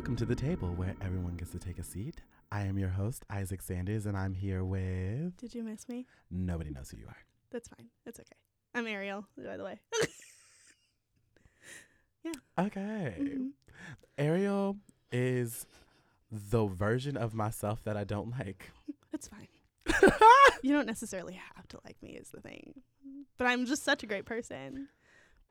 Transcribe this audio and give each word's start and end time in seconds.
Welcome 0.00 0.16
to 0.16 0.24
the 0.24 0.34
table 0.34 0.68
where 0.76 0.94
everyone 1.02 1.36
gets 1.36 1.50
to 1.50 1.58
take 1.58 1.78
a 1.78 1.82
seat. 1.82 2.22
I 2.50 2.62
am 2.62 2.78
your 2.78 2.88
host, 2.88 3.22
Isaac 3.28 3.60
Sanders, 3.60 4.06
and 4.06 4.16
I'm 4.16 4.32
here 4.32 4.64
with. 4.64 5.36
Did 5.36 5.54
you 5.54 5.62
miss 5.62 5.90
me? 5.90 6.06
Nobody 6.30 6.70
knows 6.70 6.88
who 6.88 6.96
you 6.96 7.04
are. 7.06 7.18
That's 7.52 7.68
fine. 7.68 7.88
It's 8.06 8.18
okay. 8.18 8.32
I'm 8.74 8.86
Ariel, 8.86 9.26
by 9.36 9.58
the 9.58 9.64
way. 9.64 9.78
Yeah. 12.24 12.32
Okay. 12.58 13.14
Mhm. 13.20 13.50
Ariel 14.16 14.78
is 15.12 15.66
the 16.32 16.64
version 16.64 17.18
of 17.18 17.34
myself 17.34 17.84
that 17.84 17.98
I 17.98 18.04
don't 18.04 18.30
like. 18.30 18.70
It's 19.12 19.28
fine. 19.28 19.48
You 20.62 20.72
don't 20.72 20.86
necessarily 20.86 21.38
have 21.56 21.68
to 21.68 21.78
like 21.84 22.02
me, 22.02 22.12
is 22.12 22.30
the 22.30 22.40
thing. 22.40 22.72
But 23.36 23.48
I'm 23.48 23.66
just 23.66 23.82
such 23.84 24.02
a 24.02 24.06
great 24.06 24.24
person. 24.24 24.88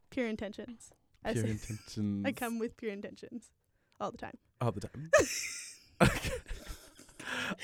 Pure 0.09 0.27
intentions. 0.27 0.89
Pure 1.23 1.35
say- 1.43 1.49
intentions. 1.52 2.25
I 2.25 2.31
come 2.31 2.57
with 2.57 2.77
pure 2.77 2.91
intentions 2.91 3.52
all 3.99 4.12
the 4.12 4.17
time. 4.17 4.38
all 4.62 4.71
the 4.71 4.81
time. 4.81 5.09
okay. 6.02 6.30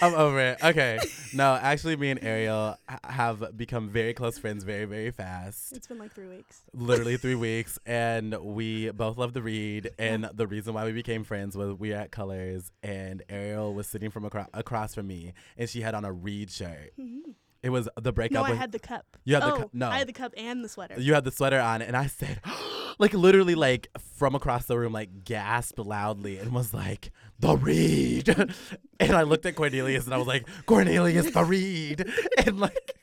I'm 0.01 0.13
over 0.13 0.39
it. 0.39 0.63
Okay. 0.63 0.99
No, 1.33 1.53
actually, 1.55 1.95
me 1.95 2.11
and 2.11 2.23
Ariel 2.23 2.77
have 3.03 3.57
become 3.57 3.89
very 3.89 4.13
close 4.13 4.37
friends 4.37 4.63
very, 4.63 4.85
very 4.85 5.11
fast. 5.11 5.73
It's 5.73 5.87
been 5.87 5.97
like 5.97 6.13
three 6.13 6.27
weeks. 6.27 6.61
Literally 6.73 7.17
three 7.17 7.35
weeks, 7.35 7.79
and 7.85 8.35
we 8.41 8.89
both 8.91 9.17
love 9.17 9.33
to 9.33 9.41
read. 9.41 9.91
And 9.97 10.29
the 10.33 10.47
reason 10.47 10.73
why 10.73 10.85
we 10.85 10.91
became 10.91 11.23
friends 11.23 11.55
was 11.55 11.73
we 11.79 11.89
were 11.91 11.95
at 11.95 12.11
Colors, 12.11 12.71
and 12.83 13.23
Ariel 13.29 13.73
was 13.73 13.87
sitting 13.87 14.11
from 14.11 14.25
acro- 14.25 14.47
across 14.53 14.95
from 14.95 15.07
me, 15.07 15.33
and 15.57 15.69
she 15.69 15.81
had 15.81 15.95
on 15.95 16.05
a 16.05 16.11
read 16.11 16.51
shirt. 16.51 16.91
Mhm. 16.99 17.35
It 17.63 17.69
was 17.69 17.89
the 17.99 18.11
breakup. 18.11 18.33
No, 18.33 18.43
I 18.43 18.49
with- 18.51 18.59
had 18.59 18.71
the 18.71 18.79
cup. 18.79 19.17
You 19.23 19.35
had 19.35 19.43
the 19.43 19.53
oh, 19.53 19.57
cup- 19.57 19.73
no. 19.73 19.89
I 19.89 19.97
had 19.97 20.07
the 20.07 20.13
cup 20.13 20.33
and 20.37 20.63
the 20.63 20.69
sweater. 20.69 20.99
you 20.99 21.13
had 21.15 21.23
the 21.23 21.31
sweater 21.31 21.59
on, 21.59 21.81
and 21.81 21.97
I 21.97 22.07
said, 22.07 22.39
like 22.99 23.13
literally, 23.13 23.55
like 23.55 23.87
from 24.15 24.35
across 24.35 24.65
the 24.65 24.77
room, 24.77 24.93
like 24.93 25.23
gasped 25.23 25.79
loudly 25.79 26.37
and 26.37 26.53
was 26.53 26.73
like, 26.73 27.11
"The 27.39 27.55
read," 27.57 28.29
and 28.99 29.11
I 29.11 29.23
looked 29.23 29.45
at 29.45 29.55
Cornelius 29.55 30.05
and 30.05 30.13
I 30.13 30.17
was 30.17 30.27
like, 30.27 30.47
"Cornelius, 30.65 31.31
the 31.31 31.43
read," 31.43 32.09
and 32.45 32.59
like, 32.59 32.93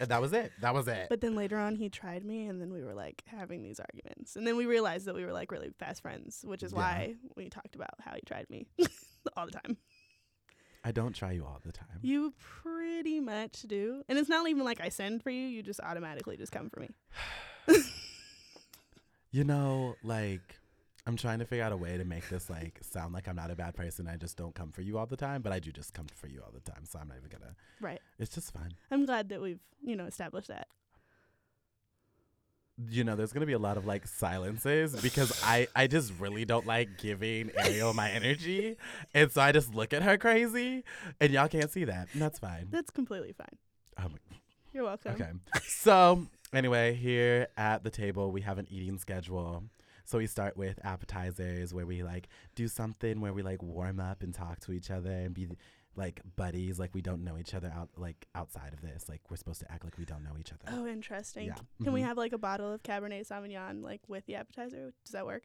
and 0.00 0.08
that 0.10 0.20
was 0.20 0.32
it. 0.32 0.52
That 0.60 0.74
was 0.74 0.88
it. 0.88 1.06
But 1.08 1.20
then 1.20 1.34
later 1.36 1.58
on, 1.58 1.76
he 1.76 1.88
tried 1.88 2.24
me, 2.24 2.46
and 2.46 2.60
then 2.60 2.72
we 2.72 2.82
were 2.82 2.94
like 2.94 3.22
having 3.26 3.62
these 3.62 3.80
arguments. 3.80 4.36
And 4.36 4.46
then 4.46 4.56
we 4.56 4.66
realized 4.66 5.06
that 5.06 5.14
we 5.14 5.24
were 5.24 5.32
like 5.32 5.50
really 5.52 5.70
fast 5.78 6.02
friends, 6.02 6.44
which 6.46 6.62
is 6.62 6.72
Yeah. 6.72 6.78
why 6.78 7.14
we 7.36 7.48
talked 7.48 7.74
about 7.74 7.94
how 8.00 8.14
he 8.14 8.20
tried 8.26 8.48
me 8.50 8.66
all 9.36 9.46
the 9.46 9.52
time. 9.52 9.76
I 10.86 10.92
don't 10.92 11.14
try 11.14 11.32
you 11.32 11.44
all 11.46 11.60
the 11.64 11.72
time. 11.72 11.86
You 12.02 12.34
pretty 12.38 13.18
much 13.18 13.62
do. 13.62 14.02
And 14.08 14.18
it's 14.18 14.28
not 14.28 14.46
even 14.48 14.64
like 14.64 14.82
I 14.82 14.90
send 14.90 15.22
for 15.22 15.30
you, 15.30 15.46
you 15.46 15.62
just 15.62 15.80
automatically 15.80 16.36
just 16.36 16.52
come 16.52 16.68
for 16.68 16.80
me. 16.80 16.90
You 19.34 19.42
know, 19.42 19.96
like. 20.04 20.60
I'm 21.06 21.16
trying 21.18 21.38
to 21.40 21.44
figure 21.44 21.62
out 21.62 21.70
a 21.70 21.76
way 21.76 21.98
to 21.98 22.04
make 22.06 22.26
this 22.30 22.48
like 22.48 22.78
sound 22.80 23.12
like 23.12 23.28
I'm 23.28 23.36
not 23.36 23.50
a 23.50 23.54
bad 23.54 23.74
person. 23.74 24.08
I 24.08 24.16
just 24.16 24.38
don't 24.38 24.54
come 24.54 24.72
for 24.72 24.80
you 24.80 24.96
all 24.96 25.04
the 25.04 25.18
time, 25.18 25.42
but 25.42 25.52
I 25.52 25.58
do 25.58 25.70
just 25.70 25.92
come 25.92 26.06
for 26.14 26.28
you 26.28 26.40
all 26.40 26.50
the 26.50 26.60
time. 26.60 26.86
So 26.86 26.98
I'm 26.98 27.08
not 27.08 27.18
even 27.18 27.28
gonna. 27.28 27.54
Right. 27.78 28.00
It's 28.18 28.34
just 28.34 28.54
fun. 28.54 28.70
I'm 28.90 29.04
glad 29.04 29.28
that 29.28 29.42
we've, 29.42 29.60
you 29.82 29.96
know, 29.96 30.06
established 30.06 30.48
that. 30.48 30.66
you 32.88 33.04
know, 33.04 33.16
there's 33.16 33.34
gonna 33.34 33.44
be 33.44 33.52
a 33.52 33.58
lot 33.58 33.76
of 33.76 33.84
like 33.84 34.06
silences 34.06 34.98
because 35.02 35.38
I 35.44 35.68
I 35.76 35.88
just 35.88 36.12
really 36.18 36.46
don't 36.46 36.66
like 36.66 36.96
giving 36.96 37.50
Ariel 37.58 37.92
my 37.92 38.10
energy, 38.10 38.76
and 39.12 39.30
so 39.30 39.42
I 39.42 39.52
just 39.52 39.74
look 39.74 39.92
at 39.92 40.02
her 40.02 40.16
crazy, 40.16 40.84
and 41.20 41.32
y'all 41.34 41.48
can't 41.48 41.70
see 41.70 41.84
that, 41.84 42.08
and 42.14 42.22
that's 42.22 42.38
fine. 42.38 42.68
That's 42.70 42.90
completely 42.90 43.32
fine. 43.32 43.58
Oh 43.98 44.08
my- 44.08 44.36
You're 44.72 44.84
welcome. 44.84 45.12
okay, 45.12 45.32
so 45.66 46.26
anyway, 46.56 46.94
here 46.94 47.48
at 47.56 47.84
the 47.84 47.90
table 47.90 48.30
we 48.32 48.40
have 48.42 48.58
an 48.58 48.66
eating 48.70 48.98
schedule. 48.98 49.64
So 50.06 50.18
we 50.18 50.26
start 50.26 50.56
with 50.56 50.78
appetizers 50.84 51.72
where 51.72 51.86
we 51.86 52.02
like 52.02 52.28
do 52.54 52.68
something 52.68 53.20
where 53.20 53.32
we 53.32 53.42
like 53.42 53.62
warm 53.62 54.00
up 54.00 54.22
and 54.22 54.34
talk 54.34 54.60
to 54.60 54.72
each 54.72 54.90
other 54.90 55.10
and 55.10 55.32
be 55.34 55.48
like 55.96 56.20
buddies, 56.36 56.78
like 56.78 56.92
we 56.94 57.00
don't 57.00 57.24
know 57.24 57.38
each 57.38 57.54
other 57.54 57.72
out 57.74 57.88
like 57.96 58.26
outside 58.34 58.72
of 58.74 58.82
this. 58.82 59.08
Like 59.08 59.22
we're 59.30 59.36
supposed 59.36 59.60
to 59.60 59.72
act 59.72 59.84
like 59.84 59.96
we 59.96 60.04
don't 60.04 60.22
know 60.24 60.36
each 60.38 60.52
other. 60.52 60.76
Oh, 60.76 60.86
interesting. 60.86 61.46
Yeah. 61.46 61.54
Can 61.82 61.92
we 61.92 62.00
Mhm. 62.02 62.04
have 62.06 62.18
like 62.18 62.32
a 62.32 62.38
bottle 62.38 62.72
of 62.72 62.82
Cabernet 62.82 63.26
Sauvignon 63.26 63.82
like 63.82 64.02
with 64.08 64.26
the 64.26 64.34
appetizer? 64.34 64.92
Does 65.04 65.12
that 65.12 65.24
work? 65.24 65.44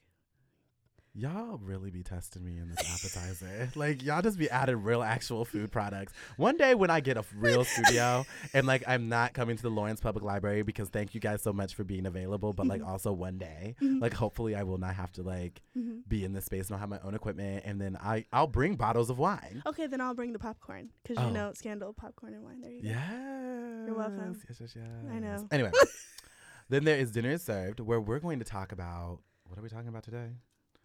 Y'all 1.16 1.58
really 1.58 1.90
be 1.90 2.03
testing 2.03 2.46
me 2.46 2.58
in 2.58 2.70
this 2.70 2.78
appetizer. 2.80 3.70
like 3.75 4.03
y'all 4.03 4.22
just 4.22 4.38
be 4.38 4.50
adding 4.50 4.81
real 4.84 5.02
actual 5.02 5.44
food 5.44 5.72
products. 5.72 6.14
One 6.38 6.56
day 6.56 6.75
when 6.75 6.90
I 6.92 7.00
get 7.00 7.18
a 7.18 7.25
real 7.36 7.64
studio 7.66 8.25
and 8.53 8.68
like 8.68 8.84
I'm 8.88 9.09
not 9.09 9.34
coming 9.34 9.58
to 9.58 9.64
the 9.64 9.72
Lawrence 9.72 10.00
Public 10.00 10.24
Library 10.24 10.62
because 10.62 10.88
thank 10.90 11.16
you 11.16 11.19
guys 11.19 11.42
so 11.42 11.52
much 11.52 11.74
for 11.74 11.84
being 11.84 12.06
available, 12.06 12.53
but 12.53 12.68
like 12.68 12.81
Mhm. 12.81 12.88
also 12.88 13.12
one 13.12 13.38
day, 13.40 13.75
Mhm. 13.81 14.00
like 14.02 14.14
hopefully 14.14 14.56
I 14.56 14.64
will 14.64 14.78
not 14.78 14.94
have 14.96 15.12
to 15.14 15.24
like 15.24 15.62
Mhm. 15.75 16.02
be 16.08 16.24
in 16.24 16.34
this 16.34 16.46
space 16.46 16.68
and 16.68 16.75
I'll 16.75 16.80
have 16.80 16.90
my 16.90 17.00
own 17.00 17.16
equipment 17.16 17.64
and 17.66 17.81
then 17.81 17.98
I 18.00 18.25
I'll 18.31 18.48
bring 18.48 18.75
bottles 18.75 19.09
of 19.09 19.18
wine. 19.18 19.64
Okay, 19.66 19.88
then 19.88 20.02
I'll 20.02 20.14
bring 20.16 20.31
the 20.31 20.40
popcorn 20.40 20.90
because 21.03 21.18
Oh. 21.18 21.28
you 21.28 21.34
know 21.34 21.53
Scandal 21.53 21.92
popcorn 21.92 22.34
and 22.36 22.44
wine. 22.44 22.62
There 22.62 22.72
you 22.72 22.84
go. 22.84 22.90
Yes. 22.90 23.88
You're 23.88 23.98
welcome. 23.98 24.40
Yes, 24.48 24.59
yes, 24.62 24.75
yes. 24.75 24.86
I 25.12 25.19
know. 25.19 25.48
Anyway, 25.52 25.72
then 26.69 26.84
there 26.86 26.98
is 26.98 27.12
dinner 27.12 27.38
served 27.40 27.80
where 27.80 28.00
we're 28.00 28.19
going 28.19 28.38
to 28.40 28.46
talk 28.46 28.72
about 28.72 29.22
what 29.46 29.58
are 29.58 29.64
we 29.64 29.69
talking 29.69 29.88
about 29.90 30.03
today? 30.03 30.30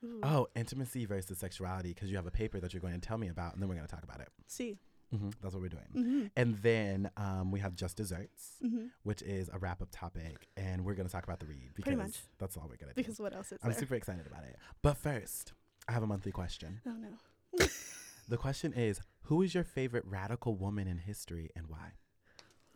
Ooh. 0.04 0.20
Oh, 0.22 0.47
intimacy 0.54 1.06
versus 1.06 1.38
sexuality, 1.38 1.94
because 1.94 2.10
you 2.10 2.16
have 2.16 2.26
a 2.26 2.31
paper 2.31 2.60
that 2.60 2.72
you're 2.75 2.81
going 2.81 2.94
to 2.94 3.00
tell 3.00 3.19
me 3.19 3.28
about, 3.28 3.54
and 3.54 3.62
then 3.62 3.69
we're 3.69 3.75
going 3.76 3.87
to 3.87 3.94
talk 3.94 4.04
about 4.04 4.20
it. 4.20 4.28
See. 4.47 4.78
hmm 5.10 5.31
That's 5.41 5.54
what 5.54 5.62
we're 5.62 5.69
doing. 5.69 5.91
Mhm. 5.94 6.31
And 6.37 6.56
then 6.62 7.10
um, 7.16 7.50
we 7.53 7.60
have 7.60 7.75
just 7.75 7.97
desserts, 7.97 8.56
Mhm. 8.62 8.91
which 9.04 9.22
is 9.22 9.48
a 9.53 9.59
wrap 9.59 9.81
up 9.82 9.88
topic, 9.92 10.48
and 10.56 10.84
we're 10.84 10.94
going 10.94 11.06
to 11.06 11.12
talk 11.12 11.25
about 11.25 11.41
the 11.41 11.47
read 11.47 11.70
because 11.75 12.22
that's 12.38 12.56
all 12.56 12.65
we're 12.65 12.76
going 12.76 12.88
to 12.92 12.94
do. 12.94 13.03
Because 13.03 13.19
what 13.20 13.34
else 13.34 13.53
is 13.53 13.59
I'm 13.62 13.70
there? 13.70 13.81
super 13.81 13.94
excited 13.94 14.26
about 14.26 14.44
it. 14.44 14.56
But 14.82 14.97
first, 14.97 15.53
I 15.88 15.92
have 15.92 16.03
a 16.03 16.06
monthly 16.06 16.32
question. 16.32 16.81
oh 16.86 16.97
no. 16.97 17.66
The 18.28 18.38
question 18.38 18.72
is 18.72 19.00
Who 19.25 19.42
is 19.42 19.54
your 19.54 19.65
favorite 19.65 20.04
radical 20.06 20.54
woman 20.56 20.88
in 20.88 20.97
history 20.98 21.50
and 21.54 21.66
why? 21.69 21.92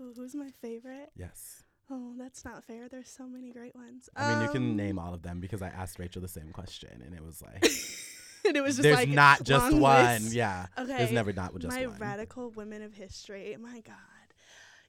Ooh, 0.00 0.12
who's 0.14 0.34
my 0.34 0.50
favorite? 0.60 1.10
Yes. 1.16 1.64
Oh, 1.90 2.12
that's 2.18 2.44
not 2.44 2.64
fair. 2.64 2.88
There's 2.88 3.08
so 3.08 3.26
many 3.26 3.50
great 3.50 3.74
ones. 3.74 4.08
I 4.14 4.34
mean, 4.34 4.42
you 4.42 4.48
can 4.50 4.62
Um, 4.70 4.76
name 4.76 4.98
all 4.98 5.14
of 5.14 5.22
them 5.22 5.40
because 5.40 5.62
I 5.62 5.68
asked 5.68 5.98
Rachel 5.98 6.20
the 6.20 6.28
same 6.28 6.50
question, 6.52 7.02
and 7.04 7.14
it 7.14 7.24
was 7.24 7.40
like, 7.40 7.64
and 8.44 8.56
it 8.56 8.62
was 8.62 8.76
just 8.76 8.82
there's 8.82 8.96
like 8.96 9.08
not 9.08 9.42
just 9.42 9.72
one. 9.74 10.22
list. 10.22 10.34
Yeah. 10.34 10.66
Okay. 10.76 10.98
There's 10.98 11.12
never 11.12 11.32
not 11.32 11.54
just 11.58 11.74
my 11.74 11.86
one. 11.86 11.98
My 11.98 12.06
radical 12.06 12.50
women 12.50 12.82
of 12.82 12.92
history. 12.94 13.56
My 13.58 13.80
God. 13.80 13.94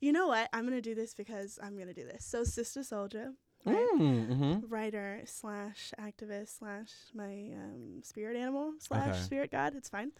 You 0.01 0.11
know 0.13 0.27
what? 0.27 0.49
I'm 0.53 0.65
gonna 0.65 0.81
do 0.81 0.95
this 0.95 1.13
because 1.13 1.57
I'm 1.63 1.77
gonna 1.77 1.93
do 1.93 2.05
this. 2.05 2.25
So, 2.25 2.43
Sister 2.43 2.81
Souljah, 2.81 3.33
right? 3.65 3.87
Mm-hmm. 3.97 4.67
writer 4.67 5.21
slash 5.25 5.91
activist 5.99 6.57
slash 6.59 6.89
my 7.13 7.51
um, 7.53 8.01
spirit 8.03 8.35
animal 8.37 8.73
slash 8.79 9.09
Okay. 9.09 9.19
spirit 9.19 9.51
god. 9.51 9.73
It's 9.75 9.89
fine. 9.89 10.11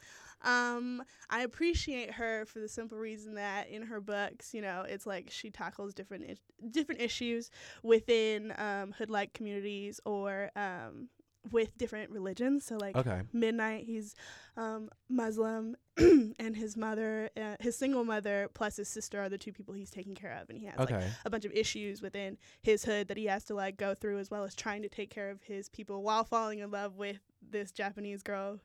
Um, 0.41 1.03
I 1.29 1.41
appreciate 1.41 2.11
her 2.11 2.45
for 2.45 2.59
the 2.59 2.67
simple 2.69 2.97
reason 2.97 3.35
that 3.35 3.69
in 3.69 3.83
her 3.83 3.99
books, 3.99 4.53
you 4.53 4.61
know, 4.61 4.85
it's 4.87 5.05
like 5.05 5.29
she 5.29 5.49
tackles 5.49 5.93
different 5.93 6.23
is- 6.29 6.39
different 6.71 7.01
issues 7.01 7.49
within 7.83 8.53
um, 8.57 8.93
hood-like 8.97 9.33
communities 9.33 9.99
or 10.05 10.49
um, 10.55 11.07
with 11.51 11.77
different 11.77 12.11
religions. 12.11 12.65
So 12.65 12.75
like 12.77 12.95
Okay. 12.95 13.21
Midnight, 13.33 13.85
he's 13.85 14.15
um, 14.57 14.89
Muslim, 15.09 15.77
and 15.97 16.55
his 16.55 16.75
mother, 16.75 17.29
uh, 17.37 17.55
his 17.59 17.77
single 17.77 18.03
mother, 18.03 18.49
plus 18.53 18.75
his 18.77 18.87
sister 18.89 19.19
are 19.21 19.29
the 19.29 19.37
two 19.37 19.51
people 19.53 19.73
he's 19.73 19.89
taking 19.89 20.15
care 20.15 20.37
of, 20.41 20.49
and 20.49 20.57
he 20.59 20.65
has 20.65 20.77
like 20.77 20.89
a 21.25 21.29
bunch 21.29 21.45
of 21.45 21.51
issues 21.53 22.01
within 22.01 22.37
his 22.61 22.83
hood 22.85 23.07
that 23.07 23.17
he 23.17 23.25
has 23.25 23.43
to 23.45 23.53
like 23.53 23.77
go 23.77 23.93
through, 23.95 24.19
as 24.19 24.29
well 24.29 24.43
as 24.43 24.53
trying 24.55 24.81
to 24.81 24.89
take 24.89 25.09
care 25.09 25.29
of 25.29 25.41
his 25.43 25.69
people 25.69 26.03
while 26.03 26.23
falling 26.23 26.59
in 26.59 26.71
love 26.71 26.97
with 26.97 27.19
this 27.41 27.71
Japanese 27.71 28.21
girl 28.21 28.59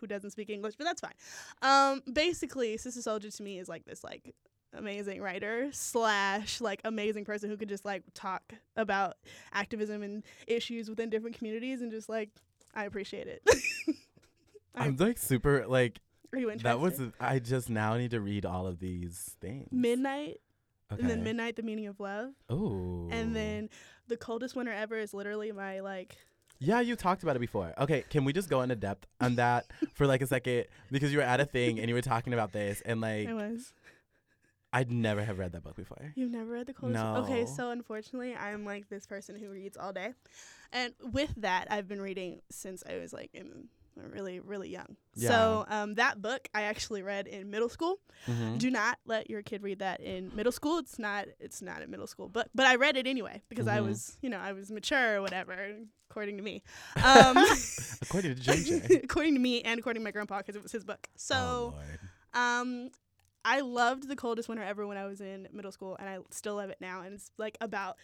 who 0.00 0.06
doesn't 0.06 0.30
speak 0.32 0.50
English, 0.50 0.74
but 0.76 0.84
that's 0.84 1.00
fine. 1.00 1.14
Um, 1.62 2.02
basically, 2.12 2.76
Sister 2.76 3.00
Souljah 3.08 3.34
to 3.36 3.42
me 3.42 3.58
is 3.58 3.68
like 3.68 3.84
this 3.84 4.02
like 4.04 4.34
amazing 4.74 5.22
writer 5.22 5.68
slash 5.72 6.60
like 6.60 6.80
amazing 6.84 7.24
person 7.24 7.48
who 7.50 7.56
could 7.56 7.68
just 7.68 7.84
like 7.84 8.02
talk 8.14 8.52
about 8.76 9.16
activism 9.52 10.02
and 10.02 10.22
issues 10.46 10.88
within 10.90 11.08
different 11.10 11.36
communities 11.38 11.80
and 11.82 11.90
just 11.90 12.08
like 12.08 12.30
I 12.74 12.84
appreciate 12.84 13.26
it. 13.26 13.42
I'm 14.74 14.96
like 14.96 15.18
super 15.18 15.66
like 15.66 15.98
Are 16.32 16.38
you 16.38 16.50
interested? 16.50 16.68
that 16.68 16.80
was 16.80 17.00
I 17.20 17.38
just 17.38 17.70
now 17.70 17.96
need 17.96 18.10
to 18.10 18.20
read 18.20 18.44
all 18.44 18.66
of 18.66 18.78
these 18.80 19.36
things. 19.40 19.68
Midnight, 19.72 20.38
Okay. 20.92 21.00
and 21.00 21.10
then 21.10 21.24
Midnight, 21.24 21.56
the 21.56 21.62
meaning 21.62 21.86
of 21.88 21.98
love, 21.98 22.30
Ooh. 22.52 23.08
and 23.10 23.34
then 23.34 23.68
the 24.08 24.16
coldest 24.16 24.54
winter 24.54 24.72
ever 24.72 24.96
is 24.98 25.12
literally 25.14 25.50
my 25.52 25.80
like 25.80 26.16
Yeah, 26.58 26.80
you 26.80 26.94
talked 26.96 27.22
about 27.22 27.34
it 27.36 27.40
before. 27.40 27.72
Okay, 27.78 28.04
can 28.10 28.24
we 28.24 28.32
just 28.34 28.48
go 28.50 28.60
into 28.62 28.76
depth 28.76 29.06
on 29.20 29.36
that 29.36 29.66
for 29.94 30.06
like 30.06 30.20
a 30.20 30.26
second? 30.26 30.66
Because 30.92 31.10
you 31.12 31.18
were 31.18 31.24
at 31.24 31.40
a 31.40 31.46
thing 31.46 31.80
and 31.80 31.88
you 31.88 31.94
were 31.94 32.02
talking 32.02 32.34
about 32.34 32.52
this 32.52 32.82
and 32.82 33.00
like 33.00 33.28
I 33.28 33.32
was. 33.32 33.72
I'd 34.76 34.90
never 34.90 35.22
have 35.24 35.38
read 35.38 35.52
that 35.52 35.64
book 35.64 35.76
before. 35.76 36.12
You've 36.14 36.30
never 36.30 36.50
read 36.52 36.66
the 36.66 36.74
coldest. 36.74 37.02
Okay, 37.02 37.40
No. 37.40 37.46
so 37.46 37.70
unfortunately, 37.70 38.34
I'm 38.34 38.64
like 38.64 38.88
this 38.88 39.06
person 39.06 39.36
who 39.36 39.48
reads 39.50 39.76
all 39.76 39.92
day, 39.92 40.12
and 40.72 40.92
with 41.12 41.32
that, 41.38 41.66
I've 41.70 41.88
been 41.88 42.00
reading 42.02 42.40
since 42.50 42.82
I 42.88 42.96
was 42.98 43.12
like 43.12 43.30
in 43.34 43.68
really 44.12 44.40
really 44.40 44.68
young. 44.68 44.96
Yeah. 45.14 45.28
So 45.30 45.64
um, 45.68 45.94
that 45.94 46.20
book 46.20 46.48
I 46.52 46.62
actually 46.62 47.02
read 47.02 47.26
in 47.26 47.48
middle 47.50 47.70
school. 47.70 47.98
Mhm. 48.28 48.58
Do 48.58 48.70
not 48.70 48.98
let 49.06 49.30
your 49.30 49.40
kid 49.42 49.62
read 49.62 49.78
that 49.78 50.00
in 50.00 50.30
middle 50.36 50.52
school. 50.52 50.76
It's 50.78 50.98
not 50.98 51.26
it's 51.40 51.62
not 51.62 51.80
a 51.82 51.86
middle 51.86 52.06
school 52.06 52.28
book, 52.28 52.48
but 52.54 52.66
I 52.66 52.74
read 52.76 52.96
it 52.98 53.06
anyway 53.06 53.40
because 53.48 53.66
I 53.66 53.78
Mhm. 53.78 53.84
was 53.86 54.18
you 54.20 54.28
know 54.28 54.38
I 54.38 54.52
was 54.52 54.70
mature 54.70 55.16
or 55.16 55.22
whatever 55.22 55.54
according 56.10 56.36
to 56.36 56.42
me. 56.42 56.62
Um, 57.02 57.38
According 58.02 58.34
to 58.36 58.40
JJ. 58.42 59.04
according 59.04 59.34
to 59.34 59.40
me 59.40 59.62
and 59.62 59.78
according 59.80 60.00
to 60.00 60.04
my 60.04 60.10
grandpa 60.10 60.38
because 60.38 60.56
it 60.56 60.62
was 60.62 60.72
his 60.72 60.84
book. 60.84 61.08
oh, 61.08 61.12
So 61.16 61.74
Lord. 61.74 62.00
um, 62.34 62.90
I 63.46 63.60
loved 63.60 64.08
the 64.08 64.16
coldest 64.16 64.48
winter 64.48 64.64
ever 64.64 64.86
when 64.88 64.96
I 64.98 65.06
was 65.06 65.20
in 65.20 65.46
middle 65.52 65.70
school, 65.70 65.96
and 66.00 66.08
I 66.08 66.18
still 66.30 66.56
love 66.56 66.68
it 66.68 66.78
now. 66.80 67.02
And 67.02 67.14
it's 67.14 67.30
like 67.38 67.56
about 67.60 67.96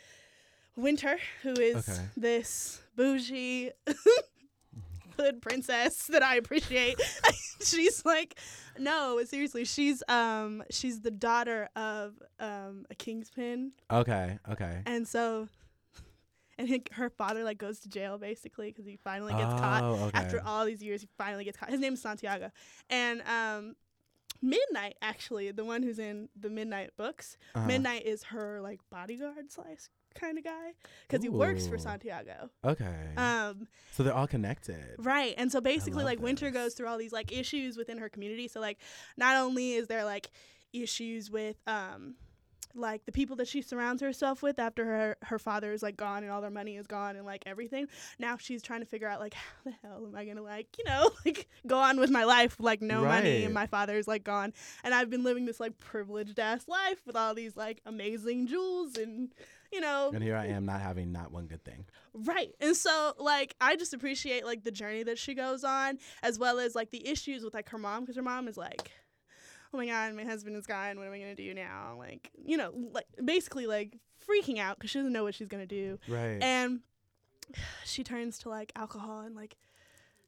Winter, 0.77 1.19
who 1.43 1.59
is 1.59 1.77
Okay. 1.77 2.01
this 2.17 2.81
bougie 2.97 3.73
hood 5.19 5.43
princess 5.43 6.07
that 6.07 6.23
I 6.23 6.37
appreciate. 6.37 6.99
she's 7.63 8.05
like, 8.07 8.39
no, 8.79 9.21
seriously, 9.25 9.65
she's 9.65 10.03
um 10.09 10.63
she's 10.71 11.01
the 11.01 11.11
daughter 11.11 11.69
of 11.77 12.15
um 12.39 12.87
a 12.91 12.95
kingpin, 12.95 13.73
Okay. 13.91 14.39
Okay. 14.49 14.83
and 14.87 15.07
so. 15.07 15.49
And 16.59 16.69
he, 16.69 16.83
her 16.93 17.09
father 17.09 17.43
like 17.45 17.57
goes 17.59 17.81
to 17.81 17.89
jail 17.89 18.19
basically 18.19 18.69
because 18.69 18.85
he 18.85 18.97
finally 19.03 19.33
gets 19.35 19.55
caught 19.55 19.83
oh, 19.83 19.95
okay. 20.09 20.19
after 20.19 20.41
all 20.45 20.65
these 20.67 20.83
years 20.83 21.01
he 21.01 21.09
finally 21.19 21.45
gets 21.45 21.57
caught 21.57 21.71
his 21.71 21.81
name 21.81 21.95
is 21.95 22.03
santiago 22.03 22.51
and 22.91 23.23
um 23.23 23.75
midnight 24.43 24.97
actually 25.01 25.51
the 25.53 25.65
one 25.65 25.83
who's 25.83 25.99
in 25.99 26.29
the 26.39 26.51
midnight 26.51 26.91
books 26.97 27.37
Uh-huh. 27.55 27.67
midnight 27.67 28.05
is 28.05 28.25
her 28.25 28.61
like 28.61 28.81
bodyguard 28.91 29.51
slash 29.53 29.79
kind 30.15 30.37
of 30.37 30.45
guy 30.45 30.73
because 31.09 31.23
he 31.23 31.31
works 31.31 31.67
for 31.67 31.79
santiago 31.79 32.51
Okay. 32.65 33.15
um 33.17 33.67
so 33.93 34.03
they're 34.03 34.13
all 34.13 34.27
connected. 34.27 34.97
right 34.99 35.35
and 35.39 35.51
so 35.51 35.61
basically 35.61 36.05
like 36.05 36.21
winter 36.21 36.51
goes 36.51 36.75
through 36.75 36.89
all 36.89 36.99
these 36.99 37.13
like 37.13 37.33
issues 37.33 37.77
within 37.79 37.97
her 37.99 38.09
community 38.11 38.47
so 38.49 38.61
like 38.61 38.79
not 39.17 39.37
only 39.37 39.73
is 39.73 39.87
there 39.87 40.05
like 40.05 40.31
issues 40.75 41.31
with 41.31 41.57
um 41.67 42.17
like 42.75 43.05
the 43.05 43.13
people 43.13 43.37
that 43.37 43.49
she 43.49 43.63
surrounds 43.63 44.03
herself 44.03 44.43
with 44.43 44.59
after 44.59 44.85
her 44.85 45.17
her 45.23 45.39
father 45.39 45.73
is 45.73 45.83
like 45.83 45.97
gone 45.97 46.23
and 46.23 46.33
all 46.33 46.41
their 46.41 46.51
money 46.51 46.77
is 46.77 46.87
gone 46.87 47.17
and 47.17 47.27
like 47.27 47.43
everything 47.47 47.87
now 48.19 48.37
she's 48.37 48.63
trying 48.63 48.81
to 48.81 48.87
figure 48.87 49.09
out 49.09 49.21
like 49.21 49.35
how 49.35 49.43
the 49.65 49.73
hell 49.83 50.05
am 50.07 50.15
i 50.15 50.25
gonna 50.25 50.43
like 50.43 50.67
you 50.79 50.85
know 50.85 51.11
like 51.25 51.49
go 51.67 51.79
on 51.79 51.99
with 51.99 52.11
my 52.11 52.25
life 52.25 52.57
like 52.59 52.81
no 52.83 53.03
money 53.03 53.45
and 53.45 53.55
my 53.55 53.67
father's 53.67 54.09
like 54.09 54.25
gone 54.25 54.53
and 54.85 54.95
i've 54.95 55.11
been 55.11 55.25
living 55.25 55.45
this 55.45 55.61
like 55.61 55.79
privileged 55.79 56.39
ass 56.39 56.67
life 56.69 57.01
with 57.07 57.17
all 57.17 57.35
these 57.35 57.57
like 57.57 57.81
amazing 57.87 58.47
jewels 58.47 58.97
and 58.97 59.33
you 59.73 59.81
know 59.81 60.11
And 60.15 60.23
here 60.23 60.37
I 60.37 60.47
eh 60.49 60.53
am 60.53 60.67
not 60.67 60.81
having 60.83 61.13
not 61.13 61.33
one 61.33 61.47
good 61.47 61.65
thing. 61.65 61.87
Right. 62.13 62.55
And 62.61 62.77
so 62.77 63.15
like 63.19 63.55
I 63.59 63.75
just 63.77 63.95
appreciate 63.95 64.45
like 64.45 64.65
the 64.65 64.71
journey 64.71 65.03
that 65.05 65.19
she 65.19 65.35
goes 65.35 65.65
on 65.65 65.99
as 66.23 66.39
well 66.39 66.59
as 66.59 66.75
like 66.75 66.91
the 66.91 67.09
issues 67.09 67.43
with 67.43 67.55
like 67.55 67.71
her 67.71 67.79
mom 67.79 68.03
because 68.03 68.17
her 68.17 68.23
mom 68.23 68.49
is 68.49 68.59
like 68.59 68.91
oh 69.73 69.79
my 69.79 69.87
god, 69.87 70.15
my 70.15 70.25
husband 70.25 70.57
is 70.57 70.67
gone. 70.67 70.99
What 70.99 71.07
am 71.07 71.13
I 71.13 71.19
going 71.19 71.35
to 71.35 71.43
do 71.43 71.55
now? 71.55 71.95
Like, 71.99 72.31
you 72.45 72.57
know, 72.57 72.73
like 72.93 73.07
basically 73.25 73.67
like 73.67 73.99
freaking 74.29 74.59
out 74.59 74.79
cuz 74.79 74.91
she 74.91 74.99
doesn't 74.99 75.13
know 75.13 75.25
what 75.25 75.35
she's 75.35 75.49
going 75.49 75.67
to 75.67 75.75
do. 75.75 75.99
Right. 76.09 76.43
And 76.43 76.81
she 77.85 78.05
turns 78.05 78.39
to 78.41 78.49
like 78.49 78.73
alcohol 78.77 79.21
and 79.21 79.35
like 79.35 79.57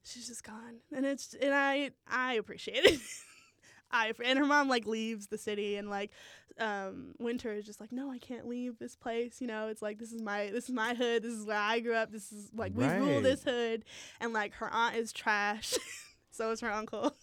she's 0.02 0.28
just 0.28 0.44
gone. 0.44 0.80
And 0.92 1.04
it's 1.04 1.34
and 1.34 1.54
I 1.54 1.90
I 2.06 2.34
appreciate 2.34 2.84
it. 2.84 3.00
I 3.90 4.12
and 4.24 4.38
her 4.38 4.46
mom 4.46 4.68
like 4.68 4.86
leaves 4.86 5.28
the 5.28 5.38
city 5.38 5.76
and 5.76 5.88
like 5.88 6.10
um 6.58 7.14
winter 7.18 7.52
is 7.52 7.64
just 7.64 7.80
like 7.80 7.92
no 7.92 8.10
I 8.10 8.18
can't 8.18 8.46
leave 8.46 8.78
this 8.78 8.96
place 8.96 9.40
you 9.40 9.46
know 9.46 9.68
it's 9.68 9.82
like 9.82 9.98
this 9.98 10.12
is 10.12 10.20
my 10.20 10.50
this 10.50 10.64
is 10.64 10.70
my 10.70 10.94
hood 10.94 11.22
this 11.22 11.32
is 11.32 11.44
where 11.44 11.58
I 11.58 11.80
grew 11.80 11.94
up 11.94 12.12
this 12.12 12.32
is 12.32 12.50
like 12.54 12.72
we 12.76 12.86
rule 12.86 13.20
this 13.20 13.42
hood 13.44 13.84
and 14.20 14.32
like 14.32 14.54
her 14.54 14.72
aunt 14.72 14.96
is 14.96 15.12
trash 15.12 15.74
so 16.30 16.50
is 16.50 16.60
her 16.60 16.72
uncle 16.72 17.16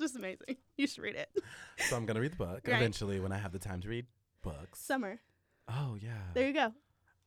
it's 0.00 0.12
just 0.12 0.16
amazing 0.16 0.56
you 0.76 0.86
should 0.86 1.02
read 1.02 1.16
it 1.16 1.28
so 1.88 1.96
I'm 1.96 2.06
gonna 2.06 2.20
read 2.20 2.32
the 2.32 2.36
book 2.36 2.62
Right. 2.66 2.76
eventually 2.76 3.20
when 3.20 3.32
I 3.32 3.38
have 3.38 3.52
the 3.52 3.58
time 3.58 3.80
to 3.82 3.88
read 3.88 4.06
books. 4.42 4.78
summer 4.80 5.20
oh 5.68 5.96
yeah. 6.00 6.10
there 6.34 6.46
you 6.46 6.52
go 6.54 6.72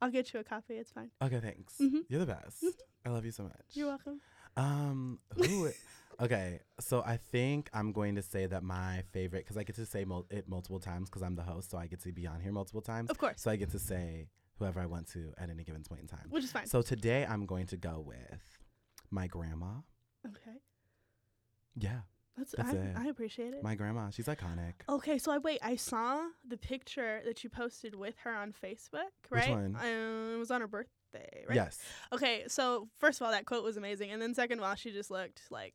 I'll 0.01 0.11
get 0.11 0.33
you 0.33 0.39
a 0.39 0.43
copy 0.43 0.75
it's 0.75 0.91
fine 0.91 1.11
Okay, 1.21 1.39
thanks. 1.41 1.75
Mhm. 1.81 2.03
You're 2.07 2.21
the 2.25 2.33
best. 2.33 2.63
Mhm. 2.63 2.71
I 3.05 3.09
love 3.09 3.25
you 3.25 3.31
so 3.31 3.43
much. 3.43 3.65
you're 3.73 3.87
welcome 3.87 4.21
Um, 4.55 5.19
who? 5.35 5.69
okay, 6.21 6.59
so 6.79 7.01
I 7.05 7.17
think 7.17 7.69
I'm 7.73 7.91
going 7.91 8.15
to 8.15 8.21
say 8.21 8.45
that 8.45 8.63
my 8.63 9.03
favorite, 9.11 9.43
because 9.45 9.57
I 9.57 9.63
get 9.63 9.75
to 9.77 9.85
say 9.85 10.05
mul- 10.05 10.25
it 10.29 10.47
multiple 10.49 10.79
times, 10.79 11.09
because 11.09 11.21
I'm 11.21 11.35
the 11.35 11.43
host, 11.43 11.69
so 11.71 11.77
I 11.77 11.87
get 11.87 12.01
to 12.03 12.11
be 12.11 12.25
on 12.27 12.39
here 12.41 12.51
multiple 12.51 12.81
times. 12.81 13.09
of 13.09 13.17
course 13.17 13.41
So 13.41 13.51
I 13.51 13.55
get 13.57 13.69
to 13.71 13.79
say 13.79 14.27
whoever 14.57 14.79
I 14.81 14.85
want 14.85 15.07
to 15.13 15.33
at 15.37 15.49
any 15.49 15.63
given 15.63 15.83
point 15.83 16.01
in 16.01 16.07
time. 16.07 16.27
which 16.29 16.43
is 16.45 16.51
fine 16.51 16.65
So 16.67 16.81
today 16.81 17.25
I'm 17.25 17.45
going 17.45 17.67
to 17.67 17.77
go 17.77 17.99
with 18.05 18.41
my 19.11 19.27
grandma. 19.27 19.81
okay 20.25 20.57
Yeah, 21.75 22.01
that's, 22.39 22.55
That's 22.57 22.69
I, 22.69 22.75
it. 22.77 22.95
I 22.97 23.05
appreciate 23.07 23.53
it 23.53 23.63
my 23.63 23.75
grandma. 23.75 24.09
She's 24.09 24.25
iconic. 24.27 24.73
Okay, 24.87 25.17
so 25.17 25.31
I 25.31 25.37
wait. 25.37 25.59
I 25.61 25.75
saw 25.75 26.21
the 26.47 26.57
picture 26.57 27.21
that 27.25 27.43
you 27.43 27.49
posted 27.49 27.93
with 27.95 28.15
her 28.23 28.33
on 28.35 28.53
Facebook, 28.53 29.11
Which 29.29 29.41
right? 29.41 29.49
one? 29.49 29.75
Um, 29.75 30.33
it 30.33 30.37
was 30.37 30.49
on 30.51 30.61
her 30.61 30.67
birthday, 30.67 31.45
right? 31.47 31.55
Yes. 31.55 31.79
Okay, 32.13 32.43
so 32.47 32.87
first 32.99 33.19
of 33.21 33.25
all, 33.25 33.31
that 33.31 33.45
quote 33.45 33.63
was 33.63 33.77
amazing, 33.77 34.11
and 34.11 34.21
then 34.21 34.33
second 34.33 34.59
of 34.59 34.65
all, 34.65 34.75
she 34.75 34.91
just 34.91 35.11
looked 35.11 35.41
like 35.51 35.73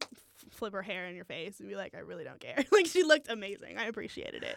f- 0.00 0.08
flip 0.50 0.72
her 0.72 0.82
hair 0.82 1.06
in 1.06 1.14
your 1.16 1.24
face 1.24 1.60
and 1.60 1.68
be 1.68 1.76
like, 1.76 1.94
"I 1.94 2.00
really 2.00 2.24
don't 2.24 2.40
care." 2.40 2.64
like 2.72 2.86
she 2.86 3.02
looked 3.02 3.28
amazing. 3.28 3.76
I 3.78 3.86
appreciated 3.86 4.44
it. 4.44 4.56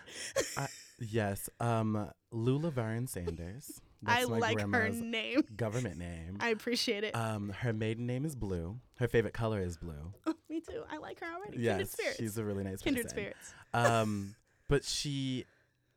Yes. 0.99 1.49
Um, 1.59 2.09
Lula 2.31 2.71
Verne 2.71 3.07
Sanders. 3.07 3.81
I 4.07 4.19
That's 4.19 4.29
my 4.29 4.37
like 4.39 4.59
her 4.61 4.89
name. 4.89 5.41
government 5.55 5.97
name. 5.97 6.37
I 6.39 6.49
appreciate 6.49 7.03
it. 7.03 7.15
Um, 7.15 7.49
her 7.49 7.73
maiden 7.73 8.05
name 8.05 8.25
is 8.25 8.35
Blue. 8.35 8.79
Her 8.99 9.07
favorite 9.07 9.33
color 9.33 9.61
is 9.61 9.77
blue. 9.77 10.13
oh, 10.27 10.35
me 10.49 10.61
too. 10.61 10.83
I 10.89 10.97
like 10.97 11.19
her 11.19 11.25
already. 11.27 11.57
Kindred 11.57 11.79
yes, 11.79 11.91
spirits. 11.91 12.17
she's 12.17 12.37
a 12.37 12.43
really 12.43 12.63
nice 12.63 12.81
Kindred 12.81 13.05
person. 13.05 13.17
spirits. 13.17 13.53
um 13.73 14.35
but 14.69 14.83
she 14.83 15.45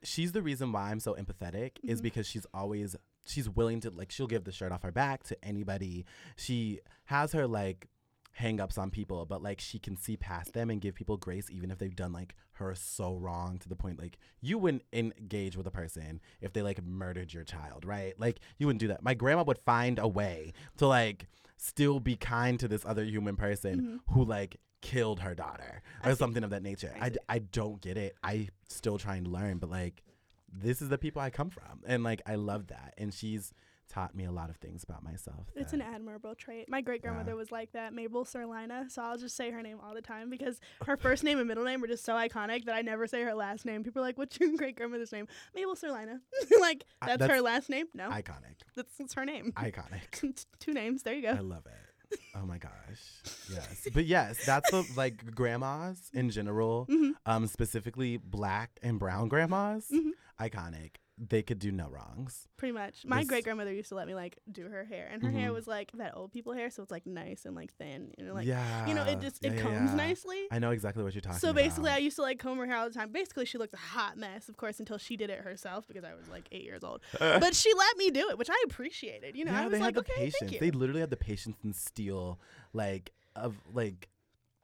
she's 0.03 0.33
the 0.33 0.43
reason 0.43 0.71
why 0.73 0.91
i'm 0.91 1.01
so 1.01 1.15
empathetic 1.15 1.73
is 1.83 1.99
Mhm. 2.01 2.03
because 2.05 2.27
she's 2.29 2.47
always 2.55 2.95
she's 3.27 3.49
willing 3.49 3.81
to 3.81 3.91
like 3.91 4.11
she'll 4.13 4.27
give 4.29 4.45
the 4.45 4.53
shirt 4.53 4.71
off 4.73 4.83
her 4.83 4.93
back 4.93 5.25
to 5.25 5.37
anybody 5.45 6.05
she 6.37 6.81
has 7.07 7.33
her 7.33 7.47
like 7.49 7.89
hang 8.39 8.61
ups 8.61 8.79
on 8.79 8.91
people 8.91 9.27
but 9.27 9.43
like 9.43 9.61
she 9.61 9.79
can 9.79 9.97
see 9.97 10.17
past 10.17 10.53
them 10.53 10.71
and 10.71 10.81
give 10.81 10.95
people 10.95 11.17
grace 11.17 11.51
even 11.51 11.71
if 11.71 11.79
they've 11.79 11.97
done 11.97 12.13
like 12.13 12.35
her 12.53 12.75
so 12.75 13.15
wrong 13.17 13.59
to 13.59 13.69
the 13.69 13.75
point 13.77 13.99
like 13.99 14.17
you 14.41 14.57
wouldn't 14.59 14.85
engage 14.93 15.57
with 15.57 15.67
a 15.67 15.71
person 15.73 16.21
if 16.41 16.53
they 16.53 16.63
like 16.63 16.83
murdered 16.85 17.33
your 17.35 17.43
child 17.45 17.85
right 17.85 18.15
like 18.19 18.39
you 18.59 18.67
wouldn't 18.67 18.81
do 18.81 18.89
that 18.89 19.03
my 19.03 19.13
grandma 19.15 19.43
would 19.43 19.59
find 19.59 19.99
a 19.99 20.07
way 20.07 20.53
to 20.77 20.87
like 20.87 21.27
still 21.57 21.99
be 21.99 22.15
kind 22.17 22.61
to 22.61 22.69
this 22.69 22.85
other 22.87 23.05
human 23.05 23.35
person 23.37 23.81
Mhm. 24.09 24.15
who 24.15 24.25
like 24.25 24.59
killed 24.81 25.19
her 25.21 25.35
daughter 25.35 25.83
or 26.05 26.15
something 26.15 26.45
of 26.45 26.51
that 26.51 26.63
nature. 26.63 26.95
I 27.01 27.07
I, 27.07 27.13
I 27.29 27.39
don't 27.41 27.81
get 27.81 27.97
it. 27.97 28.15
I 28.23 28.49
still 28.69 28.97
trying 28.97 29.25
to 29.25 29.31
learn, 29.31 29.59
but 29.59 29.69
like 29.69 30.05
this 30.53 30.81
is 30.81 30.89
the 30.89 30.99
people 30.99 31.21
I 31.21 31.31
come 31.31 31.51
from, 31.51 31.83
and 31.85 32.05
like 32.05 32.23
I 32.27 32.37
love 32.37 32.69
that. 32.69 32.95
And 32.97 33.13
she's 33.13 33.53
taught 33.89 34.15
me 34.15 34.25
a 34.25 34.31
lot 34.31 34.51
of 34.51 34.57
things 34.57 34.85
about 34.85 35.03
myself. 35.03 35.47
It's 35.57 35.73
an 35.73 35.81
admirable 35.83 36.35
trait. 36.35 36.69
My 36.69 36.81
great 36.81 37.03
grandmother 37.03 37.31
Yeah. 37.33 37.37
was 37.37 37.51
like 37.51 37.73
that, 37.73 37.93
Mabel 37.95 38.25
Serlina. 38.25 38.91
So 38.91 39.03
I'll 39.03 39.19
just 39.19 39.37
say 39.37 39.51
her 39.51 39.63
name 39.63 39.79
all 39.85 39.95
the 39.95 40.03
time 40.03 40.31
because 40.31 40.61
her 40.85 40.97
first 40.97 41.25
name 41.25 41.39
and 41.39 41.49
middle 41.49 41.65
name 41.65 41.83
are 41.83 41.87
just 41.87 42.05
so 42.05 42.15
iconic 42.15 42.65
that 42.67 42.75
I 42.75 42.83
never 42.83 43.07
say 43.07 43.23
her 43.23 43.35
last 43.35 43.65
name. 43.65 43.83
People 43.85 44.03
are 44.03 44.07
like, 44.07 44.19
"What's 44.19 44.39
your 44.39 44.51
great 44.57 44.77
grandmother's 44.77 45.13
name?" 45.13 45.27
Mabel 45.55 45.75
Serlina. 45.75 46.21
like 46.61 46.85
that's, 47.05 47.19
that's 47.19 47.33
her 47.33 47.41
last 47.41 47.69
name. 47.71 47.87
No, 47.95 48.11
iconic, 48.11 48.57
that's, 48.77 48.95
that's 48.99 49.15
her 49.15 49.25
name. 49.25 49.53
iconic. 49.57 50.45
Two 50.61 50.73
names. 50.73 51.03
There 51.03 51.15
you 51.15 51.23
go. 51.23 51.31
I 51.31 51.41
love 51.41 51.65
it. 51.67 52.19
Oh 52.35 52.47
my 52.47 52.57
gosh, 52.57 52.73
yes. 53.53 53.87
But 53.93 54.07
yes, 54.07 54.39
that's 54.47 54.71
the 54.71 54.83
like 54.97 55.35
grandmas 55.35 56.11
in 56.15 56.31
general, 56.31 56.85
hmm 56.89 57.11
um, 57.27 57.47
specifically 57.47 58.17
black 58.17 58.79
and 58.83 58.99
brown 58.99 59.29
grandmas, 59.29 59.89
Mhm. 59.93 60.13
iconic. 60.41 60.93
They 61.21 61.43
could 61.43 61.59
do 61.59 61.73
no 61.73 61.89
wrongs. 61.89 62.47
Pretty 62.57 62.73
much. 62.73 63.05
My 63.05 63.25
great 63.25 63.43
grandmother 63.43 63.73
used 63.73 63.89
to 63.89 63.97
let 63.97 64.07
me 64.07 64.15
like 64.15 64.39
do 64.51 64.69
her 64.69 64.85
hair, 64.85 65.09
and 65.13 65.21
her 65.23 65.31
hair 65.33 65.51
Mhm. 65.51 65.55
was 65.55 65.67
like 65.67 65.91
that 65.95 66.17
old 66.17 66.33
people 66.33 66.53
hair, 66.53 66.71
so 66.71 66.81
it's 66.83 66.93
like 66.93 67.07
nice 67.07 67.45
and 67.45 67.57
like 67.57 67.73
thin, 67.75 68.13
and 68.19 68.33
like 68.33 68.47
yeah, 68.47 68.87
you 68.87 68.95
know, 68.95 69.03
it 69.05 69.21
just 69.21 69.45
it 69.45 69.55
yeah, 69.55 69.63
combs 69.63 69.91
yeah. 69.91 69.97
nicely. 69.97 70.47
I 70.53 70.59
know 70.61 70.71
exactly 70.71 71.03
what 71.03 71.15
you're 71.15 71.21
talking 71.21 71.41
So 71.41 71.51
about. 71.51 71.63
basically, 71.63 71.91
I 71.91 71.97
used 71.99 72.17
to 72.17 72.23
like 72.23 72.39
comb 72.39 72.59
her 72.59 72.67
hair 72.67 72.77
all 72.77 72.89
the 72.89 72.95
time. 72.95 73.11
Basically, 73.11 73.45
she 73.47 73.59
looked 73.59 73.75
a 73.75 73.79
hot 73.79 74.17
mess, 74.17 74.49
of 74.49 74.57
course, 74.57 74.79
until 74.79 74.99
she 74.99 75.17
did 75.17 75.29
it 75.31 75.41
herself 75.41 75.89
because 75.89 76.05
I 76.05 76.15
was 76.15 76.29
like 76.29 76.47
eight 76.53 76.63
years 76.65 76.85
old. 76.85 77.01
but 77.19 77.55
she 77.55 77.73
let 77.75 77.97
me 77.97 78.11
do 78.11 78.31
it, 78.31 78.39
which 78.39 78.51
I 78.51 78.63
appreciated. 78.67 79.35
You 79.37 79.45
know, 79.45 79.53
yeah, 79.53 79.61
I 79.63 79.65
was 79.65 79.73
they 79.73 79.79
like, 79.81 79.87
had 79.87 79.95
the 79.95 80.01
okay, 80.01 80.13
patience. 80.17 80.37
thank 80.41 80.53
you. 80.53 80.61
They 80.61 80.71
literally 80.71 81.01
had 81.01 81.11
the 81.11 81.17
patience 81.17 81.57
and 81.65 81.75
steel, 81.75 82.39
like 82.73 83.13
of 83.35 83.57
like. 83.73 84.09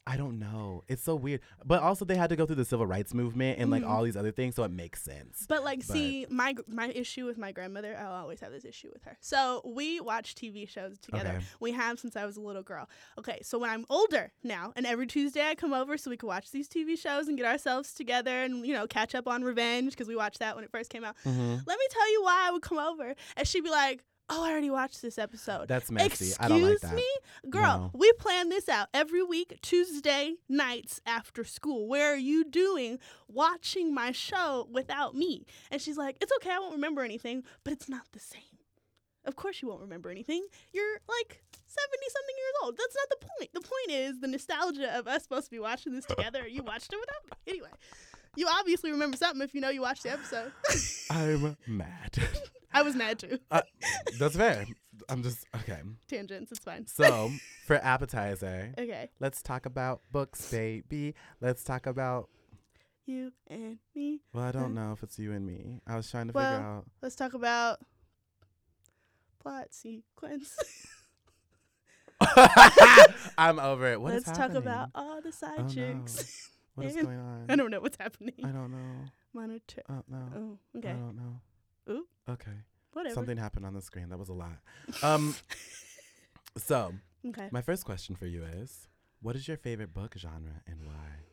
I 0.07 0.19
don't 0.19 0.39
know. 0.39 0.85
It's 0.87 1.03
so 1.03 1.15
weird. 1.15 1.41
But 1.65 1.83
also 1.83 2.05
they 2.05 2.17
had 2.17 2.29
to 2.29 2.37
go 2.37 2.45
through 2.45 2.57
the 2.57 2.65
civil 2.67 2.87
rights 2.87 3.15
movement 3.15 3.59
and 3.59 3.71
like 3.71 3.83
Mhm. 3.83 3.89
all 3.89 4.03
these 4.03 4.17
other 4.19 4.33
things, 4.33 4.55
so 4.55 4.63
it 4.65 4.71
makes 4.71 5.03
sense. 5.03 5.47
but 5.49 5.65
like, 5.65 5.79
but- 5.87 5.95
see, 5.95 6.27
my 6.29 6.55
my 6.67 6.89
issue 6.91 7.25
with 7.25 7.39
my 7.39 7.53
grandmother, 7.53 7.97
I'll 7.97 8.13
always 8.13 8.41
have 8.41 8.53
this 8.53 8.67
issue 8.67 8.91
with 8.93 9.03
her. 9.05 9.17
So 9.21 9.63
we 9.65 10.01
watch 10.01 10.35
TV 10.35 10.67
shows 10.69 10.99
together. 10.99 11.37
Okay. 11.37 11.45
We 11.59 11.73
have 11.73 11.99
since 11.99 12.17
I 12.17 12.27
was 12.27 12.37
a 12.37 12.41
little 12.43 12.63
girl. 12.63 12.87
Okay, 13.19 13.41
so 13.43 13.59
when 13.59 13.71
I'm 13.71 13.87
older 13.89 14.33
now, 14.43 14.73
and 14.77 14.85
every 14.85 15.07
Tuesday 15.07 15.47
I 15.49 15.55
come 15.55 15.73
over 15.73 15.97
so 15.97 16.11
we 16.11 16.19
can 16.19 16.27
watch 16.27 16.51
these 16.51 16.69
TV 16.69 16.97
shows 16.97 17.27
and 17.29 17.37
get 17.39 17.47
ourselves 17.47 17.95
together 17.95 18.43
and 18.43 18.67
you 18.67 18.75
know 18.75 18.87
catch 18.87 19.15
up 19.15 19.27
on 19.27 19.43
Revenge 19.43 19.93
because 19.93 20.07
we 20.09 20.17
watched 20.17 20.41
that 20.41 20.55
when 20.55 20.65
it 20.65 20.71
first 20.71 20.91
came 20.91 21.05
out. 21.05 21.17
Mm-hmm. 21.25 21.57
Let 21.67 21.79
me 21.79 21.87
tell 21.91 22.13
you 22.13 22.23
why 22.23 22.47
I 22.47 22.51
would 22.51 22.63
come 22.63 22.79
over, 22.79 23.15
and 23.39 23.49
she'd 23.49 23.63
be 23.65 23.71
like, 23.71 24.05
Oh, 24.31 24.43
I 24.43 24.51
already 24.53 24.71
watched 24.71 25.03
this 25.03 25.19
episode. 25.19 25.69
That's 25.69 25.91
messy. 25.91 26.07
Excuse 26.07 26.37
I 26.41 26.49
don't 26.49 26.63
like 26.63 26.81
that. 26.81 26.95
me? 26.95 27.05
Girl, 27.51 27.63
No. 27.63 27.91
we 27.93 28.11
plan 28.13 28.49
this 28.49 28.69
out 28.71 28.89
every 28.95 29.23
week, 29.23 29.59
Tuesday 29.61 30.37
nights 30.49 30.99
after 31.05 31.45
school. 31.45 31.87
Where 31.89 32.13
are 32.15 32.17
you 32.17 32.43
doing 32.45 32.99
watching 33.29 33.93
my 33.93 34.13
show 34.13 34.67
without 34.73 35.15
me? 35.15 35.45
And 35.71 35.81
she's 35.81 35.99
like, 35.99 36.17
It's 36.23 36.33
okay, 36.37 36.51
I 36.53 36.59
won't 36.59 36.73
remember 36.75 37.03
anything, 37.03 37.45
but 37.65 37.73
it's 37.75 37.89
not 37.89 38.07
the 38.13 38.19
same. 38.19 38.41
Of 39.27 39.37
course 39.37 39.61
you 39.63 39.69
won't 39.69 39.81
remember 39.83 40.11
anything. 40.11 40.47
You're 40.73 41.01
like 41.09 41.43
70 41.67 42.05
something 42.09 42.35
years 42.37 42.55
old. 42.63 42.77
That's 42.79 42.95
not 42.95 43.09
the 43.21 43.27
point. 43.27 43.51
The 43.55 43.61
point 43.61 43.91
is 44.01 44.21
the 44.21 44.27
nostalgia 44.29 44.99
of 44.99 45.07
us 45.07 45.23
supposed 45.25 45.47
to 45.47 45.51
be 45.51 45.59
watching 45.59 45.95
this 45.95 46.05
together. 46.07 46.47
You 46.49 46.63
watched 46.63 46.93
it 46.93 46.99
without 47.01 47.25
me. 47.27 47.53
Anyway, 47.53 47.71
you 48.37 48.47
obviously 48.51 48.91
remember 48.91 49.17
something 49.17 49.43
if 49.43 49.55
you 49.55 49.61
know 49.61 49.71
you 49.71 49.81
watched 49.83 50.03
the 50.05 50.13
episode. 50.13 50.53
I'm 51.11 51.57
mad. 51.67 52.17
I 52.75 52.83
was 52.83 52.95
mad 52.97 53.19
too. 53.19 53.39
uh, 53.51 53.63
that's 54.19 54.37
fair. 54.37 54.67
I'm 55.09 55.23
just 55.23 55.47
okay. 55.57 55.81
Tangents, 56.09 56.51
it's 56.53 56.61
fine. 56.61 56.87
So 56.87 57.31
for 57.67 57.77
appetizer, 57.77 58.73
Okay. 58.79 59.09
let's 59.21 59.43
talk 59.43 59.65
about 59.67 60.03
books, 60.13 60.51
baby. 60.51 61.15
Let's 61.41 61.63
talk 61.65 61.87
about. 61.87 62.29
You 63.07 63.33
and 63.49 63.79
me. 63.95 64.21
Well, 64.33 64.45
I 64.45 64.49
Uh, 64.49 64.53
don't 64.53 64.75
know 64.75 64.93
if 64.93 65.03
it's 65.03 65.19
you 65.19 65.33
and 65.33 65.47
me. 65.47 65.81
I 65.87 65.95
was 65.97 66.11
trying 66.11 66.29
to 66.29 66.33
Well, 66.33 66.51
figure 66.51 66.67
out. 66.67 66.87
Let's 67.03 67.15
talk 67.17 67.35
about 67.35 67.81
plot 69.41 69.75
sequence. 69.75 70.57
I'm 73.39 73.59
over 73.59 73.93
it. 73.93 74.01
What 74.01 74.15
is 74.15 74.27
Let's 74.27 74.39
talk 74.39 74.49
happening? 74.53 74.63
about 74.63 74.89
all 74.95 75.21
the 75.21 75.33
side 75.33 75.53
Oh, 75.59 75.63
no. 75.63 75.69
chicks. 75.69 76.51
What 76.75 76.87
is 76.87 76.97
going 77.03 77.19
on? 77.19 77.47
I 77.49 77.57
don't 77.57 77.71
know 77.71 77.81
what's 77.81 77.99
happening. 77.99 78.35
I 78.43 78.49
don't 78.49 78.71
know. 78.73 79.05
Monitor. 79.35 79.83
Oh 79.89 80.03
no. 80.09 80.19
Oh, 80.37 80.79
okay. 80.79 80.91
I 80.91 80.93
don't 80.93 81.17
know. 81.17 81.41
Ooh. 81.93 82.07
Okay. 82.29 82.53
Whatever. 82.93 83.15
Something 83.15 83.37
happened 83.37 83.67
on 83.67 83.75
the 83.75 83.83
screen. 83.83 84.09
That 84.09 84.19
was 84.19 84.29
a 84.29 84.35
lot. 84.35 84.59
Um. 85.03 85.35
so 86.57 86.93
Okay. 87.27 87.49
my 87.51 87.63
first 87.63 87.85
question 87.85 88.15
for 88.17 88.27
you 88.27 88.45
is, 88.45 88.89
what 89.21 89.35
is 89.37 89.49
your 89.49 89.57
favorite 89.57 89.93
book 89.93 90.15
genre 90.17 90.63
and 90.67 90.85
why? 90.85 91.25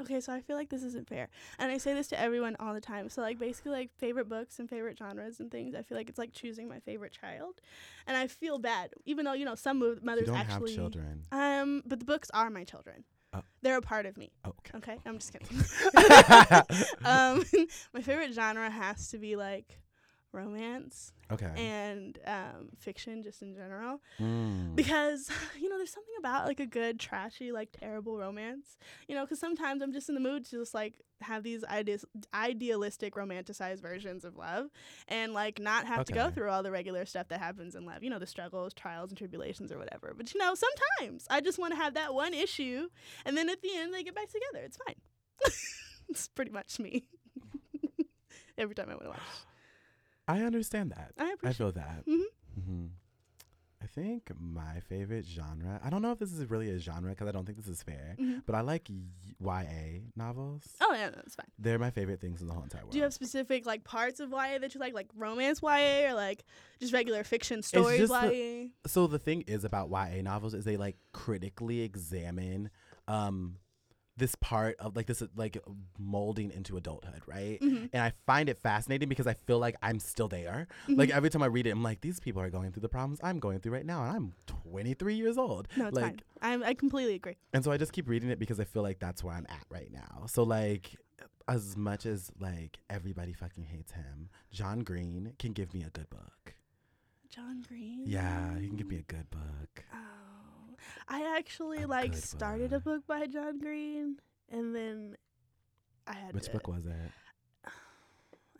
Okay, 0.00 0.20
so 0.20 0.32
I 0.32 0.40
feel 0.40 0.56
like 0.56 0.68
this 0.68 0.84
isn't 0.84 1.08
fair. 1.08 1.28
And 1.58 1.72
I 1.72 1.78
say 1.78 1.92
this 1.92 2.06
to 2.08 2.20
everyone 2.20 2.56
all 2.60 2.72
the 2.72 2.80
time. 2.80 3.08
So 3.08 3.20
like 3.20 3.38
basically 3.38 3.72
like 3.72 3.90
favorite 3.98 4.28
books 4.28 4.60
and 4.60 4.70
favorite 4.70 4.96
genres 4.96 5.40
and 5.40 5.50
things. 5.50 5.74
I 5.74 5.82
feel 5.82 5.98
like 5.98 6.08
it's 6.08 6.18
like 6.18 6.32
choosing 6.32 6.68
my 6.68 6.78
favorite 6.78 7.10
child. 7.10 7.60
And 8.06 8.16
I 8.16 8.28
feel 8.28 8.58
bad 8.58 8.90
even 9.06 9.24
though, 9.24 9.32
you 9.32 9.44
know, 9.44 9.56
some 9.56 9.80
mo- 9.80 9.96
You 9.96 10.00
mothers 10.02 10.26
don't 10.26 10.36
actually 10.36 10.70
have 10.70 10.80
children. 10.80 11.24
Um, 11.32 11.82
but 11.84 11.98
the 11.98 12.04
books 12.04 12.30
are 12.32 12.48
my 12.48 12.62
children. 12.62 13.02
Oh. 13.32 13.42
They're 13.60 13.76
a 13.76 13.82
part 13.82 14.06
of 14.06 14.16
me. 14.16 14.30
Oh, 14.44 14.54
okay. 14.60 14.78
Okay, 14.78 14.98
I'm 15.04 15.18
just 15.18 15.32
kidding. 15.32 15.48
um, 17.04 17.44
my 17.92 18.00
favorite 18.00 18.32
genre 18.32 18.70
has 18.70 19.08
to 19.08 19.18
be 19.18 19.34
like 19.34 19.80
romance 20.32 21.12
okay. 21.32 21.50
and 21.56 22.18
um, 22.26 22.68
fiction, 22.78 23.22
just 23.22 23.42
in 23.42 23.54
general, 23.54 24.00
Mm. 24.20 24.76
because 24.76 25.30
you 25.60 25.68
know 25.68 25.76
there's 25.78 25.92
something 25.92 26.14
about 26.18 26.46
like 26.46 26.60
a 26.60 26.66
good 26.66 26.98
trashy, 27.00 27.52
like 27.52 27.70
terrible 27.72 28.18
romance. 28.18 28.76
You 29.08 29.14
know, 29.14 29.24
because 29.24 29.40
sometimes 29.40 29.82
I'm 29.82 29.92
just 29.92 30.08
in 30.08 30.14
the 30.14 30.20
mood 30.20 30.44
to 30.46 30.58
just 30.58 30.74
like 30.74 30.94
have 31.20 31.42
these 31.42 31.64
ideas, 31.64 32.04
idealistic, 32.32 33.14
romanticized 33.14 33.80
versions 33.80 34.24
of 34.24 34.36
love, 34.36 34.66
and 35.08 35.32
like 35.32 35.58
not 35.58 35.86
have 35.86 36.04
to 36.06 36.12
go 36.12 36.30
through 36.30 36.50
all 36.50 36.62
the 36.62 36.70
regular 36.70 37.04
stuff 37.06 37.28
that 37.28 37.40
happens 37.40 37.74
in 37.74 37.84
love. 37.86 38.02
You 38.02 38.10
know, 38.10 38.18
the 38.18 38.26
struggles, 38.26 38.74
trials, 38.74 39.10
and 39.10 39.18
tribulations, 39.18 39.72
or 39.72 39.78
whatever. 39.78 40.14
But 40.16 40.32
you 40.34 40.38
know, 40.40 40.54
sometimes 40.54 41.26
I 41.30 41.40
just 41.40 41.58
want 41.58 41.72
to 41.72 41.76
have 41.80 41.94
that 41.94 42.14
one 42.14 42.34
issue, 42.34 42.88
and 43.24 43.36
then 43.36 43.48
at 43.48 43.62
the 43.62 43.70
end 43.74 43.92
they 43.94 44.02
get 44.02 44.14
back 44.14 44.28
together. 44.28 44.64
It's 44.64 44.76
fine. 44.86 44.96
it's 46.08 46.28
pretty 46.28 46.50
much 46.50 46.78
me. 46.78 47.06
Every 48.58 48.74
time 48.74 48.86
I 48.88 48.94
want 48.94 49.04
to 49.04 49.08
watch, 49.10 49.18
I 50.28 50.42
understand 50.42 50.92
that. 50.92 51.12
I 51.18 51.34
I 51.42 51.52
feel 51.52 51.72
that. 51.72 52.04
Mhm. 52.06 52.22
hmm 52.64 52.86
I 53.80 53.86
think 53.86 54.30
my 54.38 54.80
favorite 54.88 55.24
genre. 55.24 55.80
I 55.84 55.88
don't 55.88 56.02
know 56.02 56.10
if 56.10 56.18
this 56.18 56.32
is 56.32 56.50
really 56.50 56.68
a 56.70 56.78
genre 56.80 57.10
because 57.10 57.28
I 57.28 57.30
don't 57.30 57.46
think 57.46 57.58
this 57.58 57.68
is 57.68 57.80
fair. 57.82 58.16
Mhm. 58.18 58.42
But 58.44 58.56
I 58.56 58.60
like 58.60 58.88
YA 59.40 60.02
novels. 60.16 60.64
Oh 60.80 60.92
yeah, 60.92 61.10
no, 61.10 61.18
it's 61.24 61.36
fine. 61.36 61.46
They're 61.60 61.78
my 61.78 61.90
favorite 61.90 62.20
things 62.20 62.40
in 62.40 62.48
the 62.48 62.52
whole 62.54 62.64
entire 62.64 62.82
world. 62.82 62.92
Do 62.92 62.98
you 62.98 63.04
have 63.04 63.14
specific 63.14 63.66
like 63.66 63.84
parts 63.84 64.18
of 64.20 64.30
YA 64.30 64.58
that 64.58 64.74
you 64.74 64.80
like, 64.80 64.94
like 64.94 65.06
romance 65.16 65.60
YA 65.62 66.10
or 66.10 66.14
like 66.14 66.44
just 66.80 66.92
regular 66.92 67.22
fiction 67.22 67.62
stories 67.62 68.00
just 68.08 68.12
YA? 68.12 68.66
so 68.86 69.06
the 69.06 69.18
thing 69.18 69.42
is 69.42 69.64
about 69.64 69.90
YA 69.90 70.22
novels 70.22 70.54
is 70.54 70.64
they 70.64 70.76
like 70.76 70.96
critically 71.12 71.80
examine 71.82 72.70
um 73.06 73.56
this 74.18 74.34
part 74.36 74.76
of 74.78 74.96
like 74.96 75.06
this 75.06 75.22
like 75.36 75.56
molding 75.98 76.50
into 76.50 76.76
adulthood, 76.76 77.22
right? 77.26 77.58
Mhm. 77.60 77.88
And 77.92 78.02
I 78.02 78.12
find 78.26 78.48
it 78.48 78.58
fascinating 78.58 79.08
because 79.08 79.26
I 79.26 79.34
feel 79.34 79.58
like 79.58 79.76
I'm 79.82 79.98
still 80.00 80.28
there. 80.28 80.66
Like 80.88 81.10
every 81.10 81.30
time 81.30 81.42
I 81.42 81.46
read 81.46 81.66
it, 81.66 81.70
I'm 81.70 81.82
like, 81.82 82.00
these 82.00 82.20
people 82.20 82.42
are 82.42 82.50
going 82.50 82.72
through 82.72 82.82
the 82.82 82.88
problems 82.88 83.20
I'm 83.22 83.38
going 83.38 83.60
through 83.60 83.72
right 83.72 83.86
now, 83.86 84.02
and 84.04 84.10
I'm 84.16 84.32
23 84.46 85.14
years 85.14 85.38
old. 85.38 85.68
No, 85.76 85.86
it's 85.86 85.96
like, 85.96 86.04
fine. 86.04 86.20
I'm, 86.42 86.62
I 86.64 86.74
completely 86.74 87.14
agree. 87.14 87.36
and 87.52 87.64
so 87.64 87.70
I 87.72 87.76
just 87.76 87.92
keep 87.92 88.08
reading 88.08 88.30
it 88.30 88.38
because 88.38 88.58
I 88.60 88.64
feel 88.64 88.82
like 88.82 88.98
that's 88.98 89.22
where 89.24 89.34
I'm 89.34 89.46
at 89.48 89.64
right 89.70 89.90
now. 89.92 90.26
So 90.26 90.42
like, 90.42 90.96
as 91.48 91.76
much 91.76 92.04
as 92.04 92.30
like 92.38 92.78
everybody 92.90 93.32
fucking 93.32 93.64
hates 93.64 93.92
him, 93.92 94.28
John 94.50 94.80
Green 94.80 95.32
can 95.38 95.52
give 95.52 95.72
me 95.72 95.82
a 95.82 95.90
good 95.90 96.10
book. 96.10 96.54
John 97.30 97.62
Green. 97.66 98.04
Yeah, 98.06 98.58
he 98.58 98.66
can 98.68 98.76
give 98.76 98.88
me 98.88 98.96
a 98.96 99.02
good 99.02 99.30
book. 99.30 99.84
Oh, 99.94 99.96
I 101.08 101.36
actually 101.38 101.82
A 101.82 101.86
like 101.86 102.14
started 102.14 102.72
a 102.72 102.80
book. 102.80 103.06
by 103.06 103.26
John 103.26 103.58
Green, 103.58 104.16
and 104.50 104.74
then 104.74 105.16
I 106.06 106.12
had 106.14 106.34
Which 106.34 106.44
to, 106.44 106.50
book 106.52 106.68
was 106.68 106.84
that? 106.84 107.10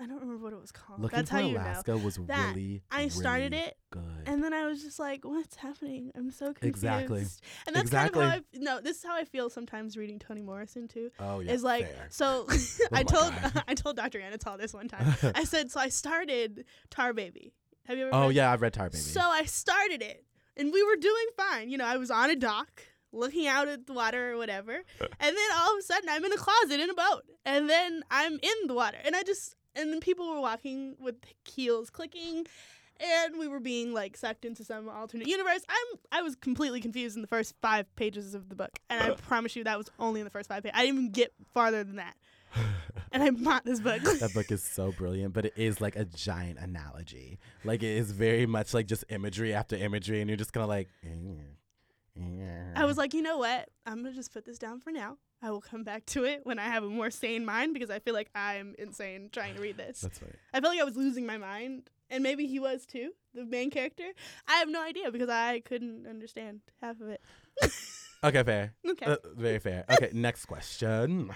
I 0.00 0.06
don't 0.06 0.20
remember 0.20 0.44
what 0.44 0.52
it 0.52 0.60
was 0.60 0.70
called. 0.70 1.00
Looking 1.00 1.16
That's 1.16 1.30
for 1.30 1.36
how 1.36 1.42
you 1.42 1.54
know. 1.54 1.60
Alaska 1.60 1.96
was 1.98 2.16
That- 2.16 2.54
really. 2.54 2.82
I 2.90 3.08
started 3.08 3.52
really 3.52 3.64
it, 3.64 3.76
Good. 3.90 4.02
and 4.26 4.42
then 4.44 4.54
I 4.54 4.64
was 4.66 4.82
just 4.82 4.98
like, 5.00 5.24
"What's 5.24 5.56
happening? 5.56 6.12
I'm 6.14 6.30
so 6.30 6.46
confused." 6.54 6.64
Exactly. 6.64 7.20
And 7.66 7.74
that's 7.74 7.80
Exactly. 7.86 8.22
kind 8.22 8.38
of 8.38 8.44
how 8.52 8.58
I 8.58 8.76
no. 8.76 8.80
This 8.80 8.98
is 8.98 9.04
how 9.04 9.16
I 9.16 9.24
feel 9.24 9.50
sometimes 9.50 9.96
reading 9.96 10.18
Toni 10.20 10.40
Morrison 10.42 10.86
too. 10.88 11.10
oh 11.18 11.40
yeah. 11.40 11.52
is 11.52 11.62
like 11.64 11.86
fair. 11.92 12.06
so. 12.10 12.46
I 12.48 12.54
Oh 12.54 12.86
my 12.92 13.02
told 13.02 13.34
I 13.66 13.74
told 13.74 13.96
Dr. 14.02 14.20
Anatol 14.20 14.56
this 14.58 14.72
one 14.72 14.86
time. 14.88 15.14
I 15.34 15.42
said 15.44 15.70
so. 15.72 15.80
I 15.80 15.88
started 15.88 16.64
Tar 16.90 17.12
Baby. 17.12 17.52
Have 17.86 17.98
you 17.98 18.04
ever? 18.06 18.14
oh 18.14 18.28
yeah, 18.28 18.52
I've 18.52 18.62
read 18.62 18.74
Tar 18.74 18.90
Baby. 18.90 18.98
So 19.02 19.20
I 19.20 19.44
started 19.46 20.00
it, 20.02 20.24
and 20.58 20.72
we 20.72 20.82
were 20.82 20.96
doing 20.96 21.26
fine. 21.36 21.70
You 21.70 21.78
know, 21.78 21.86
I 21.86 21.96
was 21.96 22.10
on 22.10 22.30
a 22.30 22.36
dock, 22.36 22.82
looking 23.12 23.46
out 23.46 23.68
at 23.68 23.86
the 23.86 23.92
water 23.92 24.32
or 24.32 24.36
whatever, 24.36 24.72
and 25.00 25.10
then 25.20 25.50
all 25.56 25.74
of 25.74 25.78
a 25.78 25.82
sudden 25.82 26.08
I'm 26.08 26.24
in 26.24 26.32
a 26.32 26.36
closet 26.36 26.80
in 26.80 26.90
a 26.90 26.94
boat, 26.94 27.22
and 27.44 27.68
then 27.70 28.02
I'm 28.10 28.34
in 28.34 28.66
the 28.66 28.74
water, 28.74 28.98
and 29.04 29.16
I 29.16 29.22
just 29.22 29.54
and 29.74 29.92
then 29.92 30.00
people 30.00 30.28
were 30.28 30.40
walking 30.40 30.96
with 30.98 31.16
keels 31.44 31.90
clicking. 31.90 32.46
And 33.00 33.38
we 33.38 33.46
were 33.46 33.60
being 33.60 33.94
like 33.94 34.16
sucked 34.16 34.44
into 34.44 34.64
some 34.64 34.88
alternate 34.88 35.28
universe. 35.28 35.60
I'm 35.68 36.00
I 36.10 36.20
was 36.20 36.34
completely 36.34 36.80
confused 36.80 37.14
in 37.14 37.22
the 37.22 37.28
first 37.28 37.54
five 37.62 37.86
pages 37.94 38.34
of 38.34 38.48
the 38.48 38.56
book, 38.56 38.76
and 38.90 39.00
I 39.00 39.10
promise 39.28 39.54
you 39.54 39.62
that 39.62 39.78
was 39.78 39.88
only 40.00 40.18
in 40.20 40.24
the 40.24 40.32
first 40.32 40.48
five 40.48 40.64
pages. 40.64 40.76
I 40.76 40.84
didn't 40.84 40.98
even 40.98 41.12
get 41.12 41.32
farther 41.54 41.84
than 41.84 41.94
that, 41.96 42.16
and 43.12 43.22
I 43.22 43.30
bought 43.30 43.64
this 43.64 43.80
book. 43.80 44.02
that 44.20 44.34
book 44.34 44.50
is 44.50 44.62
so 44.62 44.92
brilliant, 44.92 45.34
but 45.34 45.46
it 45.46 45.54
is 45.56 45.80
like 45.80 45.96
a 45.96 46.04
giant 46.04 46.58
analogy. 46.58 47.38
Like 47.64 47.82
it 47.82 47.96
is 47.96 48.12
very 48.12 48.46
much 48.46 48.74
like 48.74 48.86
just 48.86 49.04
imagery 49.08 49.54
after 49.54 49.76
imagery, 49.76 50.20
and 50.20 50.28
you're 50.28 50.36
just 50.36 50.52
kind 50.52 50.62
of 50.62 50.68
like. 50.68 50.88
Eh, 51.04 51.08
eh, 52.18 52.22
eh. 52.22 52.72
I 52.76 52.84
was 52.84 52.96
like, 52.96 53.14
you 53.14 53.22
know 53.22 53.38
what? 53.38 53.68
I'm 53.86 54.02
gonna 54.02 54.14
just 54.14 54.32
put 54.32 54.44
this 54.44 54.58
down 54.58 54.80
for 54.80 54.90
now. 54.90 55.18
I 55.40 55.50
will 55.50 55.60
come 55.60 55.84
back 55.84 56.04
to 56.06 56.24
it 56.24 56.40
when 56.44 56.58
I 56.58 56.64
have 56.64 56.82
a 56.82 56.88
more 56.88 57.10
sane 57.10 57.44
mind 57.44 57.72
because 57.72 57.90
I 57.90 58.00
feel 58.00 58.14
like 58.14 58.30
I'm 58.34 58.74
insane 58.78 59.28
trying 59.32 59.54
to 59.54 59.60
read 59.60 59.76
this. 59.78 60.00
That's 60.00 60.20
right. 60.20 60.34
I 60.52 60.60
felt 60.60 60.74
like 60.74 60.80
I 60.80 60.84
was 60.84 60.96
losing 60.96 61.26
my 61.26 61.38
mind, 61.38 61.90
and 62.10 62.22
maybe 62.22 62.46
he 62.46 62.58
was 62.58 62.86
too, 62.86 63.12
the 63.34 63.44
main 63.44 63.70
character. 63.70 64.08
I 64.48 64.56
have 64.56 64.68
no 64.68 64.82
idea 64.82 65.10
because 65.12 65.28
I 65.28 65.60
couldn't 65.60 66.06
understand 66.06 66.60
half 66.80 67.00
of 67.00 67.08
it. 67.08 67.22
Okay, 68.24 68.42
fair. 68.42 68.74
Okay. 68.84 69.06
Uh, 69.06 69.16
very 69.36 69.60
fair. 69.60 69.84
Okay, 69.88 70.10
next 70.12 70.46
question. 70.46 71.30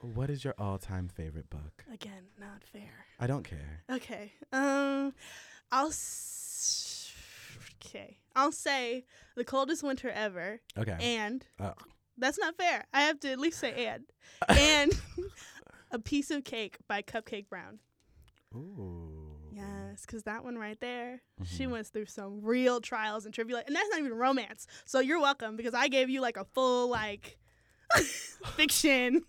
What 0.00 0.30
is 0.30 0.44
your 0.44 0.54
all-time 0.58 1.08
favorite 1.08 1.48
book? 1.50 1.84
Again, 1.92 2.24
not 2.38 2.62
fair. 2.64 3.06
I 3.18 3.26
don't 3.26 3.44
care. 3.44 3.82
Okay. 3.90 4.32
Um, 4.52 5.14
I'll. 5.72 5.88
S- 5.88 7.12
okay. 7.84 8.18
I'll 8.34 8.52
say 8.52 9.04
the 9.36 9.44
coldest 9.44 9.82
winter 9.82 10.10
ever, 10.10 10.60
Okay. 10.76 10.96
and 11.00 11.46
Oh. 11.58 11.72
that's 12.18 12.38
not 12.38 12.56
fair. 12.56 12.84
I 12.92 13.02
have 13.02 13.18
to 13.20 13.30
at 13.32 13.38
least 13.38 13.58
say 13.58 13.86
and 13.86 14.04
and 14.48 14.92
a 15.90 15.98
piece 15.98 16.30
of 16.30 16.44
cake 16.44 16.76
by 16.86 17.00
Cupcake 17.02 17.48
Brown. 17.48 17.78
Ooh. 18.54 19.32
Yes, 19.52 20.02
because 20.02 20.24
that 20.24 20.44
one 20.44 20.56
right 20.58 20.78
there, 20.80 21.22
she 21.44 21.64
Mhm. 21.64 21.70
went 21.70 21.86
through 21.86 22.06
some 22.06 22.42
real 22.42 22.80
trials 22.82 23.24
and 23.24 23.32
tribulations, 23.34 23.68
and 23.68 23.76
that's 23.76 23.88
not 23.88 24.00
even 24.00 24.12
romance. 24.12 24.66
So 24.84 25.00
you're 25.00 25.20
welcome 25.20 25.56
because 25.56 25.72
I 25.72 25.88
gave 25.88 26.10
you 26.10 26.20
like 26.20 26.36
a 26.36 26.44
full 26.44 26.88
like 26.90 27.38
fiction 28.56 29.24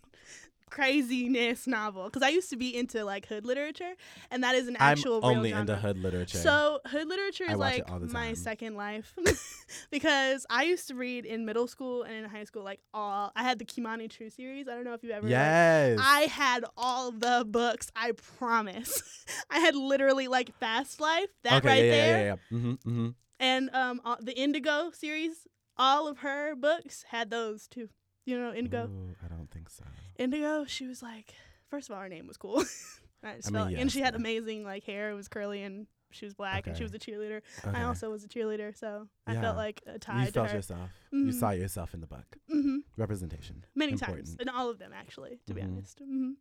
craziness 0.69 1.67
novel 1.67 2.05
because 2.05 2.21
I 2.21 2.29
used 2.29 2.49
to 2.49 2.57
be 2.57 2.75
into 2.75 3.03
like 3.03 3.25
hood 3.27 3.45
literature, 3.45 3.93
and 4.31 4.43
that 4.43 4.55
is 4.55 4.67
an 4.67 4.75
I'm 4.79 4.91
actual 4.93 5.21
real 5.21 5.29
only 5.29 5.51
into 5.51 5.75
hood 5.75 5.97
literature. 5.97 6.37
So 6.37 6.79
hood 6.85 7.07
literature 7.07 7.45
is 7.45 7.57
like 7.57 7.87
my 8.01 8.33
second 8.33 8.75
life 8.75 9.13
because 9.91 10.45
I 10.49 10.63
used 10.63 10.87
to 10.89 10.95
read 10.95 11.25
in 11.25 11.45
middle 11.45 11.67
school 11.67 12.03
and 12.03 12.13
in 12.13 12.25
high 12.25 12.43
school 12.43 12.63
like 12.63 12.79
all 12.93 13.31
I 13.35 13.43
had 13.43 13.59
the 13.59 13.65
Kimani 13.65 14.09
TRU 14.09 14.29
series. 14.29 14.67
I 14.67 14.75
don't 14.75 14.83
know 14.83 14.93
if 14.93 15.03
you 15.03 15.11
ever 15.11 15.27
yes. 15.27 15.99
I 16.01 16.21
had 16.21 16.65
all 16.75 17.11
the 17.11 17.45
books. 17.47 17.91
I 17.95 18.11
promise. 18.37 19.01
I 19.49 19.59
had 19.59 19.75
literally 19.75 20.27
like 20.27 20.55
Fast 20.57 20.99
Life 20.99 21.29
that 21.43 21.63
okay, 21.63 21.67
right 21.67 21.83
yeah, 21.83 21.91
there, 21.91 22.17
yeah, 22.17 22.23
yeah, 22.23 22.35
yeah. 22.51 22.57
Mm-hmm, 22.57 22.89
mm-hmm. 22.89 23.09
and 23.39 23.69
um 23.73 24.01
uh, 24.05 24.15
the 24.19 24.37
Indigo 24.37 24.91
series. 24.91 25.47
All 25.79 26.07
of 26.07 26.19
her 26.19 26.55
books 26.55 27.05
had 27.09 27.29
those 27.29 27.67
too. 27.67 27.89
You 28.25 28.39
know 28.39 28.51
Indigo. 28.51 28.87
Ooh, 28.87 29.15
I 29.23 29.27
don't 29.27 29.49
think 29.51 29.69
so. 29.69 29.83
Indigo. 30.17 30.65
She 30.65 30.87
was 30.87 31.01
like, 31.01 31.33
first 31.69 31.89
of 31.89 31.95
all, 31.95 32.01
her 32.01 32.09
name 32.09 32.27
was 32.27 32.37
cool. 32.37 32.57
I 33.23 33.35
just 33.35 33.49
I 33.49 33.51
felt 33.51 33.67
mean, 33.67 33.75
like- 33.75 33.81
and 33.81 33.91
she 33.91 33.99
had 34.01 34.15
amazing 34.15 34.63
like 34.63 34.83
hair. 34.83 35.11
It 35.11 35.15
was 35.15 35.27
curly 35.27 35.63
and 35.63 35.87
she 36.11 36.25
was 36.25 36.33
black 36.33 36.67
and 36.67 36.77
she 36.77 36.83
was 36.83 36.93
a 36.93 36.99
cheerleader. 36.99 37.41
Okay. 37.65 37.77
I 37.77 37.83
also 37.83 38.09
was 38.09 38.23
a 38.23 38.27
cheerleader, 38.27 38.77
so 38.77 39.07
I 39.25 39.33
Yeah. 39.33 39.41
felt 39.41 39.57
like 39.57 39.81
a 39.85 39.99
tie 39.99 40.21
you 40.21 40.25
to 40.27 40.31
felt 40.31 40.49
her. 40.51 40.55
yourself. 40.55 40.89
You 41.11 41.25
Mhm. 41.25 41.33
saw 41.33 41.49
yourself 41.51 41.93
in 41.93 41.99
the 42.01 42.07
book. 42.07 42.37
hmm 42.49 42.77
Representation. 42.95 43.65
Many 43.75 43.93
Important. 43.93 44.27
times, 44.27 44.37
and 44.39 44.49
all 44.49 44.69
of 44.69 44.79
them 44.79 44.91
actually, 44.93 45.39
to 45.47 45.53
be 45.53 45.61
Mhm. 45.61 45.65
honest. 45.73 45.99
hmm 45.99 46.31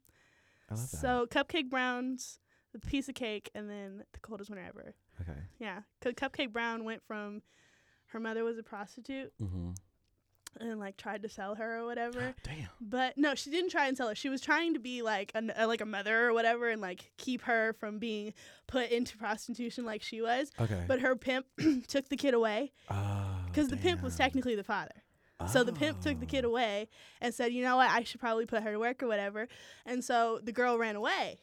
I 0.70 0.74
love 0.74 0.90
that. 0.90 0.96
So 0.98 1.26
cupcake 1.30 1.68
browns, 1.68 2.38
the 2.72 2.78
piece 2.78 3.08
of 3.08 3.14
cake, 3.16 3.50
and 3.54 3.68
then 3.68 4.04
the 4.12 4.20
coldest 4.20 4.50
winter 4.50 4.64
ever. 4.64 4.94
okay. 5.20 5.40
Yeah, 5.58 5.82
cupcake 6.02 6.52
brown 6.52 6.84
went 6.84 7.02
from 7.02 7.42
her 8.10 8.20
mother 8.20 8.44
was 8.44 8.58
a 8.58 8.62
prostitute 8.62 9.32
Mm-hmm. 9.40 9.70
And 10.60 10.78
like 10.80 10.96
tried 10.96 11.22
to 11.22 11.28
sell 11.28 11.54
her 11.56 11.78
or 11.80 11.86
whatever. 11.86 12.34
Damn. 12.42 12.68
But 12.80 13.16
no, 13.18 13.34
she 13.34 13.50
didn't 13.50 13.70
try 13.70 13.86
and 13.88 13.96
sell 13.96 14.08
her. 14.08 14.14
She 14.14 14.28
was 14.28 14.40
trying 14.40 14.74
to 14.74 14.80
be 14.80 15.02
like 15.02 15.32
a, 15.34 15.42
a- 15.56 15.62
uh, 15.64 15.66
like 15.66 15.80
a 15.80 15.86
mother 15.86 16.26
or 16.28 16.32
whatever, 16.34 16.68
and 16.68 16.80
like 16.80 17.10
keep 17.18 17.42
her 17.42 17.74
from 17.78 17.98
being 17.98 18.32
put 18.66 18.90
into 18.90 19.16
prostitution 19.16 19.84
like 19.84 20.02
she 20.02 20.20
was. 20.22 20.50
Okay. 20.60 20.84
But 20.86 21.00
her 21.00 21.16
pimp 21.16 21.46
took 21.88 22.08
the 22.08 22.16
kid 22.16 22.34
away 22.34 22.72
ah, 22.90 23.26
oh, 23.42 23.46
because 23.48 23.68
the 23.68 23.76
pimp 23.76 24.02
was 24.02 24.16
technically 24.16 24.54
the 24.56 24.64
father. 24.64 24.94
So 25.52 25.62
the 25.64 25.72
pimp 25.74 26.00
took 26.00 26.18
the 26.18 26.24
kid 26.26 26.46
Oh. 26.46 26.48
away 26.48 26.88
and 27.20 27.34
said, 27.34 27.52
"You 27.52 27.62
know 27.62 27.76
what? 27.76 27.90
I 27.90 28.02
should 28.04 28.20
probably 28.20 28.46
put 28.46 28.62
her 28.62 28.72
to 28.72 28.78
work 28.78 29.02
or 29.02 29.06
whatever." 29.06 29.48
And 29.84 30.02
so 30.02 30.40
the 30.42 30.52
girl 30.52 30.78
ran 30.78 30.96
away, 30.96 31.38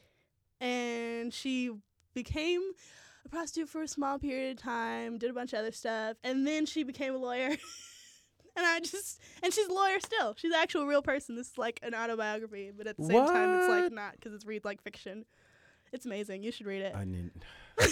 and 0.60 1.32
she 1.32 1.70
became 2.12 2.60
a 3.24 3.28
prostitute 3.28 3.68
for 3.68 3.82
a 3.82 3.88
small 3.88 4.18
period 4.18 4.56
of 4.58 4.62
time, 4.62 5.16
did 5.18 5.30
a 5.30 5.32
bunch 5.32 5.52
of 5.52 5.60
other 5.60 5.72
stuff, 5.72 6.16
and 6.24 6.46
then 6.46 6.66
she 6.66 6.82
became 6.82 7.14
a 7.14 7.18
lawyer. 7.18 7.56
and 8.56 8.64
I 8.66 8.80
just 8.80 9.20
and 9.42 9.52
she's 9.52 9.66
a 9.66 9.72
lawyer 9.72 10.00
still. 10.00 10.34
She's 10.36 10.52
an 10.52 10.58
actual 10.60 10.86
real 10.86 11.02
person. 11.02 11.36
This 11.36 11.50
is 11.50 11.58
like 11.58 11.80
an 11.82 11.94
autobiography, 11.94 12.70
but 12.76 12.86
at 12.86 12.96
the 12.96 13.04
same 13.04 13.26
time, 13.26 13.58
it's 13.58 13.68
like 13.68 13.92
not 13.92 14.12
because 14.12 14.32
it's 14.34 14.44
read 14.46 14.64
like 14.64 14.82
fiction. 14.82 15.24
It's 15.92 16.06
amazing. 16.06 16.42
You 16.42 16.50
should 16.52 16.66
read 16.66 16.82
it. 16.82 16.94
I 16.94 17.04
need. 17.04 17.30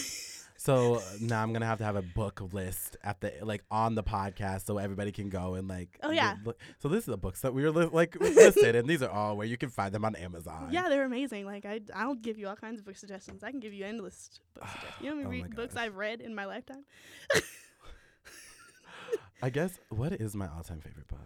so 0.56 0.96
uh, 0.96 1.00
now 1.20 1.42
I'm 1.42 1.52
gonna 1.52 1.66
have 1.66 1.78
to 1.78 1.84
have 1.84 1.96
a 1.96 2.02
book 2.02 2.40
list 2.52 2.96
at 3.04 3.20
the 3.20 3.32
like 3.42 3.62
on 3.70 3.94
the 3.94 4.02
podcast 4.02 4.66
so 4.66 4.78
everybody 4.78 5.12
can 5.12 5.28
go 5.28 5.54
and 5.54 5.68
like. 5.68 5.98
Oh, 6.02 6.10
yeah. 6.10 6.36
so 6.80 6.88
this 6.88 7.00
is 7.00 7.06
the 7.06 7.16
books 7.16 7.40
that 7.42 7.54
we 7.54 7.62
were 7.62 7.70
li- 7.70 7.90
like 7.92 8.18
listed, 8.20 8.74
and 8.76 8.88
these 8.88 9.02
are 9.02 9.10
all 9.10 9.36
where 9.36 9.46
you 9.46 9.56
can 9.56 9.68
find 9.70 9.92
them 9.94 10.04
on 10.04 10.16
Amazon. 10.16 10.68
yeah, 10.72 10.88
they're 10.88 11.04
amazing. 11.04 11.46
Like 11.46 11.64
I, 11.64 11.80
I'll 11.94 12.14
give 12.14 12.38
you 12.38 12.48
all 12.48 12.56
kinds 12.56 12.80
of 12.80 12.86
book 12.86 12.96
suggestions. 12.96 13.42
I 13.44 13.50
can 13.50 13.60
give 13.60 13.72
you 13.72 13.84
endless 13.84 14.40
book 14.54 14.64
suggestions. 14.72 14.94
You 15.00 15.10
know 15.14 15.22
how 15.22 15.28
many 15.28 15.44
Oh 15.44 15.54
books. 15.54 15.76
I've 15.76 15.96
read 15.96 16.20
in 16.20 16.34
my 16.34 16.44
lifetime? 16.46 16.84
I 19.42 19.50
guess 19.50 19.78
what 19.90 20.12
is 20.12 20.34
my 20.36 20.46
all-time 20.48 20.80
favorite 20.80 21.08
book? 21.08 21.18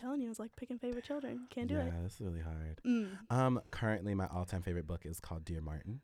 telling 0.00 0.20
you, 0.20 0.30
it's 0.30 0.38
like 0.38 0.54
picking 0.54 0.78
favorite 0.78 1.04
children. 1.04 1.40
Can't 1.50 1.66
do 1.66 1.74
yeah, 1.74 1.86
it. 1.86 1.92
this 2.04 2.14
is 2.14 2.20
really 2.20 2.40
hard. 2.40 2.80
Mm. 2.86 3.18
Um, 3.30 3.60
currently 3.72 4.14
my 4.14 4.28
all-time 4.28 4.62
favorite 4.62 4.86
book 4.86 5.04
is 5.04 5.18
called 5.18 5.44
Dear 5.44 5.60
Martin. 5.60 6.00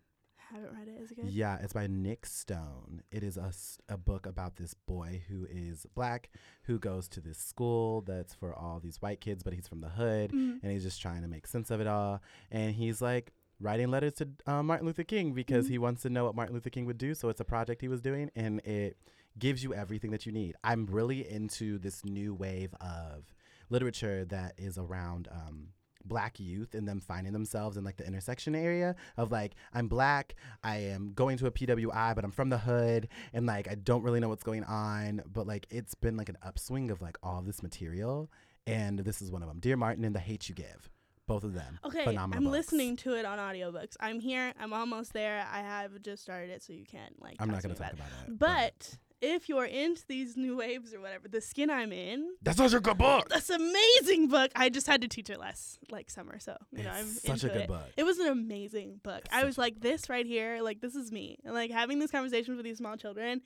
Haven't 0.53 0.71
read 0.77 0.89
it. 0.89 1.01
Is 1.01 1.13
it 1.13 1.15
good? 1.15 1.27
Yeah, 1.31 1.59
it's 1.63 1.73
by 1.73 1.87
Nic 1.87 2.27
Stone. 2.27 3.03
It 3.13 3.23
is 3.23 3.37
a, 3.37 3.53
a 3.89 3.97
book 3.97 4.27
about 4.27 4.57
this 4.57 4.75
boy 4.75 5.23
who 5.29 5.47
is 5.49 5.87
black, 5.95 6.31
who 6.65 6.81
goes 6.81 7.07
to 7.11 7.21
this 7.21 7.39
school 7.39 8.01
that's 8.01 8.35
for 8.35 8.53
all 8.53 8.81
these 8.81 9.01
white 9.01 9.21
kids, 9.21 9.45
but 9.45 9.53
he's 9.53 9.69
from 9.69 9.81
the 9.81 9.91
hood, 9.91 10.33
Mhm. 10.33 10.61
and 10.65 10.73
he's 10.73 10.83
just 10.83 11.01
trying 11.01 11.23
to 11.23 11.29
make 11.29 11.47
sense 11.47 11.71
of 11.71 11.81
it 11.81 11.87
all. 11.87 12.21
And 12.51 12.75
he's 12.75 13.01
like 13.01 13.33
writing 13.61 13.93
letters 13.93 14.15
to 14.15 14.29
uh, 14.47 14.63
Martin 14.65 14.87
Luther 14.89 15.05
King 15.05 15.35
because 15.35 15.67
Mhm. 15.67 15.71
he 15.71 15.79
wants 15.79 16.03
to 16.03 16.11
know 16.11 16.25
what 16.25 16.35
Martin 16.35 16.53
Luther 16.55 16.71
King 16.71 16.85
would 16.87 16.99
do. 16.99 17.15
So 17.15 17.29
it's 17.29 17.41
a 17.41 17.45
project 17.45 17.81
he 17.81 17.87
was 17.89 18.01
doing, 18.01 18.33
and 18.35 18.59
it 18.67 18.97
gives 19.39 19.63
you 19.63 19.75
everything 19.75 20.11
that 20.13 20.27
you 20.27 20.33
need. 20.33 20.55
I'm 20.63 20.87
really 20.87 21.29
into 21.29 21.79
this 21.79 22.05
new 22.05 22.35
wave 22.35 22.75
of 22.81 23.35
literature 23.71 24.25
that 24.27 24.55
is 24.59 24.79
around 24.79 25.29
um, 25.31 25.69
black 26.05 26.39
youth 26.39 26.75
and 26.75 26.87
them 26.87 27.01
finding 27.01 27.33
themselves 27.33 27.77
in 27.77 27.85
like 27.85 27.97
the 27.97 28.07
intersection 28.07 28.55
area 28.55 28.95
of 29.17 29.33
like 29.33 29.55
I'm 29.73 29.89
black, 29.89 30.35
I 30.63 30.77
am 30.77 31.13
going 31.15 31.39
to 31.39 31.47
a 31.47 31.51
PWI, 31.51 32.15
but 32.15 32.25
I'm 32.25 32.31
from 32.31 32.51
the 32.51 32.59
hood 32.59 33.09
and 33.33 33.47
like 33.47 33.69
I 33.69 33.75
don't 33.75 34.03
really 34.03 34.21
know 34.21 34.29
what's 34.29 34.43
going 34.43 34.65
on, 34.65 35.23
but 35.27 35.47
like 35.47 35.67
it's 35.71 35.95
been 35.95 36.17
like 36.17 36.29
an 36.29 36.39
upswing 36.43 36.91
of 36.91 37.01
like 37.01 37.17
all 37.23 37.43
this 37.43 37.63
material 37.63 38.31
and 38.67 39.01
this 39.01 39.21
is 39.23 39.31
one 39.31 39.43
of 39.43 39.49
them. 39.49 39.59
Dear 39.61 39.77
Martin 39.77 40.05
and 40.05 40.15
The 40.15 40.21
Hate 40.21 40.49
You 40.49 40.55
Give. 40.55 40.91
Both 41.27 41.45
of 41.45 41.55
them. 41.55 41.79
Okay, 41.83 42.05
Phenomenal 42.05 42.37
I'm 42.37 42.45
books. 42.45 42.71
listening 42.71 42.97
to 42.97 43.15
it 43.15 43.25
on 43.25 43.39
audiobooks. 43.39 43.97
I'm 43.99 44.21
here. 44.21 44.53
I'm 44.61 44.75
almost 44.75 45.15
there. 45.15 45.47
I 45.51 45.61
have 45.61 46.03
just 46.03 46.23
started 46.23 46.51
it, 46.51 46.63
so 46.63 46.75
you 46.75 46.85
can't 46.85 47.19
like. 47.23 47.37
I'm 47.39 47.49
not 47.49 47.63
going 47.63 47.75
to 47.75 47.81
talk 47.81 47.95
about 47.95 48.09
it. 48.09 48.31
it. 48.31 48.39
But 48.39 48.99
if 49.25 49.49
you're 49.49 49.65
into 49.65 50.03
these 50.07 50.37
new 50.37 50.57
waves 50.57 50.93
or 50.93 51.01
whatever, 51.01 51.29
the 51.29 51.41
skin 51.41 51.71
I'm 51.71 51.93
in. 51.93 52.29
that's 52.43 52.59
such 52.59 52.75
a 52.75 52.81
good 52.81 52.99
book. 52.99 53.29
That's 53.29 53.49
an 53.51 53.61
amazing 53.61 54.29
book. 54.29 54.51
I 54.55 54.69
just 54.69 54.87
had 54.87 55.01
to 55.03 55.09
teach 55.09 55.31
it 55.31 55.41
last 55.41 55.79
like 55.91 56.11
summer, 56.11 56.39
so 56.39 56.57
you 56.73 56.83
know 56.85 56.91
I'm 56.91 57.07
It's 57.07 57.23
such 57.23 57.45
a 57.45 57.47
into 57.47 57.49
good 57.49 57.63
it. 57.63 57.69
book. 57.69 57.89
It 57.97 58.05
was 58.05 58.19
an 58.19 58.27
amazing 58.29 59.01
book. 59.03 59.23
It's 59.25 59.35
I 59.35 59.45
was 59.45 59.57
like, 59.59 59.81
this 59.81 60.09
right 60.09 60.27
here, 60.27 60.61
like 60.63 60.81
this 60.81 60.95
is 60.95 61.11
me, 61.11 61.39
and 61.45 61.55
like 61.55 61.71
having 61.71 61.99
these 61.99 62.11
conversations 62.11 62.57
with 62.57 62.65
these 62.65 62.79
small 62.79 62.97
children 62.97 63.41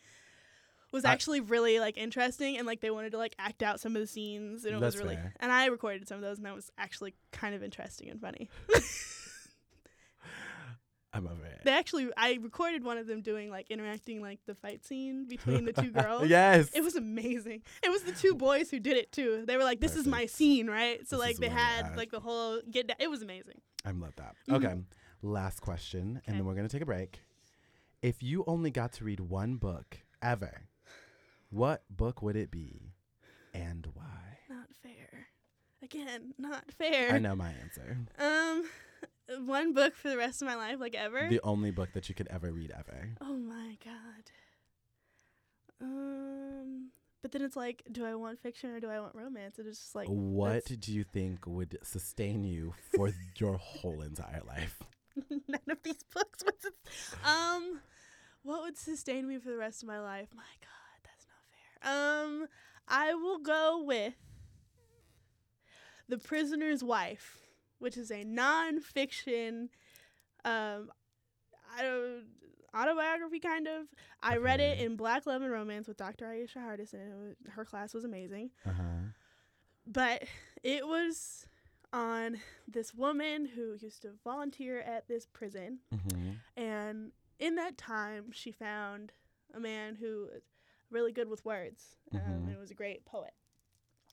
was 0.90 1.04
I- 1.04 1.12
actually 1.12 1.40
really 1.40 1.78
like 1.80 1.96
interesting, 1.98 2.56
and 2.56 2.66
like 2.66 2.80
they 2.80 2.90
wanted 2.90 3.10
to 3.12 3.18
like 3.18 3.34
act 3.38 3.62
out 3.62 3.78
some 3.80 3.94
of 3.94 4.00
the 4.00 4.06
scenes, 4.06 4.64
and 4.64 4.74
it 4.74 4.80
was 4.80 4.96
really. 4.96 5.16
fair. 5.16 5.34
And 5.40 5.52
I 5.52 5.66
recorded 5.66 6.08
some 6.08 6.16
of 6.16 6.22
those, 6.22 6.38
and 6.38 6.46
that 6.46 6.54
was 6.54 6.70
actually 6.78 7.14
kind 7.32 7.54
of 7.54 7.62
interesting 7.62 8.08
and 8.10 8.20
funny. 8.20 8.48
I'm 11.12 11.26
over 11.26 11.44
it. 11.46 11.60
they 11.64 11.72
actually, 11.72 12.08
I 12.16 12.38
recorded 12.42 12.84
one 12.84 12.98
of 12.98 13.06
them 13.06 13.22
doing 13.22 13.50
like 13.50 13.70
interacting 13.70 14.20
like 14.20 14.40
the 14.46 14.54
fight 14.54 14.84
scene 14.84 15.26
between 15.26 15.64
the 15.64 15.72
two 15.72 15.90
girls. 16.02 16.28
yes. 16.28 16.70
It 16.74 16.82
was 16.82 16.96
amazing. 16.96 17.62
It 17.82 17.88
was 17.90 18.02
the 18.02 18.12
two 18.12 18.34
boys 18.34 18.70
who 18.70 18.78
did 18.78 18.96
it 18.98 19.10
too. 19.10 19.44
They 19.46 19.56
were 19.56 19.64
like, 19.64 19.80
"This 19.80 19.96
is 19.96 20.06
my 20.06 20.26
scene, 20.26 20.66
right?" 20.68 21.00
So 21.08 21.16
This 21.16 21.24
like 21.26 21.36
they 21.38 21.48
had 21.48 21.96
like 21.96 22.10
the 22.10 22.20
whole 22.20 22.60
get. 22.70 22.88
Down. 22.88 22.96
It 23.00 23.08
was 23.10 23.22
amazing. 23.22 23.60
I 23.86 23.92
love 23.92 24.14
that. 24.16 24.34
Mhm. 24.48 24.54
Okay. 24.56 24.74
Last 25.22 25.60
question, 25.60 26.20
and 26.26 26.36
then 26.36 26.44
we're 26.44 26.54
going 26.54 26.68
to 26.68 26.72
take 26.72 26.82
a 26.82 26.86
break. 26.86 27.20
If 28.02 28.22
you 28.22 28.44
only 28.46 28.70
got 28.70 28.92
to 28.94 29.04
read 29.04 29.18
one 29.20 29.56
book 29.56 29.98
ever, 30.22 30.68
what 31.50 31.82
book 31.90 32.22
would 32.22 32.36
it 32.36 32.50
be 32.50 32.92
and 33.54 33.86
why? 33.94 34.38
Not 34.48 34.68
fair. 34.82 35.26
Again, 35.82 36.34
not 36.38 36.70
fair. 36.70 37.12
I 37.12 37.18
know 37.18 37.34
my 37.34 37.50
answer. 37.62 37.96
Um, 38.18 38.64
one 39.40 39.72
book 39.74 39.94
for 39.96 40.08
the 40.08 40.16
rest 40.16 40.42
of 40.42 40.48
my 40.48 40.54
life, 40.54 40.80
like 40.80 40.94
ever. 40.94 41.28
The 41.28 41.40
only 41.42 41.70
book 41.70 41.90
that 41.94 42.08
you 42.08 42.14
could 42.14 42.28
ever 42.28 42.50
read 42.52 42.72
ever. 42.76 43.10
oh 43.20 43.36
my 43.36 43.76
god. 43.84 44.30
Um, 45.80 46.90
but 47.22 47.32
then 47.32 47.42
it's 47.42 47.56
like, 47.56 47.82
do 47.90 48.04
I 48.04 48.14
want 48.14 48.40
fiction 48.40 48.70
or 48.70 48.80
do 48.80 48.88
I 48.88 49.00
want 49.00 49.14
romance? 49.14 49.58
It's 49.58 49.80
just 49.80 49.94
like 49.94 50.08
what 50.08 50.64
do 50.80 50.92
you 50.92 51.04
think 51.04 51.46
would 51.46 51.78
sustain 51.82 52.44
you 52.44 52.74
for 52.94 53.12
your 53.36 53.56
whole 53.58 54.00
entire 54.02 54.42
life? 54.46 54.82
none 55.30 55.60
of 55.70 55.82
these 55.82 56.02
books. 56.14 56.42
It? 56.42 56.74
Um, 57.24 57.80
what 58.42 58.62
would 58.62 58.76
sustain 58.76 59.28
me 59.28 59.38
for 59.38 59.50
the 59.50 59.56
rest 59.56 59.82
of 59.82 59.88
my 59.88 60.00
life? 60.00 60.28
My 60.34 60.42
God, 60.60 61.00
that's 61.04 61.26
not 61.26 61.92
fair. 61.92 62.24
Um, 62.24 62.48
I 62.88 63.14
will 63.14 63.38
go 63.38 63.82
with 63.84 64.14
The 66.08 66.18
Prisoner's 66.18 66.82
Wife, 66.82 67.38
which 67.78 67.96
is 67.96 68.10
a 68.10 68.24
nonfiction, 68.24 69.68
um, 70.44 70.90
autobiography 72.74 73.38
kind 73.40 73.66
of. 73.66 73.86
I 74.22 74.36
read 74.36 74.60
it 74.60 74.78
in 74.80 74.96
Black 74.96 75.26
Love 75.26 75.42
and 75.42 75.50
Romance 75.50 75.88
with 75.88 75.96
Dr. 75.96 76.26
Ayesha 76.26 76.58
Hardison. 76.58 77.18
Was, 77.18 77.36
her 77.54 77.64
class 77.64 77.94
was 77.94 78.04
amazing 78.04 78.50
Uh 78.66 78.70
huh. 78.72 78.82
but 79.86 80.24
it 80.62 80.86
was 80.86 81.46
on 81.92 82.38
this 82.66 82.92
woman 82.94 83.46
who 83.54 83.74
used 83.80 84.02
to 84.02 84.10
volunteer 84.24 84.80
at 84.80 85.08
this 85.08 85.26
prison 85.26 85.78
Mm-hmm. 85.94 86.30
and 86.56 87.12
in 87.38 87.54
that 87.54 87.78
time 87.78 88.26
she 88.32 88.52
found 88.52 89.12
a 89.54 89.60
man 89.60 89.94
who 89.94 90.28
was 90.32 90.42
really 90.90 91.12
good 91.12 91.28
with 91.30 91.44
words 91.46 91.96
um, 92.12 92.20
Mhm. 92.20 92.48
and 92.48 92.58
was 92.58 92.70
a 92.70 92.74
great 92.74 93.04
poet 93.06 93.32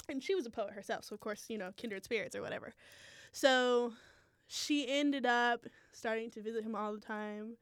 and 0.08 0.24
she 0.24 0.36
was 0.36 0.46
a 0.46 0.50
poet 0.50 0.72
herself 0.72 1.04
so 1.04 1.14
of 1.14 1.20
course 1.20 1.46
you 1.50 1.58
know 1.58 1.72
kindred 1.76 2.04
spirits 2.06 2.36
or 2.36 2.42
whatever 2.42 2.74
so 3.36 3.92
she 4.48 4.88
ended 4.88 5.26
up 5.26 5.66
starting 5.92 6.30
to 6.32 6.42
visit 6.42 6.64
him 6.64 6.74
all 6.76 6.94
the 6.94 7.02
time 7.02 7.58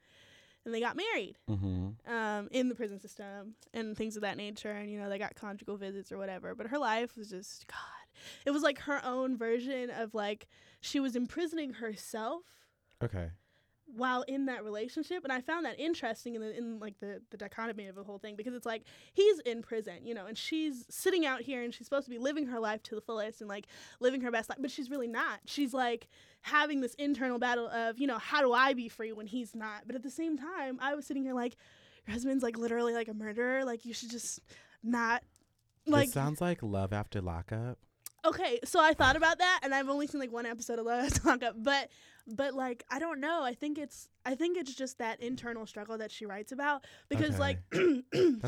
and 0.65 0.73
they 0.73 0.79
got 0.79 0.95
married 0.95 1.35
Mm-hmm. 1.49 2.13
um, 2.13 2.47
in 2.51 2.69
the 2.69 2.75
prison 2.75 2.99
system 2.99 3.55
and 3.73 3.97
things 3.97 4.15
of 4.15 4.21
that 4.21 4.37
nature. 4.37 4.71
And, 4.71 4.89
you 4.91 4.99
know, 4.99 5.09
they 5.09 5.17
got 5.17 5.33
conjugal 5.35 5.77
visits 5.77 6.11
or 6.11 6.17
whatever. 6.17 6.53
But 6.55 6.67
her 6.67 6.77
life 6.77 7.17
was 7.17 7.29
just, 7.29 7.65
God. 7.67 7.77
it 8.45 8.51
was 8.51 8.61
like 8.61 8.79
her 8.81 9.03
own 9.03 9.35
version 9.37 9.89
of 9.89 10.13
like 10.13 10.47
she 10.79 10.99
was 10.99 11.15
imprisoning 11.15 11.73
herself 11.73 12.43
Okay. 13.03 13.31
While 13.95 14.23
in 14.23 14.45
that 14.45 14.63
relationship 14.63 15.23
and 15.23 15.31
i 15.31 15.41
found 15.41 15.65
that 15.65 15.79
interesting 15.79 16.35
in, 16.35 16.41
the, 16.41 16.57
in 16.57 16.79
like 16.79 16.99
the, 16.99 17.21
the 17.29 17.37
dichotomy 17.37 17.87
of 17.87 17.95
the 17.95 18.03
whole 18.03 18.17
thing 18.17 18.35
because 18.35 18.53
it's 18.53 18.65
like 18.65 18.83
he's 19.13 19.39
in 19.39 19.61
prison 19.61 19.95
you 20.03 20.13
know 20.13 20.25
and 20.25 20.37
she's 20.37 20.85
sitting 20.89 21.25
out 21.25 21.41
here 21.41 21.63
and 21.63 21.73
she's 21.73 21.85
supposed 21.85 22.05
to 22.05 22.09
be 22.09 22.17
living 22.17 22.47
her 22.47 22.59
life 22.59 22.81
to 22.83 22.95
the 22.95 23.01
fullest 23.01 23.41
and 23.41 23.49
like 23.49 23.65
living 23.99 24.21
her 24.21 24.31
best 24.31 24.49
life 24.49 24.57
but 24.61 24.71
she's 24.71 24.89
really 24.89 25.07
not 25.07 25.39
she's 25.45 25.73
like 25.73 26.07
having 26.41 26.81
this 26.81 26.93
internal 26.95 27.39
battle 27.39 27.67
of 27.69 27.97
you 27.97 28.07
know 28.07 28.17
how 28.17 28.41
do 28.41 28.53
i 28.53 28.73
be 28.73 28.89
free 28.89 29.11
when 29.11 29.27
he's 29.27 29.55
not 29.55 29.83
but 29.85 29.95
at 29.95 30.03
the 30.03 30.11
same 30.11 30.37
time 30.37 30.77
i 30.81 30.93
was 30.95 31.05
sitting 31.05 31.23
here 31.23 31.33
like 31.33 31.55
your 32.05 32.13
husband's 32.13 32.43
like 32.43 32.57
literally 32.57 32.93
like 32.93 33.07
a 33.07 33.13
murderer 33.13 33.63
like 33.63 33.85
you 33.85 33.93
should 33.93 34.11
just 34.11 34.39
not 34.83 35.23
like 35.85 36.09
it 36.09 36.13
sounds 36.13 36.41
like 36.41 36.63
Love 36.63 36.93
After 36.93 37.21
Lockup. 37.21 37.77
Okay, 38.25 38.59
so 38.63 38.79
I 38.81 38.93
thought 38.93 39.15
about 39.17 39.39
that, 39.39 39.59
and 39.63 39.75
I've 39.75 39.89
only 39.89 40.07
seen 40.07 40.21
like 40.21 40.31
one 40.31 40.45
episode 40.45 40.79
of 40.79 40.85
Love 40.85 41.25
Lockup, 41.25 41.55
but 41.61 41.89
but 42.25 42.53
like 42.53 42.83
I 42.89 42.99
don't 42.99 43.19
know. 43.19 43.43
I 43.43 43.53
think 43.53 43.77
it's 43.77 44.07
I 44.25 44.35
think 44.35 44.57
it's 44.57 44.73
just 44.73 44.97
that 44.99 45.21
internal 45.21 45.65
struggle 45.65 45.97
that 45.97 46.09
she 46.11 46.25
writes 46.25 46.51
about 46.53 46.85
because 47.09 47.37
like 47.37 47.59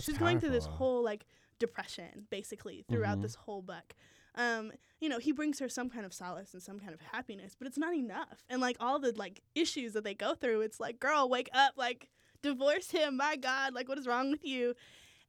she's 0.02 0.18
going 0.18 0.40
through 0.40 0.52
this 0.52 0.66
whole 0.66 1.04
like 1.04 1.26
depression 1.60 2.28
basically 2.30 2.86
throughout 2.90 3.18
Mhm. 3.20 3.22
this 3.24 3.36
whole 3.36 3.62
book. 3.62 3.94
Um, 4.36 4.72
you 5.00 5.08
know, 5.08 5.20
he 5.20 5.32
brings 5.32 5.60
her 5.60 5.70
some 5.70 5.90
kind 5.90 6.06
of 6.06 6.14
solace 6.14 6.54
and 6.54 6.62
some 6.62 6.80
kind 6.80 6.94
of 6.94 7.00
happiness, 7.00 7.56
but 7.58 7.68
it's 7.68 7.78
not 7.78 7.94
enough. 7.94 8.44
And 8.50 8.62
like 8.62 8.76
all 8.82 9.00
the 9.00 9.14
like 9.16 9.42
issues 9.56 9.94
that 9.94 10.04
they 10.04 10.14
go 10.14 10.36
through, 10.36 10.62
it's 10.62 10.80
like, 10.80 11.00
girl, 11.00 11.30
wake 11.30 11.50
up, 11.54 11.74
like 11.78 12.10
divorce 12.42 12.92
him. 12.92 13.18
My 13.18 13.36
God, 13.38 13.74
like 13.74 13.88
what 13.90 13.98
is 13.98 14.08
wrong 14.08 14.32
with 14.32 14.44
you? 14.46 14.74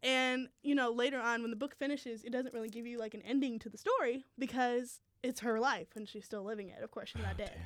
And 0.02 0.48
you 0.62 0.74
know, 0.74 0.90
later 0.90 1.18
on 1.20 1.42
when 1.42 1.50
the 1.50 1.56
book 1.56 1.74
finishes, 1.76 2.22
it 2.24 2.30
doesn't 2.30 2.54
really 2.54 2.68
give 2.68 2.86
you 2.86 2.98
like 2.98 3.14
an 3.14 3.22
ending 3.22 3.58
to 3.60 3.68
the 3.68 3.78
story 3.78 4.24
because 4.38 5.00
it's 5.22 5.40
her 5.40 5.58
life 5.58 5.88
and 5.96 6.08
she's 6.08 6.24
still 6.24 6.44
living 6.44 6.68
it. 6.68 6.82
Of 6.82 6.90
course, 6.90 7.08
she's 7.10 7.22
not 7.22 7.36
dead. 7.38 7.58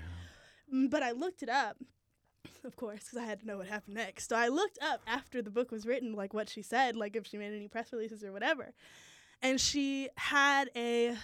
Mm, 0.73 0.89
But 0.91 1.03
I 1.03 1.11
looked 1.11 1.43
it 1.43 1.49
up, 1.49 1.77
of 2.65 2.77
course, 2.77 3.01
because 3.05 3.19
I 3.19 3.25
had 3.25 3.41
to 3.41 3.47
know 3.47 3.59
what 3.59 3.67
happened 3.67 3.97
next. 3.97 4.29
So 4.29 4.37
I 4.37 4.49
looked 4.49 4.79
up 4.81 5.01
after 5.07 5.43
the 5.43 5.51
book 5.51 5.71
was 5.71 5.85
written, 5.87 6.15
like 6.15 6.33
what 6.33 6.49
she 6.49 6.63
said, 6.63 6.97
like 6.97 7.17
if 7.17 7.27
she 7.27 7.37
made 7.37 7.53
any 7.53 7.69
press 7.69 7.93
releases 7.93 8.23
or 8.25 8.33
whatever. 8.33 8.73
And 9.43 9.61
she 9.61 10.09
had 10.17 10.71
a, 10.77 11.17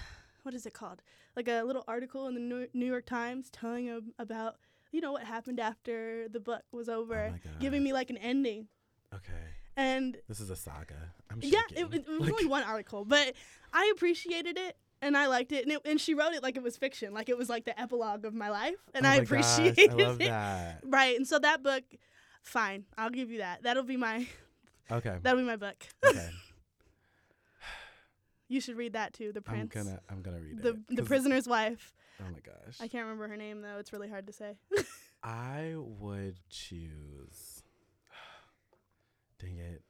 what 0.42 0.55
is 0.55 0.66
it 0.66 0.73
called? 0.75 1.03
Like 1.37 1.49
a 1.49 1.62
little 1.62 1.85
article 1.87 2.27
in 2.27 2.35
the 2.35 2.69
New- 2.73 2.87
York 2.87 3.07
Times 3.07 3.49
telling 3.51 3.88
ab- 3.90 4.05
about, 4.19 4.57
you 4.90 5.01
know, 5.01 5.12
what 5.12 5.25
happened 5.25 5.61
after 5.61 6.27
the 6.29 6.40
book 6.40 6.62
was 6.73 6.88
over, 6.88 7.27
Oh 7.27 7.31
my 7.33 7.38
God. 7.38 7.61
giving 7.61 7.85
me 7.85 7.92
like 7.92 8.11
an 8.11 8.16
ending. 8.16 8.69
Okay. 9.14 9.33
And 9.77 10.17
This 10.29 10.41
is 10.41 10.49
a 10.51 10.57
saga. 10.57 11.12
I'm 11.31 11.41
yeah, 11.43 11.61
it, 11.75 11.87
it 11.93 12.09
was 12.09 12.21
Like- 12.21 12.33
only 12.33 12.47
one 12.47 12.62
article, 12.62 13.05
but 13.05 13.35
I 13.73 13.93
appreciated 13.95 14.57
it 14.57 14.77
and 15.03 15.17
I 15.17 15.27
liked 15.27 15.53
it. 15.53 15.65
And, 15.65 15.73
it, 15.73 15.81
and 15.85 16.01
she 16.01 16.15
wrote 16.15 16.33
it 16.33 16.43
like 16.43 16.57
it 16.57 16.62
was 16.62 16.77
fiction, 16.79 17.12
like 17.12 17.29
it 17.29 17.37
was 17.37 17.49
like 17.51 17.65
the 17.67 17.79
epilogue 17.79 18.25
of 18.25 18.33
my 18.35 18.49
life, 18.49 18.77
and 18.95 19.05
Oh 19.05 19.09
I 19.11 19.19
my 19.19 19.25
gosh, 19.25 19.59
appreciated 19.59 19.91
I 19.91 19.95
love 20.07 20.21
it. 20.23 20.29
that. 20.29 20.81
Right, 20.85 21.17
and 21.17 21.27
so 21.29 21.39
that 21.39 21.62
book, 21.62 21.83
fine, 22.43 22.85
I'll 22.97 23.11
give 23.11 23.31
you 23.31 23.39
that. 23.39 23.62
That'll 23.65 23.83
be 23.83 23.99
my 23.99 24.27
Okay. 24.91 25.17
that'll 25.23 25.41
be 25.41 25.47
my 25.47 25.57
book. 25.57 25.77
Okay. 26.05 26.29
You 28.49 28.61
should 28.61 28.77
read 28.77 28.93
that 28.93 29.12
too. 29.12 29.33
The 29.33 29.41
I'm 29.47 29.69
Prince, 29.69 29.75
gonna 29.75 30.01
I'm 30.09 30.23
gonna 30.23 30.39
read 30.41 30.59
it. 30.59 30.62
the 30.62 30.69
it. 30.93 30.97
the 30.97 31.03
prisoner's 31.03 31.49
wife. 31.49 31.93
Oh 32.21 32.31
my 32.33 32.39
gosh. 32.39 32.77
I 32.81 32.87
can't 32.89 33.03
remember 33.05 33.27
her 33.29 33.37
name 33.37 33.61
though. 33.61 33.79
It's 33.79 33.93
really 33.93 34.09
hard 34.09 34.27
to 34.29 34.33
say. 34.33 34.57
I 35.23 35.73
would 35.77 36.37
choose. 36.49 37.56
Dang 39.38 39.59
it. 39.59 39.83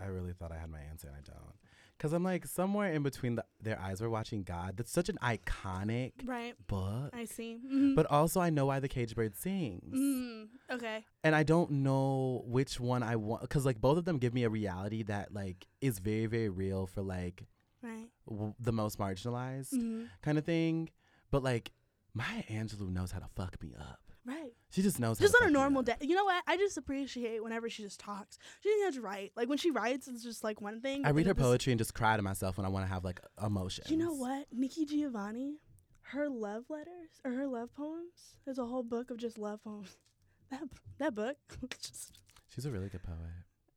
I 0.00 0.06
really 0.06 0.32
thought 0.32 0.52
I 0.52 0.58
had 0.58 0.70
my 0.70 0.80
answer 0.80 1.08
and 1.08 1.16
I 1.16 1.20
don't. 1.20 1.54
Because 1.96 2.12
I'm 2.12 2.24
like 2.24 2.46
somewhere 2.46 2.92
in 2.92 3.02
between 3.02 3.36
the, 3.36 3.44
their 3.62 3.78
eyes 3.80 4.00
were 4.00 4.10
watching 4.10 4.42
God. 4.42 4.76
That's 4.76 4.90
such 4.90 5.08
an 5.08 5.16
iconic 5.22 6.12
right, 6.24 6.54
book. 6.66 7.10
I 7.14 7.24
see. 7.24 7.60
Mhm. 7.64 7.94
But 7.94 8.06
also, 8.10 8.40
I 8.40 8.50
know 8.50 8.66
why 8.66 8.80
the 8.80 8.88
cage 8.88 9.14
bird 9.14 9.36
sings. 9.36 9.94
Mm, 9.96 10.48
okay, 10.72 11.04
And 11.22 11.34
I 11.36 11.44
don't 11.44 11.70
know 11.70 12.42
which 12.46 12.80
one 12.80 13.02
I 13.02 13.16
want. 13.16 13.42
Because, 13.42 13.64
like, 13.64 13.80
both 13.80 13.96
of 13.96 14.04
them 14.04 14.18
give 14.18 14.34
me 14.34 14.42
a 14.44 14.50
reality 14.50 15.02
that, 15.04 15.32
like, 15.32 15.66
is 15.80 16.00
very, 16.00 16.26
very 16.26 16.48
real 16.48 16.86
for, 16.86 17.00
like, 17.02 17.46
right. 17.82 18.08
w- 18.28 18.54
the 18.58 18.72
most 18.72 18.98
marginalized 18.98 19.72
Mhm. 19.72 20.08
kind 20.20 20.36
of 20.36 20.44
thing. 20.44 20.90
But, 21.30 21.42
like, 21.44 21.72
Maya 22.12 22.42
Angelou 22.50 22.90
knows 22.90 23.12
how 23.12 23.20
to 23.20 23.28
fuck 23.36 23.60
me 23.62 23.72
up. 23.78 24.00
Right. 24.26 24.52
She 24.74 24.82
just 24.82 24.98
knows 24.98 25.20
Just 25.20 25.36
on 25.40 25.46
a 25.46 25.52
normal 25.52 25.82
day. 25.82 25.94
You 26.00 26.16
know 26.16 26.24
what? 26.24 26.42
I 26.48 26.56
just 26.56 26.76
appreciate 26.76 27.44
whenever 27.44 27.70
she 27.70 27.84
just 27.84 28.00
talks. 28.00 28.38
She 28.60 28.70
doesn't 28.70 28.84
have 28.86 28.94
to 28.94 29.00
write. 29.02 29.30
Like 29.36 29.48
when 29.48 29.56
she 29.56 29.70
writes, 29.70 30.08
it's 30.08 30.24
just 30.24 30.42
like 30.42 30.60
one 30.60 30.80
thing. 30.80 31.06
I 31.06 31.10
read 31.10 31.26
her 31.26 31.34
poetry 31.34 31.72
and 31.72 31.78
just 31.78 31.94
cry 31.94 32.16
to 32.16 32.22
myself 32.22 32.56
when 32.56 32.66
I 32.66 32.68
want 32.68 32.84
to 32.84 32.92
have 32.92 33.04
like 33.04 33.20
emotion. 33.40 33.84
You 33.86 33.96
know 33.96 34.12
what? 34.12 34.46
Nikki 34.52 34.84
Giovanni, 34.84 35.58
her 36.02 36.28
love 36.28 36.64
letters 36.68 37.20
or 37.24 37.30
her 37.30 37.46
love 37.46 37.72
poems. 37.72 38.34
There's 38.44 38.58
a 38.58 38.66
whole 38.66 38.82
book 38.82 39.12
of 39.12 39.16
just 39.18 39.38
love 39.38 39.62
poems. 39.62 39.96
That 40.50 40.62
that 40.98 41.14
book, 41.14 41.36
just, 41.80 42.18
She's 42.54 42.66
a 42.66 42.70
really 42.70 42.88
good 42.88 43.02
poet. 43.02 43.16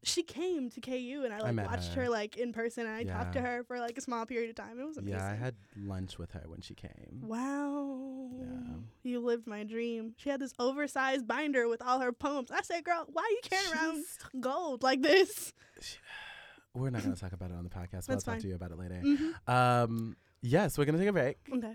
She 0.03 0.23
came 0.23 0.69
to 0.69 0.79
KU 0.81 1.21
and 1.25 1.33
I 1.33 1.37
I 1.37 1.41
like 1.41 1.53
met 1.55 1.65
watched 1.67 1.93
her. 1.93 2.03
her. 2.03 2.09
like 2.09 2.37
in 2.37 2.53
person 2.53 2.85
and 2.85 2.95
I 2.95 3.03
talked 3.03 3.33
to 3.33 3.41
her 3.41 3.63
for 3.63 3.79
like 3.79 3.97
a 3.97 4.01
small 4.01 4.25
period 4.25 4.49
of 4.49 4.55
time. 4.55 4.79
It 4.79 4.85
was 4.85 4.97
amazing. 4.97 5.19
Yeah, 5.19 5.27
I 5.31 5.35
had 5.35 5.55
lunch 5.75 6.17
with 6.19 6.31
her 6.31 6.43
when 6.45 6.61
she 6.61 6.75
came. 6.75 7.21
Wow. 7.23 8.29
Yeah. 8.39 8.75
You 9.03 9.19
lived 9.19 9.47
my 9.47 9.63
dream. 9.63 10.13
She 10.17 10.29
had 10.29 10.39
this 10.39 10.53
oversized 10.59 11.27
binder 11.27 11.67
with 11.67 11.81
all 11.81 11.99
her 11.99 12.11
poems. 12.11 12.51
I 12.51 12.61
said, 12.61 12.83
girl, 12.83 13.05
why 13.11 13.23
are 13.23 13.31
you 13.31 13.39
carrying 13.43 13.73
around 13.73 14.05
gold 14.39 14.83
like 14.83 15.01
this? 15.01 15.53
We're 16.73 16.91
not 16.91 17.01
going 17.01 17.15
to 17.15 17.19
talk 17.19 17.31
about 17.33 17.49
it 17.49 17.55
on 17.57 17.63
the 17.63 17.69
podcast, 17.71 18.05
but 18.07 18.09
I'll 18.09 18.15
That's 18.17 18.23
talk 18.23 18.39
to 18.39 18.47
you 18.47 18.55
about 18.55 18.69
it 18.71 18.77
later. 18.77 18.99
hmm 19.01 19.31
Um, 19.51 20.15
yes, 20.41 20.77
we're 20.77 20.85
going 20.85 20.93
to 20.95 20.99
take 21.01 21.09
a 21.09 21.13
break 21.13 21.37
Okay. 21.51 21.73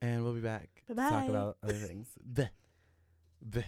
and 0.00 0.22
we'll 0.22 0.34
be 0.34 0.40
back 0.40 0.68
to 0.86 0.94
Bye-bye. 0.94 1.10
talk 1.20 1.28
about 1.28 1.56
other 1.64 1.72
things. 1.74 2.06
Bleh. 2.32 2.48
Bleh. 3.44 3.64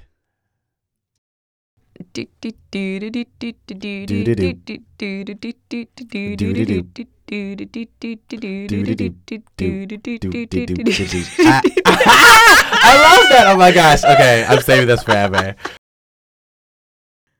I 11.87 12.93
love 13.03 13.29
that. 13.31 13.45
Oh 13.49 13.57
my 13.57 13.73
gosh. 13.73 14.05
Okay, 14.05 14.45
I'm 14.49 14.61
saving 14.61 14.87
this 14.87 15.03
forever. 15.03 15.55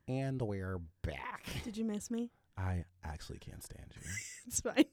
And 0.07 0.41
we're 0.41 0.79
back. 1.03 1.45
Did 1.63 1.77
you 1.77 1.85
miss 1.85 2.09
me? 2.09 2.31
I 2.57 2.85
actually 3.03 3.37
can't 3.39 3.63
stand 3.63 3.93
you. 3.95 4.01
It's 4.47 4.61
fine. 4.61 4.85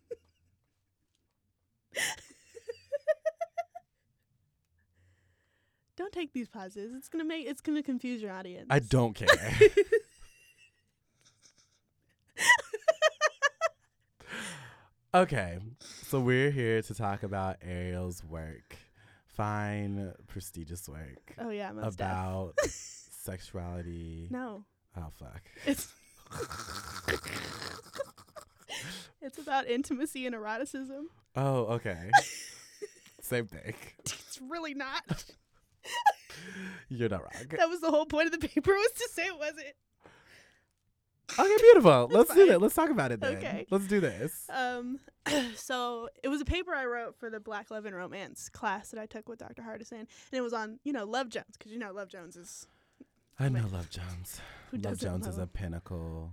Don't 5.96 6.12
take 6.12 6.32
these 6.32 6.48
pauses. 6.48 6.92
It's 6.94 7.08
gonna 7.08 7.24
make 7.24 7.46
it's 7.46 7.60
gonna 7.60 7.82
confuse 7.82 8.22
your 8.22 8.32
audience. 8.32 8.66
I 8.70 8.78
don't 8.80 9.14
care. 9.14 9.28
okay, 15.14 15.58
so 15.80 16.20
we're 16.20 16.50
here 16.50 16.82
to 16.82 16.94
talk 16.94 17.22
about 17.22 17.56
Ariel's 17.62 18.22
work. 18.24 18.76
Fine, 19.26 20.12
prestigious 20.28 20.88
work 20.88 21.34
oh 21.38 21.50
yeah, 21.50 21.70
most 21.72 21.96
about 21.96 22.54
sexuality. 22.66 24.28
No, 24.30 24.64
Oh, 24.96 25.08
fuck. 25.18 25.42
it's 25.66 25.92
it's 29.20 29.38
about 29.38 29.66
intimacy 29.68 30.24
and 30.26 30.34
eroticism. 30.34 31.04
Oh, 31.34 31.64
okay. 31.74 32.10
Same 33.20 33.46
thing. 33.46 33.74
It's 34.00 34.40
really 34.48 34.72
not. 34.72 35.24
You're 36.88 37.08
not 37.08 37.22
wrong. 37.22 37.46
that 37.56 37.68
was 37.68 37.80
the 37.80 37.90
whole 37.90 38.06
point 38.06 38.26
of 38.32 38.40
the 38.40 38.46
paper 38.48 38.72
was 38.72 38.90
to 38.92 39.08
say 39.12 39.24
it 39.26 39.38
wasn't. 39.38 39.66
Okay, 41.38 41.56
beautiful. 41.60 42.08
Let's 42.12 42.32
do 42.34 42.50
it. 42.52 42.60
Let's 42.60 42.74
talk 42.74 42.90
about 42.90 43.10
it 43.12 43.20
then. 43.20 43.36
Okay. 43.36 43.66
Let's 43.70 43.86
do 43.86 44.00
this. 44.00 44.46
Um, 44.48 45.00
so 45.56 46.08
it 46.22 46.28
was 46.28 46.40
a 46.40 46.44
paper 46.44 46.72
I 46.72 46.86
wrote 46.86 47.16
for 47.18 47.30
the 47.30 47.40
Black 47.40 47.70
Love 47.70 47.84
and 47.84 47.96
Romance 47.96 48.48
class 48.48 48.90
that 48.90 49.00
I 49.00 49.06
took 49.06 49.28
with 49.28 49.40
Dr. 49.40 49.62
Hardison, 49.62 49.98
and 50.00 50.06
it 50.32 50.40
was 50.40 50.52
on 50.52 50.78
you 50.84 50.92
know 50.92 51.04
Love 51.04 51.28
Jones 51.28 51.56
because 51.58 51.72
you 51.72 51.78
know 51.78 51.92
Love 51.92 52.08
Jones 52.08 52.36
is 52.36 52.66
I 53.38 53.48
know 53.48 53.64
Love 53.72 53.90
Jones. 53.90 54.40
who 54.70 54.78
Love 54.78 54.98
Jones 54.98 55.26
is 55.26 55.38
a 55.38 55.46
pinnacle 55.48 56.32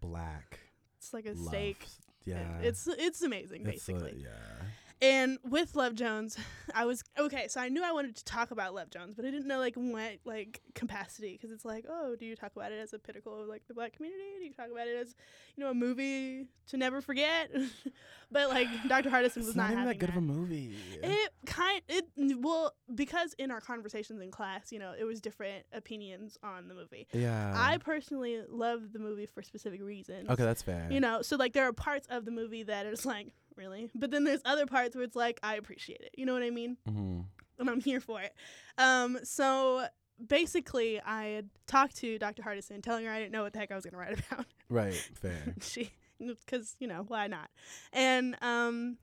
black 0.00 0.58
it's 0.96 1.12
like 1.12 1.26
a 1.26 1.32
love. 1.32 1.48
steak. 1.48 1.84
Yeah. 2.24 2.58
It's 2.62 2.86
it's 2.86 3.20
amazing 3.22 3.66
It's 3.66 3.86
a- 3.88 3.92
basically. 3.92 4.22
yeah. 4.22 4.64
And 5.02 5.38
with 5.48 5.76
Love 5.76 5.94
Jones, 5.94 6.36
I 6.74 6.84
was 6.84 7.02
okay. 7.18 7.48
So 7.48 7.60
I 7.60 7.68
knew 7.68 7.82
I 7.82 7.92
wanted 7.92 8.16
to 8.16 8.24
talk 8.24 8.50
about 8.50 8.74
Love 8.74 8.90
Jones, 8.90 9.14
but 9.14 9.24
I 9.24 9.30
didn't 9.30 9.46
know 9.46 9.58
like 9.58 9.74
what 9.74 10.18
like 10.24 10.60
capacity 10.74 11.32
because 11.32 11.50
it's 11.50 11.64
like, 11.64 11.86
oh, 11.88 12.16
do 12.16 12.26
you 12.26 12.36
talk 12.36 12.52
about 12.54 12.70
it 12.70 12.78
as 12.78 12.92
a 12.92 12.98
pinnacle 12.98 13.40
of 13.40 13.48
like 13.48 13.62
the 13.66 13.74
black 13.74 13.94
community? 13.94 14.22
Do 14.38 14.44
you 14.44 14.52
talk 14.52 14.68
about 14.70 14.86
it 14.86 14.96
as 14.96 15.14
you 15.56 15.64
know 15.64 15.70
a 15.70 15.74
movie 15.74 16.46
to 16.68 16.76
never 16.76 17.00
forget? 17.00 17.50
but 18.30 18.50
like 18.50 18.68
Dr. 18.88 19.08
Hardison 19.08 19.38
was 19.38 19.56
not, 19.56 19.70
not, 19.70 19.72
even 19.72 19.86
that 19.86 19.98
good 19.98 20.10
of 20.10 20.16
a 20.16 20.20
movie. 20.20 20.74
It 21.02 21.30
kind 21.46 21.80
it 21.88 22.06
well 22.38 22.74
because 22.94 23.34
in 23.38 23.50
our 23.50 23.60
conversations 23.60 24.20
in 24.20 24.30
class, 24.30 24.70
you 24.70 24.78
know, 24.78 24.92
it 24.98 25.04
was 25.04 25.22
different 25.22 25.64
opinions 25.72 26.36
on 26.42 26.68
the 26.68 26.74
movie. 26.74 27.06
yeah. 27.12 27.54
I 27.56 27.78
personally 27.78 28.42
love 28.48 28.92
the 28.92 28.98
movie 28.98 29.26
for 29.26 29.42
specific 29.42 29.82
reasons. 29.82 30.28
okay, 30.28 30.44
that's 30.44 30.62
fair. 30.62 30.88
You 30.90 31.00
know, 31.00 31.22
so 31.22 31.36
like 31.36 31.54
there 31.54 31.66
are 31.66 31.72
parts 31.72 32.06
of 32.10 32.26
the 32.26 32.30
movie 32.30 32.64
that 32.64 32.84
is 32.84 33.06
like 33.06 33.28
really. 33.60 33.90
But 33.94 34.10
then 34.10 34.24
there's 34.24 34.40
other 34.44 34.66
parts 34.66 34.96
where 34.96 35.04
it's 35.04 35.16
like 35.16 35.38
I 35.42 35.56
appreciate 35.56 36.00
it. 36.00 36.10
You 36.16 36.26
know 36.26 36.32
what 36.32 36.42
I 36.42 36.50
mean? 36.50 36.76
hmm 36.86 37.20
And 37.58 37.70
I'm 37.70 37.80
here 37.80 38.00
for 38.00 38.20
it. 38.22 38.34
Um, 38.78 39.18
so 39.22 39.86
basically, 40.26 41.00
I 41.00 41.24
had 41.26 41.50
talked 41.66 41.96
to 41.98 42.18
Dr. 42.18 42.42
Hardison, 42.42 42.82
telling 42.82 43.04
her 43.04 43.12
I 43.12 43.18
didn't 43.18 43.32
know 43.32 43.42
what 43.42 43.52
the 43.52 43.58
heck 43.58 43.70
I 43.70 43.74
was 43.74 43.84
going 43.84 43.92
to 43.92 43.98
write 43.98 44.18
about. 44.32 44.46
Right. 44.68 44.94
Fair. 45.14 45.54
she, 45.60 45.90
because 46.18 46.76
you 46.80 46.86
know 46.88 47.04
why 47.06 47.26
not? 47.26 47.50
And 47.92 48.36
um, 48.42 48.96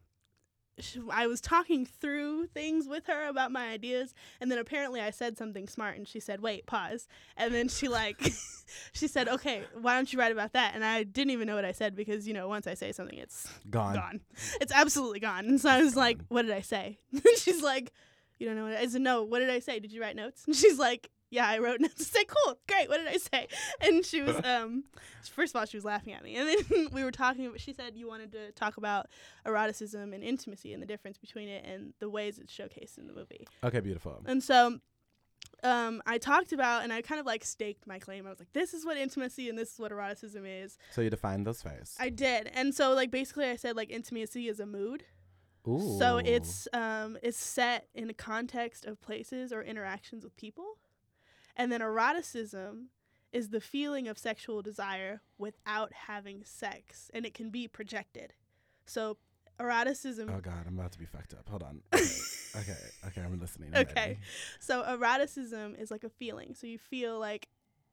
I 1.11 1.25
was 1.27 1.41
talking 1.41 1.85
through 1.85 2.47
things 2.47 2.87
with 2.87 3.07
her 3.07 3.27
about 3.27 3.51
my 3.51 3.69
ideas, 3.69 4.13
and 4.39 4.51
then 4.51 4.59
apparently 4.59 5.01
I 5.01 5.09
said 5.09 5.37
something 5.37 5.67
smart, 5.67 5.97
and 5.97 6.07
she 6.07 6.19
said, 6.19 6.39
"Wait, 6.41 6.65
pause." 6.65 7.07
And 7.35 7.53
then 7.53 7.67
she 7.67 7.87
like, 7.87 8.21
she 8.93 9.07
said, 9.07 9.27
"Okay, 9.27 9.63
why 9.79 9.95
don't 9.95 10.11
you 10.13 10.19
write 10.19 10.31
about 10.31 10.53
that?" 10.53 10.75
And 10.75 10.85
I 10.85 11.03
didn't 11.03 11.31
even 11.31 11.47
know 11.47 11.55
what 11.55 11.65
I 11.65 11.71
said 11.71 11.95
because 11.95 12.27
you 12.27 12.33
know 12.33 12.47
once 12.47 12.67
I 12.67 12.75
say 12.75 12.91
something, 12.91 13.17
it's 13.17 13.47
Gone. 13.69 13.95
gone. 13.95 14.21
It's 14.61 14.71
absolutely 14.71 15.19
gone. 15.19 15.45
And 15.45 15.59
so 15.59 15.69
I 15.69 15.81
was 15.81 15.95
like, 15.95 16.19
"What 16.27 16.43
did 16.43 16.51
I 16.51 16.61
say?" 16.61 16.99
she's 17.37 17.63
like, 17.63 17.91
"You 18.37 18.47
don't 18.47 18.55
know 18.55 18.65
what 18.65 18.73
I 18.77 18.85
said. 18.87 19.01
No, 19.01 19.23
what 19.23 19.39
did 19.39 19.49
I 19.49 19.59
say? 19.59 19.79
Did 19.79 19.91
you 19.91 20.01
write 20.01 20.15
notes?" 20.15 20.43
And 20.45 20.55
she's 20.61 20.77
like, 20.77 21.09
"Yeah, 21.29 21.47
I 21.47 21.59
wrote 21.59 21.79
notes." 21.81 22.01
I 22.01 22.03
said, 22.03 22.25
"Cool, 22.27 22.57
great. 22.67 22.89
What 22.89 22.97
did 22.97 23.07
I 23.07 23.17
say?" 23.17 23.47
And 23.81 24.05
she 24.05 24.21
was 24.21 24.35
um, 24.43 24.83
first 25.33 25.55
of 25.55 25.59
all, 25.59 25.65
she 25.65 25.77
was 25.77 25.85
laughing 25.85 26.13
at 26.13 26.23
me, 26.23 26.35
and 26.35 26.47
then 26.47 26.87
we 26.93 27.03
were 27.03 27.11
talking. 27.11 27.49
but 27.51 27.61
She 27.61 27.73
said 27.73 27.95
you 27.95 28.07
wanted 28.07 28.31
to 28.33 28.51
talk 28.51 28.77
about 28.77 29.07
eroticism 29.45 30.13
and 30.13 30.23
intimacy 30.23 30.73
and 30.73 30.81
the 30.81 30.87
difference 30.87 31.17
between 31.17 31.49
it 31.49 31.65
and 31.65 31.93
the 31.99 32.09
ways 32.09 32.39
it's 32.39 32.53
showcased 32.53 32.97
in 32.97 33.07
the 33.07 33.13
movie. 33.13 33.47
Okay. 33.63 33.79
Beautiful. 33.79 34.21
And 34.25 34.43
so 34.43 34.79
um, 35.63 36.01
I 36.05 36.17
talked 36.17 36.53
about 36.53 36.83
and 36.83 36.93
I 36.93 37.01
kind 37.01 37.19
of 37.19 37.25
like 37.25 37.43
staked 37.43 37.87
my 37.87 37.99
claim. 37.99 38.25
I 38.27 38.29
was 38.29 38.39
like, 38.39 38.53
this 38.53 38.73
is 38.73 38.85
what 38.85 38.97
intimacy 38.97 39.49
and 39.49 39.57
this 39.57 39.73
is 39.73 39.79
what 39.79 39.91
eroticism 39.91 40.45
is. 40.45 40.77
So 40.91 41.01
you 41.01 41.09
defined 41.09 41.45
those 41.45 41.61
first. 41.61 41.99
I 41.99 42.09
did. 42.09 42.49
And 42.53 42.73
so 42.73 42.93
like 42.93 43.11
basically 43.11 43.45
I 43.45 43.55
said 43.55 43.75
like 43.75 43.89
intimacy 43.89 44.47
is 44.47 44.59
a 44.59 44.65
mood. 44.65 45.05
Ooh. 45.67 45.97
So 45.99 46.17
it's 46.17 46.67
um 46.73 47.17
it's 47.23 47.39
set 47.39 47.87
in 47.93 48.07
the 48.07 48.13
context 48.13 48.85
of 48.85 49.01
places 49.01 49.51
or 49.51 49.61
interactions 49.63 50.23
with 50.23 50.35
people. 50.37 50.77
And 51.57 51.71
then 51.71 51.81
eroticism 51.81 52.89
is 53.33 53.49
the 53.49 53.59
feeling 53.59 54.07
of 54.07 54.17
sexual 54.17 54.61
desire 54.61 55.21
without 55.37 55.91
having 55.91 56.43
sex 56.45 57.11
and 57.13 57.25
it 57.25 57.33
can 57.33 57.49
be 57.49 57.67
projected. 57.67 58.33
So 58.85 59.17
eroticism 59.59 60.29
Oh 60.29 60.39
God, 60.39 60.63
I'm 60.65 60.79
about 60.79 60.91
to 60.93 60.99
be 60.99 61.05
fucked 61.05 61.33
up. 61.33 61.49
Hold 61.49 61.63
on. 61.63 61.81
Okay. 62.55 62.77
okay. 63.05 63.21
I'm 63.21 63.39
listening. 63.39 63.69
I'm 63.75 63.81
Okay. 63.81 64.01
ready. 64.01 64.19
So 64.59 64.81
eroticism 64.83 65.75
is 65.75 65.91
like 65.91 66.03
a 66.03 66.09
feeling. 66.09 66.55
So 66.55 66.65
you 66.65 66.79
feel 66.79 67.19
like 67.19 67.49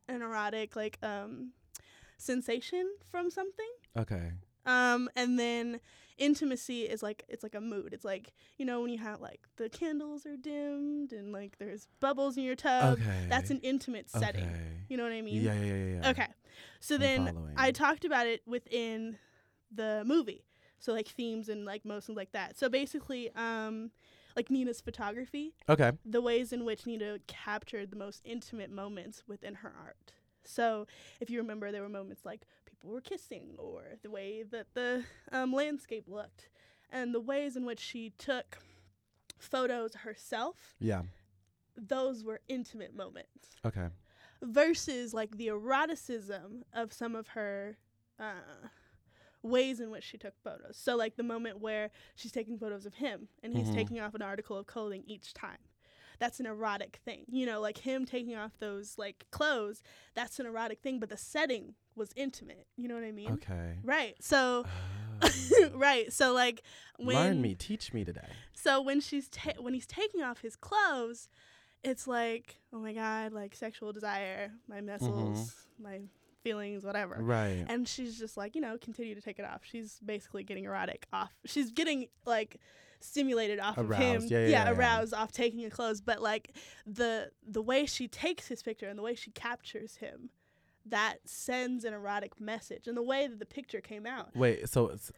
an 0.09 0.23
erotic 0.23 0.75
like 0.77 0.99
um 1.03 1.51
sensation 2.17 2.91
from 3.11 3.29
something. 3.31 3.69
Okay. 3.97 4.33
Um 4.67 5.09
and 5.17 5.39
then 5.39 5.81
intimacy 6.17 6.83
is 6.83 7.03
like 7.03 7.25
it's 7.29 7.43
like 7.43 7.55
a 7.55 7.61
mood. 7.61 7.93
It's 7.93 8.05
like, 8.05 8.33
you 8.57 8.65
know, 8.65 8.81
when 8.81 8.91
you 8.91 8.99
have 8.99 9.21
like 9.21 9.41
the 9.57 9.69
candles 9.69 10.27
are 10.27 10.37
dimmed 10.37 11.13
and 11.13 11.33
like 11.33 11.59
there's 11.59 11.89
bubbles 12.01 12.37
in 12.37 12.45
your 12.45 12.57
tub. 12.57 12.99
okay. 13.01 13.27
That's 13.29 13.51
an 13.51 13.61
intimate 13.63 14.09
setting. 14.11 14.45
Okay. 14.45 14.59
You 14.89 14.97
know 14.97 15.03
what 15.05 15.13
I 15.13 15.23
mean? 15.23 15.43
Yeah. 15.43 15.55
Yeah. 15.55 15.75
Yeah. 15.75 16.01
Yeah. 16.03 16.11
Okay. 16.11 16.27
So 16.81 16.95
I'm 16.97 17.01
then 17.01 17.27
following. 17.27 17.55
I 17.57 17.71
talked 17.73 18.05
about 18.05 18.27
it 18.27 18.43
within 18.47 19.19
the 19.75 20.03
movie. 20.07 20.45
So 20.79 20.93
like 20.93 21.09
themes 21.09 21.49
and 21.49 21.65
like 21.65 21.85
motions 21.85 22.17
like 22.17 22.33
that. 22.33 22.57
So 22.59 22.69
basically, 22.69 23.31
um 23.35 23.91
like 24.37 24.51
Nina's 24.51 24.81
photography 24.81 25.55
Okay. 25.69 25.93
the 26.05 26.21
ways 26.21 26.53
in 26.53 26.65
which 26.65 26.87
Nina 26.87 27.19
captured 27.29 27.91
the 27.91 27.97
most 27.97 28.21
intimate 28.25 28.71
moments 28.71 29.23
within 29.29 29.55
her 29.57 29.73
art. 29.81 30.13
So, 30.47 30.87
if 31.21 31.31
you 31.31 31.39
remember, 31.39 31.73
there 31.73 31.81
were 31.83 31.89
moments 31.89 32.25
like 32.25 32.43
people 32.85 32.95
were 32.95 33.01
kissing, 33.01 33.55
or 33.59 33.83
the 34.03 34.11
way 34.11 34.43
that 34.51 34.67
the 34.75 35.05
um, 35.33 35.53
landscape 35.53 36.05
looked, 36.07 36.49
and 36.91 37.15
the 37.15 37.21
ways 37.21 37.57
in 37.57 37.65
which 37.65 37.81
she 37.81 38.13
took 38.19 38.59
photos 39.39 39.95
herself. 39.95 40.75
Yeah. 40.79 41.03
Those 41.77 42.23
were 42.25 42.41
intimate 42.49 42.95
moments. 42.95 43.57
Okay. 43.65 43.89
Versus 44.43 45.15
like 45.15 45.37
the 45.39 45.49
eroticism 45.49 46.65
of 46.75 46.93
some 46.93 47.17
of 47.17 47.29
her 47.29 47.79
uh, 48.21 48.69
ways 49.43 49.81
in 49.81 49.91
which 49.91 50.05
she 50.05 50.19
took 50.19 50.35
photos. 50.43 50.77
So, 50.77 50.95
like 50.97 51.17
the 51.17 51.23
moment 51.23 51.61
where 51.61 51.91
she's 52.15 52.33
taking 52.33 52.59
photos 52.59 52.85
of 52.87 52.95
him 52.95 53.29
and 53.43 53.57
he's 53.57 53.69
Mhm. 53.71 53.75
taking 53.75 54.01
off 54.01 54.15
an 54.15 54.23
article 54.23 54.57
of 54.57 54.67
clothing 54.67 55.03
each 55.07 55.33
time. 55.35 55.59
That's 56.21 56.39
an 56.39 56.47
erotic 56.47 57.01
thing. 57.05 57.25
You 57.29 57.45
know, 57.47 57.61
like 57.61 57.79
him 57.79 58.05
taking 58.05 58.37
off 58.37 58.53
those 58.59 58.99
like 58.99 59.27
clothes, 59.33 59.83
that's 60.15 60.39
an 60.39 60.47
erotic 60.47 60.81
thing, 60.81 61.01
but 61.01 61.09
the 61.09 61.17
setting 61.17 61.75
was 61.97 62.11
intimate. 62.17 62.67
You 62.77 62.89
know 62.89 62.95
what 62.95 63.05
I 63.05 63.13
mean? 63.13 63.33
Okay. 63.33 63.79
Right. 63.83 64.15
So, 64.21 64.65
Oh. 65.23 65.71
right. 65.75 66.13
So, 66.13 66.33
like, 66.33 66.63
when. 66.99 67.17
Learn 67.17 67.43
me. 67.43 67.55
Teach 67.55 67.93
me 67.93 68.05
today. 68.05 68.29
So 68.53 68.81
when 68.81 69.01
she's 69.01 69.29
ta- 69.29 69.61
when 69.61 69.75
he's 69.75 69.87
taking 69.87 70.23
off 70.23 70.41
his 70.41 70.57
clothes, 70.57 71.29
it's 71.83 72.07
like, 72.07 72.57
oh 72.73 72.79
my 72.79 72.93
god, 72.93 73.33
like 73.33 73.55
sexual 73.55 73.93
desire, 73.93 74.51
my 74.69 74.81
muscles, 74.81 75.39
mm-hmm. 75.39 75.83
my 75.83 76.01
feelings, 76.43 76.85
whatever. 76.85 77.19
Right. 77.21 77.65
And 77.69 77.87
she's 77.87 78.19
just 78.19 78.37
like, 78.37 78.55
you 78.55 78.61
know, 78.61 78.79
continue 78.81 79.15
to 79.15 79.21
take 79.21 79.39
it 79.39 79.45
off. 79.45 79.61
She's 79.65 79.99
basically 80.05 80.45
getting 80.45 80.65
erotic 80.65 81.07
off. 81.13 81.33
She's 81.45 81.71
getting 81.73 82.07
like 82.25 82.57
stimulated 83.01 83.61
off 83.61 83.77
of 83.77 83.91
him. 83.91 84.23
Yeah, 84.23 84.39
yeah, 84.39 84.47
yeah, 84.47 84.49
yeah. 84.49 84.71
aroused 84.71 85.13
off 85.13 85.31
taking 85.31 85.61
his 85.61 85.73
clothes. 85.73 86.01
But 86.01 86.23
like 86.23 86.57
the 86.87 87.31
the 87.47 87.63
way 87.63 87.85
she 87.87 88.09
takes 88.09 88.49
his 88.49 88.63
picture 88.63 88.89
and 88.89 88.99
the 88.99 89.03
way 89.03 89.15
she 89.15 89.31
captures 89.31 89.97
him, 89.97 90.31
that 90.87 91.17
sends 91.25 91.85
an 91.85 91.95
erotic 91.95 92.41
message. 92.41 92.87
And 92.87 92.97
the 92.97 93.03
way 93.03 93.27
that 93.27 93.39
the 93.39 93.47
picture 93.47 93.81
came 93.81 94.07
out. 94.07 94.35
Wait. 94.37 94.69
So 94.69 94.89
it's. 94.89 95.13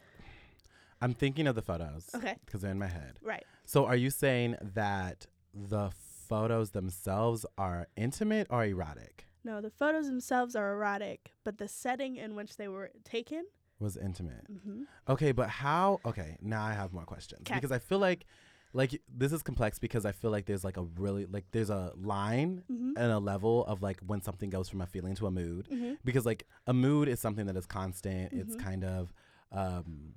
I'm 1.01 1.13
thinking 1.13 1.45
of 1.45 1.53
the 1.55 1.61
photos 1.61 2.09
Okay. 2.15 2.35
because 2.45 2.61
they're 2.61 2.71
in 2.71 2.79
my 2.79 2.87
head. 2.87 3.19
Right. 3.21 3.45
So 3.65 3.85
are 3.85 3.95
you 3.95 4.09
saying 4.09 4.55
that 4.73 5.27
the 5.53 5.91
photos 6.27 6.71
themselves 6.71 7.45
are 7.57 7.87
intimate 7.95 8.47
or 8.49 8.65
erotic? 8.65 9.25
No, 9.43 9.61
the 9.61 9.69
photos 9.69 10.07
themselves 10.07 10.55
are 10.55 10.73
erotic, 10.73 11.33
but 11.43 11.57
the 11.59 11.67
setting 11.67 12.15
in 12.15 12.33
which 12.35 12.57
they 12.57 12.67
were 12.67 12.89
taken. 13.03 13.45
Was 13.79 13.95
intimate. 13.95 14.51
Mm-hmm. 14.51 14.83
Okay, 15.07 15.31
but 15.31 15.49
how? 15.49 15.99
Okay, 16.03 16.35
now 16.41 16.63
I 16.65 16.73
have 16.73 16.91
more 16.93 17.05
questions 17.05 17.43
'Kay. 17.45 17.55
because 17.55 17.71
I 17.71 17.77
feel 17.77 17.99
like, 17.99 18.25
like 18.73 19.01
this 19.07 19.31
is 19.31 19.41
complex 19.41 19.79
because 19.79 20.05
I 20.05 20.11
feel 20.11 20.29
like 20.31 20.45
there's 20.45 20.63
like 20.63 20.77
a 20.77 20.83
really 20.97 21.25
like 21.25 21.45
there's 21.51 21.69
a 21.69 21.93
line 21.95 22.63
Mm-hmm. 22.71 22.91
and 22.97 23.11
a 23.11 23.19
level 23.19 23.65
of 23.65 23.81
like 23.81 23.99
when 24.05 24.21
something 24.21 24.49
goes 24.49 24.67
from 24.69 24.81
a 24.81 24.85
feeling 24.85 25.15
to 25.15 25.27
a 25.27 25.31
mood 25.31 25.67
Mm-hmm. 25.71 25.93
because 26.03 26.25
like 26.25 26.45
a 26.67 26.73
mood 26.73 27.07
is 27.07 27.19
something 27.19 27.45
that 27.47 27.55
is 27.57 27.65
constant. 27.65 28.33
It's 28.33 28.55
Mhm. 28.55 28.59
kind 28.59 28.83
of, 28.83 29.13
um, 29.51 30.15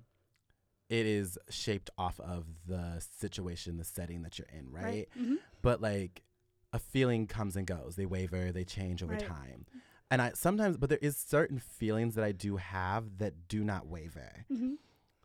it 0.88 1.06
is 1.06 1.38
shaped 1.48 1.90
off 1.96 2.18
of 2.20 2.44
the 2.66 3.00
situation, 3.16 3.76
the 3.76 3.84
setting 3.84 4.22
that 4.22 4.38
you're 4.38 4.48
in, 4.52 4.70
right? 4.72 5.08
Mm-hmm. 5.18 5.36
But 5.62 5.80
like 5.80 6.22
a 6.72 6.78
feeling 6.80 7.26
comes 7.28 7.56
and 7.56 7.66
goes. 7.66 7.94
They 7.96 8.06
waver, 8.06 8.50
they 8.52 8.64
change 8.64 9.02
over 9.02 9.12
Right. 9.14 9.26
time. 9.26 9.66
And 10.10 10.20
I 10.20 10.32
sometimes 10.34 10.76
but 10.76 10.88
there 10.88 10.98
is 11.00 11.16
certain 11.16 11.60
feelings 11.60 12.16
that 12.16 12.24
I 12.24 12.32
do 12.32 12.56
have 12.56 13.18
that 13.18 13.46
do 13.48 13.62
not 13.62 13.86
waver. 13.86 14.44
Mm-hmm. 14.52 14.74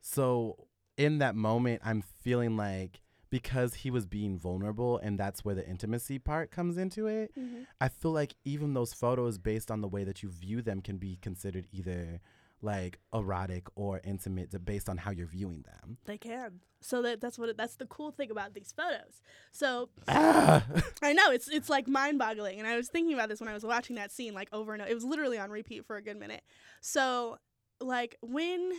So 0.02 0.68
in 0.98 1.18
that 1.18 1.36
moment 1.36 1.82
I'm 1.84 2.02
feeling 2.02 2.56
like 2.56 3.02
because 3.36 3.74
he 3.74 3.92
was 3.92 4.06
being 4.06 4.40
vulnerable 4.40 4.98
and 5.00 5.20
that's 5.20 5.44
where 5.44 5.54
the 5.54 5.68
intimacy 5.68 6.18
part 6.18 6.52
comes 6.52 6.78
into 6.78 7.06
it. 7.08 7.38
Mm-hmm. 7.38 7.64
I 7.82 7.90
feel 7.90 8.12
like 8.12 8.34
even 8.46 8.74
those 8.74 8.94
photos 8.94 9.38
based 9.38 9.70
on 9.70 9.82
the 9.82 9.90
way 9.90 10.06
that 10.06 10.24
you 10.24 10.30
view 10.30 10.62
them 10.62 10.80
can 10.80 10.96
be 10.96 11.18
considered 11.22 11.68
either 11.74 12.22
like 12.62 12.98
erotic 13.14 13.68
or 13.76 14.00
intimate 14.06 14.52
to- 14.52 14.60
based 14.60 14.88
on 14.88 14.96
how 14.96 15.12
you're 15.12 15.28
viewing 15.28 15.64
them. 15.64 15.98
They 16.06 16.18
can. 16.18 16.62
So 16.80 17.02
that 17.02 17.20
that's 17.20 17.38
what 17.38 17.50
it, 17.50 17.58
that's 17.58 17.76
the 17.76 17.86
cool 17.88 18.12
thing 18.12 18.32
about 18.32 18.54
these 18.54 18.72
photos. 18.72 19.22
So 19.52 19.90
Ah! 20.08 20.64
I 21.02 21.12
know 21.12 21.30
it's 21.32 21.50
it's 21.50 21.70
like 21.70 21.90
mind-boggling, 21.90 22.58
and 22.58 22.66
I 22.66 22.78
was 22.78 22.88
thinking 22.88 23.14
about 23.14 23.28
this 23.28 23.42
when 23.42 23.50
I 23.50 23.54
was 23.54 23.66
watching 23.66 23.98
that 23.98 24.14
scene 24.14 24.34
like 24.34 24.48
over 24.54 24.72
and 24.72 24.82
over. 24.82 24.90
It 24.90 24.96
was 24.96 25.04
literally 25.04 25.38
on 25.38 25.50
repeat 25.50 25.86
for 25.86 25.98
a 25.98 26.02
good 26.02 26.18
minute. 26.18 26.44
So 26.80 27.38
like 27.82 28.16
when 28.22 28.72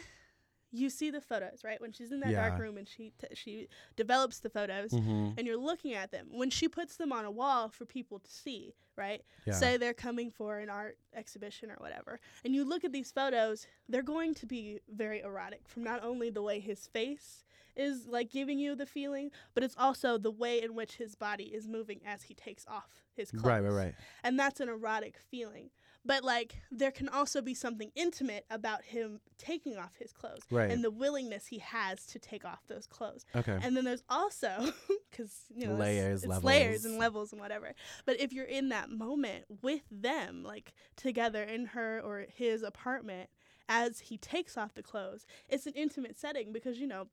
you 0.73 0.91
see 0.91 1.11
the 1.11 1.21
photos, 1.21 1.63
right? 1.65 1.81
When 1.81 1.93
she's 1.93 2.13
in 2.13 2.21
that 2.21 2.33
dark 2.49 2.61
room 2.61 2.77
and 2.77 2.89
she 2.89 3.13
t- 3.19 3.35
she 3.35 3.69
develops 3.97 4.41
the 4.41 4.51
photos. 4.51 4.91
Mhm. 4.91 5.35
And 5.39 5.47
you're 5.47 5.57
looking 5.57 5.95
at 5.95 6.11
them. 6.11 6.29
When 6.31 6.51
she 6.51 6.69
puts 6.69 6.97
them 6.97 7.13
on 7.13 7.25
a 7.25 7.31
wall 7.31 7.69
for 7.69 7.85
people 7.87 8.19
to 8.19 8.31
see, 8.31 8.75
right? 8.97 9.23
Yeah. 9.47 9.55
say 9.55 9.77
they're 9.77 9.95
coming 9.95 10.31
for 10.31 10.59
an 10.59 10.69
art 10.69 10.99
exhibition 11.15 11.71
or 11.71 11.77
whatever, 11.77 12.19
and 12.45 12.55
you 12.55 12.65
look 12.65 12.85
at 12.85 12.93
these 12.93 13.13
photos, 13.13 13.67
they're 13.89 14.03
going 14.03 14.35
to 14.35 14.47
be 14.47 14.81
very 14.89 15.21
erotic 15.21 15.69
from 15.69 15.85
not 15.85 16.03
only 16.03 16.31
the 16.31 16.43
way 16.43 16.61
his 16.61 16.87
face 16.89 17.45
is 17.77 18.07
like 18.07 18.31
giving 18.31 18.59
you 18.59 18.75
the 18.75 18.87
feeling, 18.87 19.31
but 19.55 19.63
it's 19.63 19.77
also 19.77 20.17
the 20.19 20.31
way 20.31 20.63
in 20.63 20.75
which 20.75 20.97
his 20.97 21.15
body 21.15 21.45
is 21.45 21.69
moving 21.69 22.01
as 22.07 22.23
he 22.23 22.35
takes 22.35 22.67
off 22.67 23.03
his 23.15 23.31
clothes. 23.31 23.45
Right, 23.45 23.61
right, 23.61 23.71
right. 23.71 23.95
And 24.25 24.39
that's 24.39 24.61
an 24.61 24.69
erotic 24.71 25.19
feeling. 25.19 25.71
But 26.07 26.23
like 26.25 26.55
there 26.71 26.91
can 26.93 27.09
also 27.09 27.43
be 27.43 27.53
something 27.55 27.91
intimate 27.95 28.45
about 28.51 28.85
him 28.85 29.21
taking 29.39 29.77
off 29.77 29.93
his 29.99 30.13
clothes 30.13 30.41
Right. 30.51 30.71
and 30.71 30.83
the 30.85 30.91
willingness 30.91 31.47
he 31.47 31.59
has 31.59 32.07
to 32.07 32.19
take 32.19 32.45
off 32.45 32.61
those 32.69 32.87
clothes. 32.87 33.25
okay. 33.35 33.59
And 33.63 33.77
then 33.77 33.85
there's 33.85 34.05
also 34.09 34.73
because 35.11 35.33
you 35.55 35.67
know 35.67 35.75
it's- 35.75 35.81
Layers, 35.81 36.25
it's, 36.25 36.45
layers 36.45 36.85
and 36.85 36.95
levels. 36.95 37.01
levels 37.01 37.33
and 37.33 37.41
whatever. 37.41 37.73
But 38.05 38.21
if 38.21 38.33
you're 38.33 38.45
in 38.45 38.69
that 38.71 38.91
moment 38.91 39.45
with 39.63 39.83
them, 39.91 40.43
like 40.45 40.73
together 40.97 41.43
in 41.43 41.67
her 41.67 42.01
or 42.05 42.27
his 42.35 42.63
apartment, 42.63 43.29
as 43.69 43.99
he 44.01 44.17
takes 44.17 44.57
off 44.57 44.75
the 44.75 44.83
clothes, 44.83 45.27
it's 45.49 45.67
an 45.67 45.73
intimate 45.75 46.17
setting 46.19 46.53
because 46.53 46.79
you 46.79 46.87
know 46.87 47.09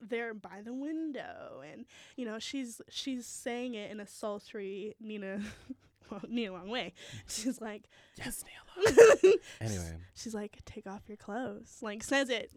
they're 0.00 0.34
by 0.34 0.60
the 0.64 0.72
window 0.74 1.62
and 1.70 1.84
you 2.16 2.24
know 2.24 2.38
she's 2.38 2.80
she's 2.90 3.24
saying 3.26 3.74
it 3.74 3.90
in 3.90 4.00
a 4.00 4.06
sultry 4.06 4.94
Nina 5.00 5.40
well, 6.22 6.22
Nina 6.28 6.52
Long 6.52 6.68
way. 6.68 6.92
Mm. 7.16 7.18
She's 7.42 7.60
like 7.60 7.84
Yes, 8.18 8.44
Neil. 8.44 9.34
anyway, 9.60 9.96
she's 10.14 10.34
like 10.34 10.58
take 10.64 10.86
off 10.86 11.02
your 11.08 11.16
clothes. 11.16 11.78
Like 11.82 12.02
says 12.02 12.28
it 12.30 12.50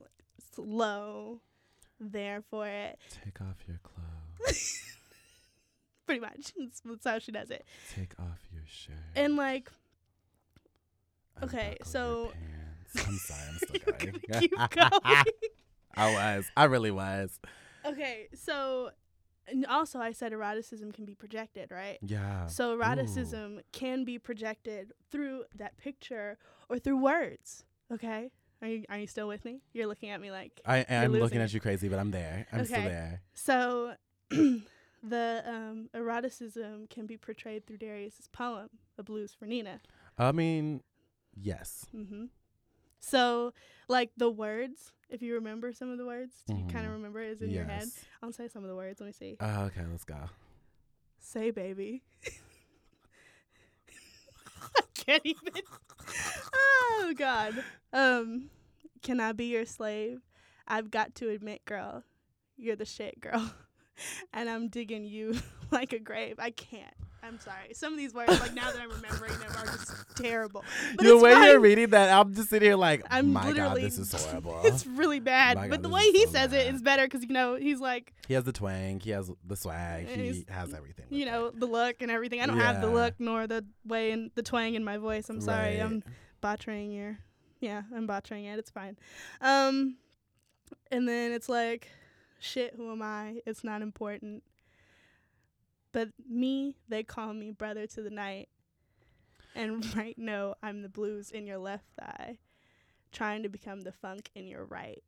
slow 0.53 1.41
there 1.99 2.41
for 2.49 2.67
it. 2.67 2.99
take 3.23 3.41
off 3.41 3.57
your 3.67 3.79
clothes. 3.83 4.81
Pretty 6.05 6.21
much. 6.21 6.53
That's, 6.57 6.81
that's 6.85 7.05
how 7.07 7.19
she 7.19 7.31
does 7.31 7.49
it. 7.49 7.65
Take 7.95 8.13
off 8.19 8.39
your 8.53 8.63
shirt. 8.67 8.95
And 9.15 9.35
like 9.35 9.69
Okay, 11.43 11.77
so- 11.83 12.31
I'm 13.05 13.17
sorry, 13.17 13.41
I'm 13.49 13.57
still 13.57 13.93
going. 13.97 14.21
keep 14.39 14.51
going. 14.51 15.23
I 15.97 16.35
was. 16.37 16.45
I 16.55 16.63
really 16.65 16.91
was. 16.91 17.39
okay, 17.85 18.27
so 18.33 18.91
and 19.47 19.65
also 19.65 19.99
I 19.99 20.11
said 20.11 20.33
eroticism 20.33 20.91
can 20.91 21.05
be 21.05 21.15
projected, 21.15 21.71
right? 21.71 21.97
Yeah. 22.01 22.47
So 22.47 22.73
eroticism 22.73 23.61
can 23.71 24.03
be 24.03 24.17
projected 24.19 24.93
through 25.11 25.45
that 25.55 25.77
picture 25.77 26.37
or 26.69 26.79
through 26.79 26.97
words. 26.97 27.65
Okay? 27.91 28.31
Are 28.61 28.67
you 28.67 28.83
are 28.89 28.97
you 28.97 29.07
still 29.07 29.27
with 29.27 29.45
me? 29.45 29.61
You're 29.73 29.87
looking 29.87 30.09
at 30.09 30.21
me 30.21 30.31
like 30.31 30.59
I 30.65 30.77
am 30.79 31.11
looking 31.11 31.41
at 31.41 31.53
you 31.53 31.59
crazy, 31.59 31.87
but 31.87 31.99
I'm 31.99 32.11
there. 32.11 32.47
I'm 32.51 32.65
still 32.65 32.81
there. 32.81 33.21
so 33.33 33.93
the 34.29 35.43
um, 35.45 35.89
eroticism 35.93 36.87
can 36.89 37.05
be 37.05 37.17
portrayed 37.17 37.67
through 37.67 37.77
Darius's 37.77 38.27
poem, 38.27 38.69
"A 38.97 39.03
Blues 39.03 39.35
for 39.37 39.45
Nina." 39.45 39.81
I 40.17 40.31
mean, 40.31 40.81
yes. 41.39 41.85
Mm-hmm. 41.95 42.25
So, 42.99 43.53
like 43.87 44.11
the 44.17 44.31
words, 44.31 44.93
if 45.09 45.21
you 45.21 45.35
remember 45.35 45.71
some 45.73 45.91
of 45.91 45.97
the 45.97 46.05
words, 46.05 46.43
do 46.47 46.55
you 46.55 46.65
kind 46.71 46.85
of 46.85 46.91
remember 46.93 47.21
it 47.21 47.31
is 47.31 47.41
in 47.41 47.49
your 47.49 47.65
head? 47.65 47.87
I'll 48.21 48.31
say 48.31 48.47
some 48.47 48.63
of 48.63 48.69
the 48.69 48.75
words. 48.75 48.99
Let 48.99 49.07
me 49.07 49.13
see. 49.13 49.37
Uh, 49.39 49.67
okay, 49.67 49.81
let's 49.89 50.03
go. 50.03 50.17
Say, 51.19 51.51
baby. 51.51 52.03
I 54.77 54.81
can't 54.95 55.21
even. 55.25 55.53
Oh 56.53 57.13
God. 57.15 57.63
Um, 57.93 58.49
can 59.01 59.19
I 59.19 59.31
be 59.31 59.45
your 59.45 59.65
slave? 59.65 60.21
I've 60.67 60.89
got 60.89 61.15
to 61.15 61.29
admit, 61.29 61.63
girl, 61.65 62.03
you're 62.57 62.75
the 62.75 62.85
shit, 62.85 63.19
girl, 63.21 63.53
and 64.33 64.49
I'm 64.49 64.67
digging 64.67 65.05
you 65.05 65.37
like 65.71 65.93
a 65.93 65.99
grave. 65.99 66.35
I 66.39 66.49
can't. 66.51 66.93
I'm 67.25 67.39
sorry. 67.39 67.73
Some 67.73 67.93
of 67.93 67.97
these 67.97 68.13
words, 68.13 68.39
like 68.39 68.53
now 68.53 68.71
that 68.71 68.79
I'm 68.81 68.89
remembering 68.89 69.37
them, 69.39 69.49
are 69.57 69.65
just 69.65 69.91
terrible. 70.15 70.63
But 70.95 71.05
the 71.05 71.17
way 71.17 71.33
fine. 71.33 71.43
you're 71.45 71.59
reading 71.59 71.89
that, 71.89 72.09
I'm 72.11 72.33
just 72.33 72.49
sitting 72.49 72.67
here 72.67 72.75
like, 72.75 73.03
I'm 73.09 73.33
my 73.33 73.51
God, 73.51 73.77
this 73.77 73.97
is 73.97 74.11
horrible. 74.25 74.61
it's 74.63 74.85
really 74.85 75.19
bad. 75.19 75.57
My 75.57 75.67
but 75.67 75.81
the 75.81 75.89
way 75.89 76.03
he 76.11 76.25
so 76.25 76.31
says 76.33 76.53
it 76.53 76.65
bad. 76.65 76.75
is 76.75 76.81
better 76.81 77.05
because 77.05 77.23
you 77.23 77.29
know 77.29 77.55
he's 77.55 77.79
like 77.79 78.13
he 78.27 78.33
has 78.35 78.43
the 78.43 78.53
twang. 78.53 78.99
He 78.99 79.09
has 79.11 79.31
the 79.45 79.55
swag. 79.55 80.07
He 80.07 80.45
has 80.49 80.73
everything. 80.73 81.05
you 81.09 81.23
it. 81.25 81.31
know 81.31 81.51
the 81.51 81.65
look 81.65 82.01
and 82.01 82.11
everything. 82.11 82.41
I 82.41 82.45
don't 82.45 82.59
have 82.59 82.81
the 82.81 82.89
look 82.89 83.15
nor 83.19 83.47
the 83.47 83.65
way 83.85 84.11
and 84.11 84.31
the 84.35 84.43
twang 84.43 84.75
in 84.75 84.83
my 84.83 84.97
voice. 84.97 85.29
I'm 85.29 85.41
sorry. 85.41 85.79
I'm 85.81 85.93
Right. 85.95 86.03
botching 86.41 86.91
your 86.91 87.17
yeah 87.61 87.83
i'm 87.95 88.05
botching 88.05 88.43
it 88.45 88.59
it's 88.59 88.69
fine 88.69 88.95
um 89.41 89.95
and 90.91 91.07
then 91.07 91.31
it's 91.31 91.47
like 91.49 91.87
shit 92.39 92.73
who 92.75 92.91
am 92.91 93.01
i 93.01 93.35
it's 93.47 93.63
not 93.63 93.81
important 93.81 94.43
but 95.95 96.09
me 96.29 96.75
they 96.89 97.01
call 97.03 97.33
me 97.33 97.51
brother 97.51 97.87
to 97.87 98.01
the 98.01 98.09
night 98.09 98.49
and 99.55 99.83
right 99.95 100.17
now 100.17 100.53
i'm 100.61 100.81
the 100.81 100.89
blues 100.89 101.31
in 101.31 101.47
your 101.47 101.57
left 101.57 101.85
thigh 101.99 102.37
trying 103.13 103.43
to 103.43 103.49
become 103.49 103.81
the 103.81 103.91
funk 103.93 104.29
in 104.35 104.45
your 104.45 104.65
right 104.65 105.01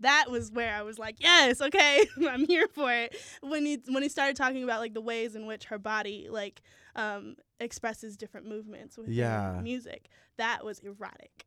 that 0.00 0.26
was 0.28 0.50
where 0.50 0.74
i 0.74 0.82
was 0.82 0.98
like 0.98 1.16
yes 1.20 1.60
okay 1.60 2.04
i'm 2.28 2.44
here 2.46 2.66
for 2.74 2.92
it 2.92 3.14
when 3.42 3.64
he 3.64 3.78
when 3.88 4.02
he 4.02 4.08
started 4.08 4.34
talking 4.36 4.64
about 4.64 4.80
like 4.80 4.92
the 4.94 5.00
ways 5.00 5.36
in 5.36 5.46
which 5.46 5.66
her 5.66 5.78
body 5.78 6.26
like 6.28 6.60
um 6.96 7.36
expresses 7.60 8.16
different 8.16 8.46
movements 8.48 8.96
with 8.98 9.08
Yeah. 9.08 9.60
music 9.62 10.08
that 10.36 10.64
was 10.64 10.78
erotic 10.80 11.46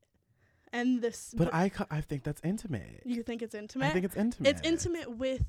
and 0.73 1.01
this 1.01 1.33
But 1.35 1.53
I, 1.53 1.67
ca- 1.67 1.87
I 1.91 1.99
think 1.99 2.23
that's 2.23 2.39
intimate. 2.45 3.01
you 3.05 3.23
think 3.23 3.41
it's 3.41 3.53
intimate 3.55 3.87
I 3.87 3.89
think 3.91 4.05
it's 4.05 4.15
intimate. 4.15 4.49
it's 4.49 4.61
intimate 4.65 5.17
with 5.17 5.43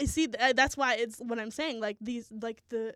you 0.00 0.06
see 0.06 0.26
th- 0.26 0.36
uh, 0.42 0.52
that's 0.52 0.76
why 0.76 0.94
it's 0.94 1.18
what 1.18 1.38
i'm 1.38 1.50
saying 1.50 1.80
like 1.80 1.96
these 2.00 2.28
like 2.42 2.62
the 2.70 2.94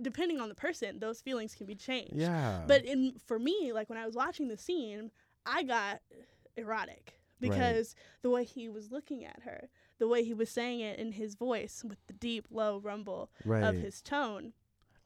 depending 0.00 0.40
on 0.40 0.48
the 0.48 0.54
person 0.54 0.98
those 0.98 1.20
feelings 1.20 1.54
can 1.54 1.66
be 1.66 1.74
changed 1.74 2.14
Yeah. 2.14 2.62
but 2.66 2.84
in 2.84 3.14
for 3.26 3.38
me 3.38 3.72
like 3.72 3.88
when 3.88 3.98
i 3.98 4.06
was 4.06 4.14
watching 4.16 4.48
the 4.48 4.56
scene 4.56 5.10
i 5.46 5.62
got 5.62 6.00
erotic 6.56 7.18
because 7.40 7.94
the 8.22 8.30
way 8.30 8.44
he 8.44 8.68
was 8.68 8.90
looking 8.92 9.24
at 9.24 9.40
her 9.44 9.68
the 9.98 10.06
way 10.08 10.22
he 10.24 10.32
was 10.34 10.48
saying 10.50 10.80
it 10.80 10.98
in 10.98 11.12
his 11.12 11.34
voice 11.34 11.84
with 11.86 11.98
the 12.06 12.12
deep 12.12 12.46
low 12.50 12.78
rumble 12.78 13.30
right. 13.44 13.62
of 13.64 13.74
his 13.76 14.00
tone 14.00 14.52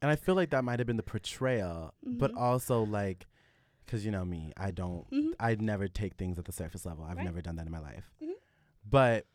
and 0.03 0.11
I 0.11 0.17
feel 0.17 0.35
like 0.35 0.51
that 0.51 0.63
might 0.63 0.79
have 0.79 0.87
been 0.87 0.99
the 0.99 1.03
portrayal, 1.03 1.95
but 2.03 2.31
Mhm. 2.31 2.39
also 2.39 2.83
like, 2.85 3.27
because 3.87 4.05
you 4.05 4.11
know 4.11 4.27
me, 4.27 4.53
I 4.55 4.71
don't, 4.71 5.11
Mhm. 5.11 5.33
I 5.41 5.55
never 5.55 5.89
take 5.89 6.17
things 6.17 6.39
at 6.39 6.45
the 6.45 6.53
surface 6.53 6.85
level. 6.85 7.03
I've 7.05 7.17
Right. 7.17 7.25
never 7.25 7.41
done 7.41 7.57
that 7.57 7.65
in 7.65 7.73
my 7.73 7.79
life. 7.79 8.13
Mhm. 8.23 8.35
But 8.85 9.27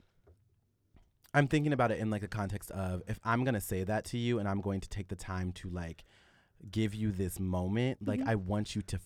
I'm 1.34 1.48
thinking 1.48 1.72
about 1.74 1.92
it 1.92 2.00
in 2.00 2.10
like 2.10 2.22
the 2.22 2.28
context 2.28 2.72
of 2.72 3.02
if 3.08 3.20
I'm 3.24 3.44
gonna 3.44 3.62
say 3.62 3.84
that 3.84 4.06
to 4.06 4.18
you 4.18 4.40
and 4.40 4.48
I'm 4.48 4.62
going 4.62 4.82
to 4.82 4.90
take 4.90 5.08
the 5.08 5.16
time 5.16 5.52
to 5.54 5.70
like 5.70 6.04
give 6.70 6.94
you 6.94 7.12
this 7.12 7.40
moment, 7.40 8.06
like 8.06 8.20
Mhm. 8.20 8.28
I 8.28 8.36
want 8.36 8.76
you 8.76 8.82
to 8.84 9.00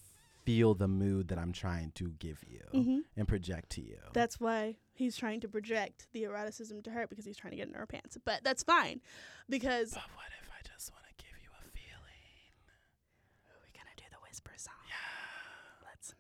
feel 0.44 0.74
the 0.76 0.88
mood 0.88 1.28
that 1.30 1.40
I'm 1.40 1.52
trying 1.52 1.92
to 1.96 2.10
give 2.20 2.44
you 2.48 2.62
hmm 2.72 3.00
and 3.18 3.28
project 3.28 3.70
to 3.72 3.82
you. 3.82 3.98
that's 4.14 4.40
why 4.40 4.78
he's 4.94 5.18
trying 5.18 5.40
to 5.42 5.48
project 5.48 6.06
the 6.14 6.22
eroticism 6.24 6.84
to 6.84 6.92
her 6.92 7.08
because 7.08 7.26
he's 7.26 7.36
trying 7.38 7.50
to 7.52 7.58
get 7.58 7.68
in 7.68 7.74
her 7.74 7.88
pants 7.88 8.16
but 8.26 8.44
that's 8.44 8.62
fine 8.62 9.02
because 9.50 9.92
but 9.94 10.04
what 10.16 10.28
if 10.40 10.48
I 10.52 10.62
just 10.72 10.92
want 10.92 11.04
to 11.06 11.14
give 11.24 11.34
you 11.42 11.50
a 11.50 11.64
feeling? 11.74 12.54
Are 13.50 13.58
we 13.64 13.70
gonna 13.74 13.96
do 13.98 14.04
the 14.12 14.18
whisper 14.28 14.52
song? 14.56 14.74
Let's 15.84 16.14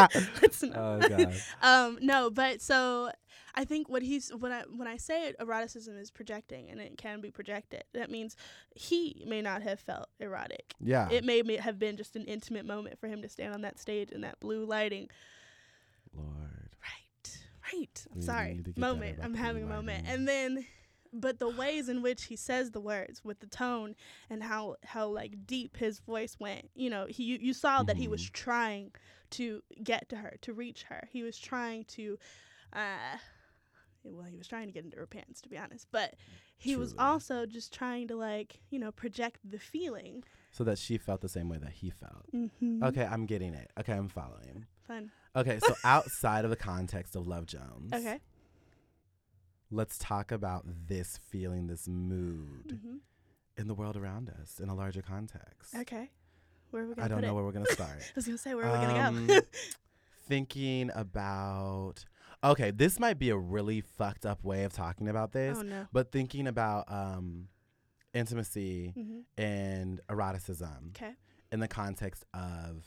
not. 0.00 0.10
Let's 0.42 0.62
not. 0.62 0.76
oh 0.76 1.00
god. 1.08 1.34
Um, 1.62 1.98
no, 2.02 2.30
but 2.30 2.60
so 2.60 3.10
I 3.56 3.64
think 3.64 3.88
what 3.88 4.02
he's 4.02 4.30
when 4.30 4.50
I 4.52 4.62
when 4.62 4.88
I 4.88 4.96
say 4.96 5.28
it, 5.28 5.36
eroticism 5.40 5.96
is 5.96 6.10
projecting 6.10 6.70
and 6.70 6.80
it 6.80 6.96
can 6.98 7.20
be 7.20 7.30
projected. 7.30 7.84
That 7.92 8.10
means 8.10 8.36
he 8.74 9.24
may 9.28 9.40
not 9.42 9.62
have 9.62 9.78
felt 9.80 10.08
erotic. 10.18 10.74
Yeah. 10.80 11.08
It 11.10 11.24
may 11.24 11.42
ma- 11.42 11.60
have 11.62 11.78
been 11.78 11.96
just 11.96 12.16
an 12.16 12.24
intimate 12.24 12.66
moment 12.66 12.98
for 12.98 13.06
him 13.08 13.22
to 13.22 13.28
stand 13.28 13.54
on 13.54 13.62
that 13.62 13.78
stage 13.78 14.10
in 14.10 14.22
that 14.22 14.40
blue 14.40 14.64
lighting. 14.64 15.08
Lord. 16.14 16.70
Right, 16.82 17.38
right. 17.72 18.06
I'm 18.12 18.18
We 18.20 18.22
sorry. 18.24 18.48
need 18.54 18.64
to 18.64 18.70
get 18.70 18.74
that 18.76 18.80
Moment. 18.80 19.18
I'm 19.22 19.34
having 19.34 19.62
a 19.64 19.66
moment, 19.66 20.06
and 20.08 20.26
then. 20.28 20.66
But 21.16 21.38
the 21.38 21.48
ways 21.48 21.88
in 21.88 22.02
which 22.02 22.24
he 22.24 22.34
says 22.34 22.72
the 22.72 22.80
words 22.80 23.24
with 23.24 23.38
the 23.38 23.46
tone 23.46 23.94
and 24.28 24.42
how 24.42 24.74
how 24.82 25.06
like 25.06 25.46
deep 25.46 25.76
his 25.76 26.00
voice 26.00 26.36
went, 26.40 26.70
you 26.74 26.90
know, 26.90 27.06
he 27.08 27.22
you, 27.22 27.38
you 27.40 27.54
saw 27.54 27.84
that 27.84 27.96
he 27.96 28.08
was 28.08 28.22
Mhm. 28.24 28.32
trying 28.32 28.92
to 29.30 29.62
get 29.84 30.08
to 30.08 30.16
her, 30.16 30.34
to 30.40 30.52
reach 30.52 30.82
her. 30.88 31.08
He 31.12 31.22
was 31.22 31.38
trying 31.38 31.84
to 31.84 32.18
uh 32.72 33.18
well, 34.04 34.26
he 34.26 34.36
was 34.36 34.46
trying 34.46 34.66
to 34.66 34.72
get 34.72 34.84
into 34.84 34.96
her 34.98 35.06
pants 35.06 35.40
to 35.42 35.48
be 35.48 35.56
honest, 35.58 35.86
but 35.90 36.14
he 36.56 36.76
was 36.76 36.94
also 36.98 37.46
just 37.46 37.72
trying 37.72 38.06
to 38.08 38.16
like, 38.16 38.60
you 38.70 38.78
know, 38.78 38.92
project 38.92 39.38
the 39.48 39.58
feeling. 39.58 40.22
So 40.52 40.62
that 40.64 40.78
she 40.78 40.98
felt 40.98 41.20
the 41.20 41.28
same 41.28 41.48
way 41.48 41.58
that 41.58 41.72
he 41.72 41.90
felt. 41.90 42.30
Mm-hmm. 42.34 42.84
Okay, 42.84 43.04
I'm 43.04 43.26
getting 43.26 43.54
it. 43.54 43.70
Okay, 43.80 43.92
I'm 43.94 44.08
following. 44.08 44.66
Fun. 44.86 45.10
Okay, 45.34 45.58
so 45.60 45.74
outside 45.84 46.44
of 46.44 46.50
the 46.50 46.56
context 46.56 47.16
of 47.16 47.26
Love 47.26 47.46
Jones, 47.46 47.92
Okay. 47.92 48.20
let's 49.70 49.98
talk 49.98 50.30
about 50.30 50.64
this 50.86 51.18
feeling, 51.30 51.66
this 51.66 51.88
mood 51.88 52.78
hmm 52.82 52.96
in 53.56 53.68
the 53.68 53.74
world 53.74 53.96
around 53.96 54.28
us 54.42 54.58
in 54.60 54.68
a 54.68 54.74
larger 54.74 55.00
context. 55.00 55.76
Okay. 55.76 56.10
Where 56.72 56.82
are 56.82 56.86
we 56.88 56.94
gonna 56.96 57.04
I 57.04 57.08
don't 57.08 57.20
know 57.22 57.28
it? 57.28 57.34
where 57.34 57.44
we're 57.44 57.52
gonna 57.52 57.66
start. 57.72 57.98
I 58.00 58.12
was 58.16 58.26
gonna 58.26 58.36
say 58.36 58.52
where 58.52 58.64
are 58.66 58.72
we 58.80 58.84
gonna 58.84 59.08
Um, 59.08 59.26
go? 59.28 59.40
Thinking 60.28 60.90
about 60.94 62.04
okay, 62.44 62.70
this 62.70 63.00
might 63.00 63.18
be 63.18 63.30
a 63.30 63.36
really 63.36 63.80
fucked 63.80 64.24
up 64.26 64.44
way 64.44 64.64
of 64.64 64.72
talking 64.72 65.08
about 65.08 65.32
this, 65.32 65.58
oh 65.58 65.62
no. 65.62 65.86
but 65.92 66.12
thinking 66.12 66.46
about 66.46 66.84
um, 66.92 67.48
intimacy 68.12 68.92
hmm 68.96 69.20
and 69.36 70.00
eroticism 70.08 70.92
Okay. 70.96 71.12
in 71.50 71.60
the 71.60 71.68
context 71.68 72.24
of 72.32 72.84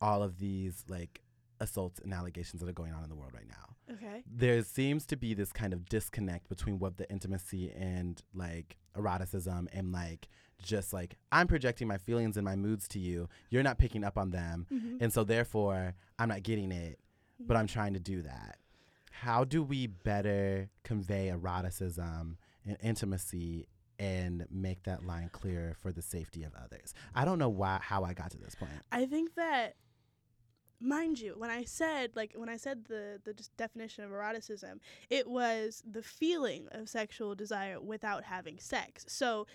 all 0.00 0.22
of 0.22 0.38
these 0.38 0.84
like 0.88 1.22
assaults 1.60 2.00
and 2.00 2.12
allegations 2.12 2.60
that 2.60 2.68
are 2.68 2.72
going 2.72 2.92
on 2.92 3.02
in 3.02 3.08
the 3.08 3.14
world 3.16 3.32
right 3.34 3.48
now. 3.48 3.94
Okay. 3.94 4.22
There 4.26 4.62
seems 4.62 5.06
to 5.06 5.16
be 5.16 5.34
this 5.34 5.52
kind 5.52 5.72
of 5.72 5.88
disconnect 5.88 6.48
between 6.48 6.78
what 6.78 6.96
the 6.96 7.10
intimacy 7.10 7.70
and 7.72 8.20
like 8.34 8.76
eroticism 8.96 9.68
and 9.72 9.92
like 9.92 10.28
just 10.62 10.92
like 10.92 11.16
I'm 11.32 11.46
projecting 11.48 11.88
my 11.88 11.98
feelings 11.98 12.36
and 12.36 12.44
my 12.44 12.56
moods 12.56 12.86
to 12.88 12.98
you. 13.00 13.28
You're 13.50 13.62
not 13.64 13.78
picking 13.78 14.04
up 14.04 14.16
on 14.18 14.30
them. 14.30 14.66
hmm 14.70 14.96
And 15.00 15.12
so 15.12 15.24
therefore 15.24 15.94
I'm 16.18 16.28
not 16.28 16.42
getting 16.42 16.70
it, 16.72 16.98
but 17.40 17.56
I'm 17.56 17.66
trying 17.66 17.94
to 17.94 18.00
do 18.00 18.22
that. 18.22 18.58
How 19.12 19.44
do 19.44 19.62
we 19.62 19.86
better 19.86 20.70
convey 20.84 21.28
eroticism 21.30 22.38
and 22.66 22.76
intimacy 22.82 23.68
and 23.98 24.46
make 24.50 24.82
that 24.84 25.04
line 25.06 25.28
clear 25.30 25.76
for 25.80 25.92
the 25.92 26.02
safety 26.02 26.42
of 26.42 26.52
others? 26.54 26.94
I 27.14 27.24
don't 27.24 27.38
know 27.38 27.48
why 27.48 27.78
how 27.82 28.04
I 28.04 28.14
got 28.14 28.30
to 28.32 28.38
this 28.38 28.54
point. 28.54 28.72
I 28.90 29.06
think 29.06 29.34
that 29.36 29.76
mind 30.80 31.20
you, 31.20 31.34
when 31.36 31.50
I 31.50 31.62
said 31.64 32.10
like 32.16 32.32
when 32.34 32.48
I 32.48 32.56
said 32.56 32.86
the 32.86 33.20
the 33.24 33.32
just 33.34 33.56
definition 33.56 34.02
of 34.04 34.10
eroticism, 34.10 34.80
it 35.10 35.28
was 35.28 35.82
the 35.88 36.02
feeling 36.02 36.66
of 36.72 36.88
sexual 36.88 37.34
desire 37.34 37.80
without 37.80 38.24
having 38.24 38.58
sex. 38.58 39.04
So, 39.08 39.46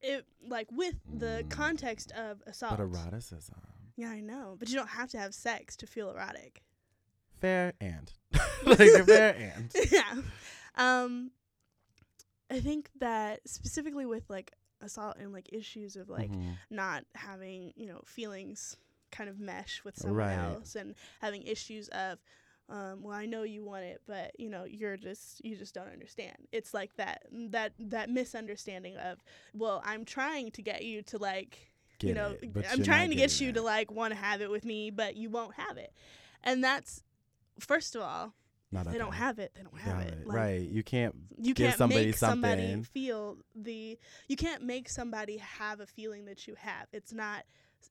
it 0.00 0.24
like 0.48 0.68
with 0.70 0.94
the 1.12 1.42
Mm. 1.44 1.50
context 1.50 2.12
of 2.12 2.42
assault. 2.46 2.78
But 2.78 2.84
eroticism. 2.84 3.60
Yeah, 3.96 4.10
I 4.10 4.20
know, 4.20 4.56
but 4.58 4.68
you 4.70 4.76
don't 4.76 4.88
have 4.90 5.10
to 5.10 5.18
have 5.18 5.34
sex 5.34 5.76
to 5.76 5.86
feel 5.86 6.08
erotic. 6.10 6.62
Fair 7.40 7.74
and. 7.80 8.10
like 8.66 8.78
fair 9.06 9.52
and. 9.56 9.74
yeah. 9.90 10.14
Um 10.76 11.30
I 12.50 12.60
think 12.60 12.90
that 12.98 13.40
specifically 13.46 14.06
with 14.06 14.28
like 14.28 14.52
assault 14.80 15.16
and 15.18 15.32
like 15.32 15.48
issues 15.52 15.96
of 15.96 16.08
like 16.08 16.30
Mhm. 16.32 16.56
not 16.70 17.04
having, 17.14 17.72
you 17.76 17.86
know, 17.86 18.00
feelings 18.06 18.76
kind 19.12 19.28
of 19.30 19.38
mesh 19.38 19.82
with 19.84 19.96
someone 19.96 20.16
Right. 20.18 20.34
else 20.54 20.74
and 20.74 20.94
having 21.20 21.42
issues 21.42 21.88
of 21.88 22.18
um, 22.68 23.02
well, 23.02 23.14
I 23.14 23.26
know 23.26 23.42
you 23.42 23.64
want 23.64 23.82
it, 23.82 24.00
but 24.06 24.30
you 24.38 24.48
know, 24.48 24.62
you're 24.64 24.96
just 24.96 25.44
you 25.44 25.56
just 25.56 25.74
don't 25.74 25.92
understand. 25.92 26.36
It's 26.52 26.72
like 26.72 26.94
that 26.96 27.24
that 27.50 27.72
that 27.80 28.10
misunderstanding 28.10 28.96
of, 28.96 29.18
well, 29.54 29.82
I'm 29.84 30.04
trying 30.04 30.52
to 30.52 30.62
get 30.62 30.84
you 30.84 31.02
to 31.02 31.18
like 31.18 31.70
you 32.02 32.14
know 32.14 32.36
it, 32.40 32.66
i'm 32.70 32.82
trying 32.82 33.10
to 33.10 33.14
get 33.16 33.38
you 33.42 33.50
it. 33.50 33.54
to 33.56 33.60
like 33.60 33.90
want 33.90 34.10
to 34.14 34.18
have 34.18 34.40
it 34.40 34.50
with 34.50 34.64
me 34.64 34.88
but 34.90 35.16
you 35.16 35.28
won't 35.28 35.52
have 35.56 35.76
it 35.76 35.92
and 36.42 36.64
that's 36.64 37.02
first 37.60 37.94
of 37.96 38.02
all 38.02 38.34
Not 38.72 38.90
they 38.90 38.98
don't 38.98 39.14
have 39.14 39.38
it 39.38 39.52
they 39.54 39.62
don't 39.62 39.78
have 39.78 40.00
Yeah, 40.00 40.08
it 40.08 40.26
Like, 40.26 40.36
right. 40.36 40.60
You 40.68 40.82
can't. 40.82 41.14
you 41.38 41.54
give 41.54 41.66
can't 41.68 41.78
somebody 41.78 42.06
make 42.06 42.16
somebody 42.16 42.82
feel 42.82 43.38
the 43.54 43.98
you 44.28 44.36
can't 44.36 44.62
make 44.62 44.88
somebody 44.88 45.36
have 45.38 45.80
a 45.80 45.86
feeling 45.86 46.24
that 46.26 46.46
you 46.48 46.54
have 46.56 46.86
it's 46.92 47.12
not 47.12 47.44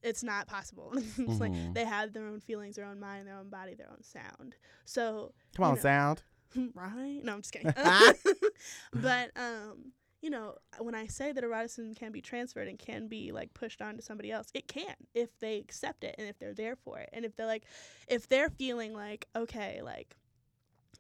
it's 0.04 0.24
not 0.24 0.48
possible 0.48 0.92
it's 0.96 1.40
like 1.40 1.52
Mhm. 1.52 1.74
they 1.74 1.84
have 1.86 2.14
their 2.14 2.26
own 2.28 2.40
feelings 2.40 2.76
their 2.76 2.86
own 2.86 3.00
mind 3.00 3.28
their 3.28 3.36
own 3.38 3.50
body 3.50 3.74
their 3.76 3.90
own 3.90 4.04
sound 4.04 4.56
so 4.86 5.34
Come 5.56 5.66
on, 5.66 5.76
know. 5.76 5.82
sound. 5.82 6.24
right 6.74 7.22
no 7.24 7.34
i'm 7.34 7.42
just 7.42 7.52
kidding 7.52 7.74
but 8.94 9.32
um 9.36 9.92
you 10.22 10.30
know 10.30 10.56
when 10.80 10.96
i 10.96 11.06
say 11.08 11.32
that 11.32 11.44
eroticism 11.44 11.94
can 11.96 12.12
be 12.12 12.22
transferred 12.22 12.68
and 12.68 12.78
can 12.80 13.08
be 13.08 13.32
like 13.32 13.54
pushed 13.54 13.82
onto 13.82 14.02
somebody 14.02 14.32
else 14.32 14.48
it 14.54 14.68
can 14.68 14.96
if 15.14 15.30
they 15.40 15.58
accept 15.58 16.04
it 16.04 16.16
and 16.18 16.28
if 16.28 16.38
they're 16.40 16.54
there 16.54 16.76
for 16.76 17.00
it 17.00 17.10
and 17.14 17.24
if 17.26 17.36
they're 17.36 17.46
like 17.48 17.64
if 18.08 18.28
they're 18.28 18.50
feeling 18.50 18.94
like 18.94 19.28
okay 19.36 19.82
like 19.82 20.16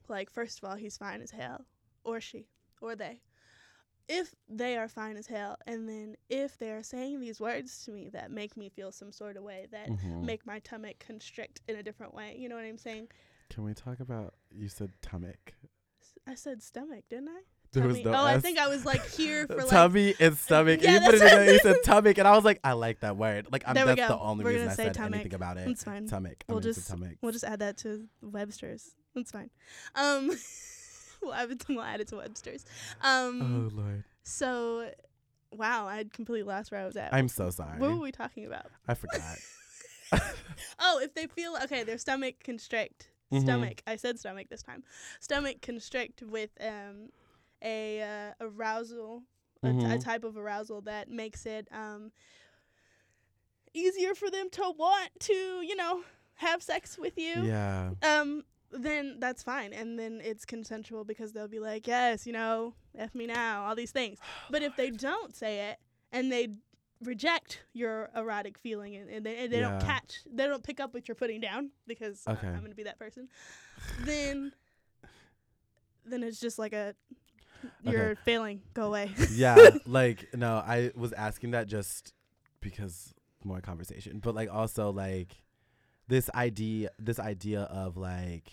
like 0.08 0.32
first 0.32 0.62
of 0.62 0.70
all 0.70 0.76
he's 0.76 0.98
fine 0.98 1.22
as 1.22 1.32
hell 1.32 1.66
or 2.04 2.20
she 2.22 2.48
or 2.82 2.96
they 2.96 3.22
if 4.08 4.34
they 4.48 4.76
are 4.78 4.88
fine 4.88 5.18
as 5.18 5.28
hell 5.28 5.56
and 5.68 5.88
then 5.88 6.16
if 6.30 6.58
they're 6.58 6.82
saying 6.82 7.20
these 7.20 7.40
words 7.40 7.84
to 7.86 7.92
me 7.92 8.10
that 8.10 8.32
make 8.32 8.58
me 8.58 8.70
feel 8.70 8.92
some 8.92 9.12
sort 9.12 9.38
of 9.38 9.44
way 9.44 9.68
that 9.72 9.88
Mhm. 9.88 10.24
make 10.24 10.46
my 10.48 10.60
stomach 10.60 10.98
constrict 11.00 11.62
in 11.68 11.76
a 11.76 11.84
different 11.84 12.14
way 12.14 12.36
you 12.40 12.50
know 12.50 12.56
what 12.56 12.66
i'm 12.66 12.78
saying 12.78 13.08
Can 13.50 13.64
we 13.64 13.74
talk 13.74 14.00
about? 14.00 14.36
You 14.52 14.68
said 14.70 14.92
stomach. 15.04 15.54
S- 16.02 16.18
i 16.26 16.36
said 16.36 16.64
stomach 16.64 17.04
didn't 17.10 17.30
i 17.30 17.42
There 17.72 17.84
Tummy. 17.84 18.04
no 18.04 18.12
oh, 18.12 18.16
I 18.16 18.34
S. 18.36 18.42
think 18.42 18.58
I 18.58 18.68
was 18.68 18.84
like 18.84 19.06
here 19.12 19.46
for 19.46 19.58
like. 19.58 19.68
tummy 19.68 20.16
and 20.20 20.36
stomach. 20.38 20.82
Yeah, 20.82 20.94
you 20.94 21.00
put 21.02 21.14
it 21.16 21.20
that's- 21.20 21.32
together. 21.38 21.54
You 21.54 21.60
said 21.60 21.76
stomach, 21.84 22.18
and 22.18 22.28
I 22.28 22.36
was 22.36 22.44
like, 22.44 22.60
I 22.64 22.74
like 22.74 23.02
that 23.02 23.16
word. 23.16 23.48
Like, 23.52 23.64
I'm, 23.68 23.76
There 23.76 23.86
that's 23.86 24.08
the 24.08 24.18
only 24.18 24.44
We're 24.44 24.52
reason 24.54 24.70
I 24.70 24.74
said 24.74 24.96
tummic. 24.96 25.14
anything 25.16 25.34
about 25.36 25.58
it. 25.58 25.68
It's 25.70 25.84
fine. 25.84 26.08
Stomach. 26.08 26.44
We'll 26.48 26.62
just- 26.62 26.84
stomach. 26.86 27.18
We'll 27.22 27.32
just 27.32 27.44
add 27.44 27.60
that 27.60 27.78
to 27.80 28.08
Webster's. 28.22 28.96
That's 29.14 29.32
fine. 29.32 29.50
Um, 29.96 30.32
we'll 31.22 31.34
add 31.34 31.52
it. 31.52 31.60
To, 31.62 31.74
we'll 31.76 31.84
add 31.84 32.02
it 32.02 32.08
to 32.08 32.16
Webster's. 32.18 32.66
Um. 33.02 33.70
oh 33.72 33.76
lord, 33.76 34.04
So, 34.24 34.90
wow, 35.52 35.88
I 35.88 36.06
completely 36.12 36.44
lost 36.50 36.72
where 36.72 36.82
I 36.82 36.86
was 36.86 36.96
at. 36.98 37.14
I'm 37.14 37.28
so 37.28 37.52
sorry. 37.52 37.78
what 37.80 37.92
were 37.92 37.98
we 38.00 38.12
talking 38.12 38.46
about? 38.46 38.66
I 38.88 38.94
forgot. 38.96 39.22
Oh, 40.80 41.00
if 41.04 41.14
they 41.14 41.28
feel 41.28 41.56
okay, 41.66 41.84
their 41.84 41.98
stomach 41.98 42.36
constrict. 42.44 43.10
Mhm. 43.32 43.42
Stomach. 43.44 43.82
I 43.86 43.96
said 43.96 44.18
stomach 44.20 44.48
this 44.50 44.64
time. 44.64 44.84
Stomach 45.20 45.62
constrict 45.62 46.24
with 46.24 46.50
um 46.60 47.10
a 47.64 48.01
uh, 48.01 48.34
arousal, 48.41 49.24
a 49.64 49.74
t- 49.74 49.86
a 49.86 49.97
Mhm. 49.97 50.03
type 50.03 50.24
of 50.24 50.38
arousal 50.38 50.82
that 50.82 51.10
makes 51.10 51.45
it 51.45 51.68
um 51.72 52.12
easier 53.74 54.16
for 54.16 54.30
them 54.32 54.49
to 54.51 54.74
want 54.78 55.12
to, 55.20 55.34
you 55.62 55.76
know, 55.76 56.03
have 56.36 56.64
sex 56.64 56.97
with 56.97 57.18
you. 57.18 57.45
yeah. 57.45 57.91
Um 58.01 58.43
then 58.72 59.18
that's 59.20 59.41
fine 59.41 59.74
and 59.74 59.97
then 59.97 60.22
it's 60.24 60.45
consensual 60.45 61.03
because 61.03 61.34
they'll 61.34 61.47
be 61.47 61.60
like, 61.60 61.88
"Yes, 61.88 62.28
you 62.28 62.34
know, 62.34 62.76
F 62.95 63.16
me 63.16 63.26
now," 63.26 63.66
all 63.66 63.76
these 63.76 63.91
things. 63.91 64.20
But 64.51 64.62
if 64.62 64.76
they 64.76 64.91
don't 64.91 65.36
say 65.36 65.70
it 65.72 65.80
and 66.12 66.32
they 66.32 66.49
reject 67.01 67.64
your 67.74 68.10
erotic 68.16 68.57
feeling 68.60 68.95
and, 68.95 69.10
and 69.10 69.26
they, 69.26 69.38
and 69.45 69.53
they 69.53 69.60
don't 69.62 69.80
catch 69.80 70.20
they 70.32 70.45
don't 70.45 70.64
pick 70.64 70.80
up 70.82 70.93
what 70.93 71.07
you're 71.07 71.16
putting 71.16 71.39
down 71.39 71.72
because 71.88 72.26
Okay. 72.28 72.47
i'm 72.47 72.60
going 72.60 72.72
to 72.72 72.76
be 72.76 72.84
that 72.84 72.99
person 72.99 73.30
then 74.05 74.51
then 76.05 76.22
it's 76.24 76.41
just 76.41 76.60
like 76.60 76.74
a 76.74 76.93
you're 77.84 78.16
failing 78.18 78.62
go 78.74 78.88
away 78.88 79.12
yeah, 79.34 79.70
like 79.86 80.34
no, 80.36 80.55
I 80.57 80.91
was 80.95 81.14
asking 81.14 81.51
that 81.51 81.68
just 81.68 82.14
because 82.62 83.14
more 83.43 83.62
conversation, 83.62 84.20
but 84.20 84.36
like 84.36 84.49
also 84.53 84.91
like 84.91 85.36
this 86.07 86.30
idea, 86.36 86.89
this 86.99 87.20
idea 87.20 87.62
of 87.64 87.95
like. 87.97 88.51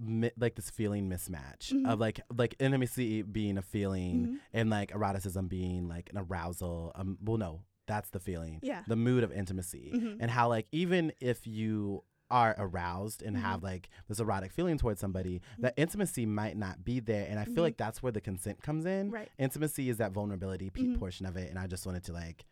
Mi- 0.00 0.30
like 0.38 0.54
this 0.54 0.70
feeling 0.70 1.08
mismatch 1.08 1.72
Mhm. 1.72 1.88
of 1.90 1.98
like 1.98 2.20
like 2.36 2.54
intimacy 2.60 3.22
being 3.22 3.56
a 3.58 3.62
feeling 3.62 4.26
Mhm. 4.26 4.38
and 4.52 4.70
like 4.70 4.92
eroticism 4.92 5.48
being 5.48 5.88
like 5.88 6.10
an 6.10 6.18
arousal 6.18 6.92
um 6.94 7.16
well 7.22 7.38
no 7.38 7.62
that's 7.86 8.10
the 8.10 8.20
feeling 8.20 8.60
yeah 8.62 8.82
the 8.86 8.94
mood 8.96 9.24
of 9.24 9.32
intimacy 9.32 9.90
Mhm. 9.96 10.18
and 10.20 10.30
how 10.30 10.48
like 10.50 10.68
even 10.72 11.10
if 11.20 11.46
you 11.46 12.04
are 12.30 12.54
aroused 12.58 13.22
and 13.22 13.36
Mhm. 13.36 13.40
have 13.40 13.62
like 13.62 13.88
this 14.08 14.20
erotic 14.20 14.52
feeling 14.52 14.76
towards 14.78 15.00
somebody 15.00 15.40
that 15.58 15.74
intimacy 15.76 16.26
might 16.26 16.56
not 16.56 16.84
be 16.84 17.00
there 17.00 17.26
and 17.30 17.38
i 17.40 17.44
feel 17.44 17.54
Mhm. 17.54 17.68
like 17.68 17.76
that's 17.78 18.02
where 18.02 18.12
the 18.12 18.20
consent 18.20 18.62
comes 18.62 18.84
in 18.84 19.10
right 19.10 19.30
intimacy 19.38 19.88
is 19.88 19.96
that 19.96 20.12
vulnerability 20.12 20.68
pe- 20.70 20.82
Mhm. 20.82 20.98
portion 20.98 21.24
of 21.26 21.36
it 21.36 21.48
and 21.50 21.58
i 21.58 21.66
just 21.66 21.86
wanted 21.86 22.04
to 22.04 22.12
like 22.12 22.44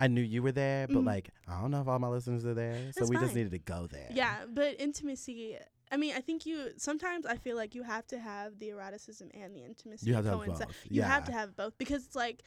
i 0.00 0.08
knew 0.08 0.20
you 0.22 0.42
were 0.42 0.50
there 0.52 0.86
but 0.88 0.96
Mhm. 0.98 1.06
like 1.06 1.30
i 1.46 1.60
don't 1.60 1.70
know 1.70 1.80
if 1.80 1.86
all 1.88 1.98
my 1.98 2.08
listeners 2.08 2.44
are 2.44 2.54
there 2.54 2.92
so 2.92 3.06
we 3.06 3.16
just 3.18 3.34
needed 3.34 3.52
to 3.52 3.58
go 3.58 3.86
there 3.86 4.08
yeah 4.10 4.46
but 4.48 4.74
intimacy 4.80 5.56
i 5.92 5.96
mean 5.96 6.14
i 6.16 6.20
think 6.20 6.44
you 6.46 6.70
sometimes 6.76 7.24
i 7.26 7.36
feel 7.36 7.56
like 7.56 7.74
you 7.74 7.82
have 7.84 8.06
to 8.08 8.18
have 8.18 8.58
the 8.58 8.70
eroticism 8.70 9.30
and 9.34 9.54
the 9.54 9.64
intimacy 9.64 10.06
you 10.06 10.14
have 10.14 10.24
to 10.24 10.30
have 10.30 10.46
both 10.46 10.60
You 10.90 11.02
yeah 11.02 11.06
have 11.08 11.24
to 11.26 11.32
have 11.32 11.54
both 11.56 11.76
because 11.78 12.04
it's 12.04 12.16
like 12.16 12.42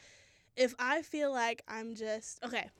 if 0.56 0.72
I 0.78 1.02
feel 1.02 1.32
like 1.32 1.62
I'm 1.66 1.96
just 1.96 2.38
okay, 2.44 2.70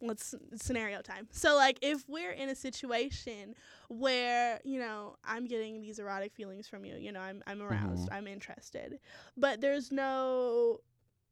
let's 0.00 0.34
scenario 0.56 1.02
time. 1.02 1.28
So 1.30 1.56
like 1.56 1.78
if 1.82 2.08
we're 2.08 2.32
in 2.32 2.48
a 2.48 2.54
situation 2.54 3.54
where, 3.88 4.60
you 4.64 4.78
know, 4.78 5.16
I'm 5.24 5.46
getting 5.46 5.80
these 5.80 5.98
erotic 5.98 6.32
feelings 6.32 6.68
from 6.68 6.84
you, 6.84 6.96
you 6.96 7.12
know, 7.12 7.20
I'm 7.20 7.42
I'm 7.46 7.62
aroused, 7.62 8.08
Mhm. 8.08 8.14
I'm 8.16 8.26
interested. 8.26 8.98
But 9.36 9.60
there's 9.60 9.90
no 9.92 10.80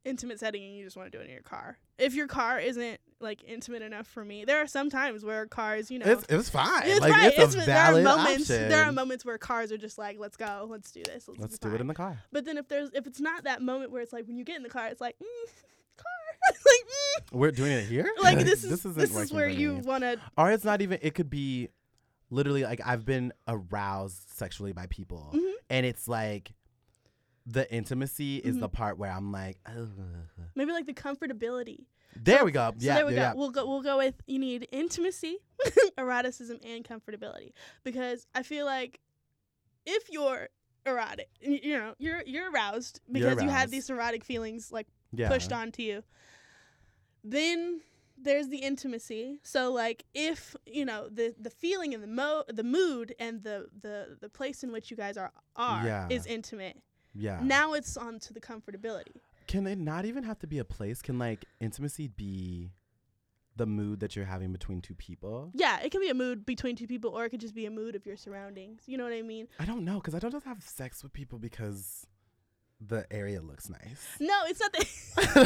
intimate 0.04 0.40
setting 0.40 0.64
and 0.64 0.74
you 0.74 0.84
just 0.84 0.96
want 0.96 1.10
to 1.10 1.16
do 1.16 1.20
it 1.22 1.26
in 1.26 1.32
your 1.32 1.42
car. 1.42 1.78
If 1.98 2.14
your 2.14 2.28
car 2.28 2.58
isn't 2.60 3.00
like 3.20 3.42
intimate 3.46 3.82
enough 3.82 4.06
for 4.06 4.24
me, 4.24 4.44
there 4.44 4.58
are 4.58 4.66
some 4.66 4.90
times 4.90 5.24
where 5.24 5.46
cars, 5.46 5.90
you 5.90 5.98
know, 5.98 6.06
it's, 6.06 6.24
it's 6.28 6.48
fine 6.48 6.82
it's 6.84 7.00
like 7.00 7.12
right. 7.12 7.32
it's 7.36 7.54
a 7.54 7.58
there 7.58 7.76
are 7.76 8.00
moments. 8.00 8.50
option. 8.50 8.68
There 8.68 8.84
are 8.84 8.92
moments 8.92 9.24
where 9.24 9.36
cars 9.38 9.72
are 9.72 9.76
just 9.76 9.98
like, 9.98 10.16
"Let's 10.18 10.36
go, 10.36 10.66
let's 10.70 10.92
do 10.92 11.02
this, 11.02 11.26
let's, 11.26 11.40
let's 11.40 11.58
do 11.58 11.74
it 11.74 11.80
in 11.80 11.88
the 11.88 11.94
car 11.94 12.18
But 12.30 12.44
then 12.44 12.56
if 12.58 12.68
there's 12.68 12.90
if 12.94 13.06
it's 13.06 13.20
not 13.20 13.44
that 13.44 13.60
moment 13.60 13.90
where 13.90 14.00
it's 14.02 14.12
like 14.12 14.26
when 14.26 14.36
you 14.36 14.44
get 14.44 14.56
in 14.56 14.62
the 14.62 14.68
car, 14.68 14.86
it's 14.86 15.00
like 15.00 15.16
mm, 15.18 15.24
It's 15.44 15.52
like 16.66 17.24
mm. 17.32 17.32
we're 17.38 17.50
doing 17.50 17.72
it 17.72 17.84
here 17.84 18.10
like 18.22 18.38
this 18.38 18.64
is 18.64 18.82
this 18.82 18.94
this, 18.94 19.16
is 19.16 19.32
where 19.32 19.48
you 19.48 19.76
want 19.76 20.02
to 20.02 20.18
or 20.36 20.50
it's 20.50 20.64
not 20.64 20.80
even 20.82 20.98
it 21.02 21.14
could 21.14 21.30
be 21.30 21.68
literally 22.30 22.62
like 22.64 22.80
i've 22.84 23.04
been 23.04 23.32
aroused 23.46 24.28
sexually 24.30 24.72
by 24.72 24.86
people 24.86 25.30
Mhm. 25.34 25.52
and 25.70 25.86
it's 25.86 26.06
like 26.08 26.52
the 27.46 27.70
intimacy 27.72 28.36
is 28.36 28.56
Mhm. 28.56 28.60
the 28.60 28.68
part 28.68 28.98
where 28.98 29.10
i'm 29.10 29.32
like 29.32 29.58
Ugh. 29.66 29.88
maybe 30.54 30.72
like 30.72 30.86
the 30.86 30.94
comfortability. 30.94 31.86
there 32.16 32.44
we 32.44 32.52
go 32.52 32.70
So 32.78 32.86
yeah 32.86 32.94
there 32.96 33.06
we 33.06 33.12
yeah, 33.14 33.18
go. 33.18 33.22
yeah. 33.22 33.34
We'll 33.34 33.50
go. 33.50 33.66
We'll 33.66 33.82
go 33.82 33.98
with 33.98 34.14
you 34.26 34.38
need 34.38 34.66
intimacy, 34.72 35.38
eroticism, 35.98 36.58
and 36.64 36.84
comfortability 36.84 37.52
because 37.84 38.26
I 38.34 38.42
feel 38.42 38.66
like 38.66 39.00
if 39.86 40.10
you're 40.10 40.48
erotic, 40.84 41.28
you 41.40 41.78
know, 41.78 41.94
you're 41.98 42.22
you're 42.26 42.50
aroused 42.50 43.00
You're 43.06 43.30
because 43.30 43.42
you 43.42 43.48
have 43.50 43.60
aroused. 43.60 43.72
these 43.72 43.90
erotic 43.90 44.24
feelings 44.24 44.72
like 44.72 44.86
pushed 45.28 45.52
onto 45.52 45.82
you. 45.82 46.02
Then 47.30 47.80
there's 48.20 48.48
the 48.48 48.58
intimacy. 48.58 49.38
So 49.42 49.72
like 49.72 50.04
if, 50.14 50.56
you 50.66 50.84
know, 50.84 51.08
the 51.08 51.34
the 51.38 51.50
feeling 51.50 51.94
and 51.94 52.02
the 52.02 52.08
mo 52.20 52.44
the 52.48 52.64
mood 52.64 53.14
and 53.20 53.42
the 53.42 53.68
the 53.80 54.16
the 54.20 54.28
place 54.28 54.62
in 54.64 54.72
which 54.72 54.90
you 54.90 54.96
guys 54.96 55.16
are 55.16 55.30
are 55.56 55.84
Yeah. 55.86 56.08
is 56.16 56.26
intimate. 56.26 56.76
yeah 57.14 57.40
Now 57.42 57.74
it's 57.78 57.96
on 57.96 58.18
to 58.26 58.32
the 58.36 58.40
comfortability. 58.40 59.16
can 59.46 59.66
it 59.66 59.78
not 59.78 60.04
even 60.04 60.22
have 60.24 60.38
to 60.44 60.46
be 60.54 60.58
a 60.58 60.64
place 60.76 60.98
can 61.08 61.16
like 61.18 61.44
intimacy 61.60 62.06
be 62.08 62.70
the 63.56 63.66
mood 63.66 63.98
that 64.00 64.14
you're 64.14 64.30
having 64.36 64.52
between 64.58 64.80
two 64.80 64.94
people 64.94 65.50
Yeah, 65.64 65.76
it 65.84 65.90
can 65.92 66.00
be 66.00 66.10
a 66.10 66.14
mood 66.24 66.44
between 66.54 66.74
two 66.76 66.86
people 66.86 67.10
or 67.16 67.24
it 67.24 67.30
could 67.30 67.40
just 67.46 67.54
be 67.62 67.66
a 67.66 67.70
mood 67.80 67.94
of 67.98 68.04
your 68.08 68.16
surroundings. 68.24 68.82
You 68.90 68.96
know 68.98 69.04
what 69.08 69.12
I 69.12 69.22
mean? 69.22 69.46
i 69.58 69.64
don't 69.70 69.84
know 69.88 69.96
because 70.00 70.14
i 70.14 70.20
don't 70.22 70.32
just 70.38 70.46
have 70.52 70.62
sex 70.80 71.02
with 71.02 71.12
people 71.20 71.38
because 71.48 72.06
the 72.86 73.06
area 73.12 73.40
looks 73.42 73.68
nice. 73.68 74.06
No, 74.20 74.34
it's 74.46 74.60
not 74.60 74.72
the. 74.72 74.86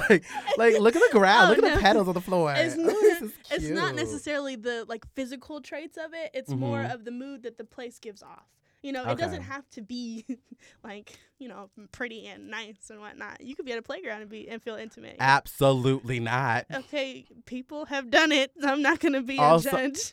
like, 0.11 0.24
like, 0.59 0.80
look 0.80 0.95
at 0.97 1.03
the 1.11 1.18
ground. 1.18 1.47
Oh, 1.47 1.49
look 1.51 1.59
at 1.59 1.64
no. 1.64 1.74
the 1.76 1.80
petals 1.80 2.09
on 2.09 2.14
the 2.14 2.20
floor. 2.20 2.53
It's 2.57 2.74
Oh, 2.78 2.83
not- 2.83 3.33
it's 3.51 3.68
not 3.68 3.95
necessarily 3.95 4.57
the 4.57 4.85
like 4.89 5.07
physical 5.14 5.61
traits 5.61 5.97
of 5.97 6.12
it. 6.14 6.30
It's 6.35 6.51
more 6.51 6.78
Mhm. 6.83 6.95
of 6.95 7.05
the 7.05 7.11
mood 7.11 7.45
that 7.45 7.57
the 7.59 7.64
place 7.64 7.99
gives 7.99 8.22
off. 8.22 8.45
You 8.83 8.91
know, 8.93 9.09
it 9.09 9.16
doesn't 9.16 9.43
have 9.43 9.68
to 9.70 9.80
be 9.80 10.24
like 10.85 11.16
you 11.39 11.49
know 11.49 11.70
pretty 11.93 12.26
and 12.26 12.49
nice 12.51 12.91
and 12.91 12.99
whatnot. 13.01 13.41
You 13.41 13.55
could 13.55 13.64
be 13.64 13.72
at 13.72 13.78
a 13.78 13.83
playground 13.83 14.22
and 14.22 14.30
be 14.30 14.49
and 14.49 14.61
feel 14.62 14.74
intimate. 14.74 15.16
Absolutely 15.20 16.18
not. 16.20 16.66
Okay, 16.74 17.24
people 17.47 17.87
have 17.87 18.11
done 18.11 18.33
it. 18.33 18.51
I'm 18.62 18.83
not 18.83 18.99
gonna 19.01 19.22
be 19.22 19.39
Also- 19.39 19.68
a 19.70 19.89
judge. 19.89 20.12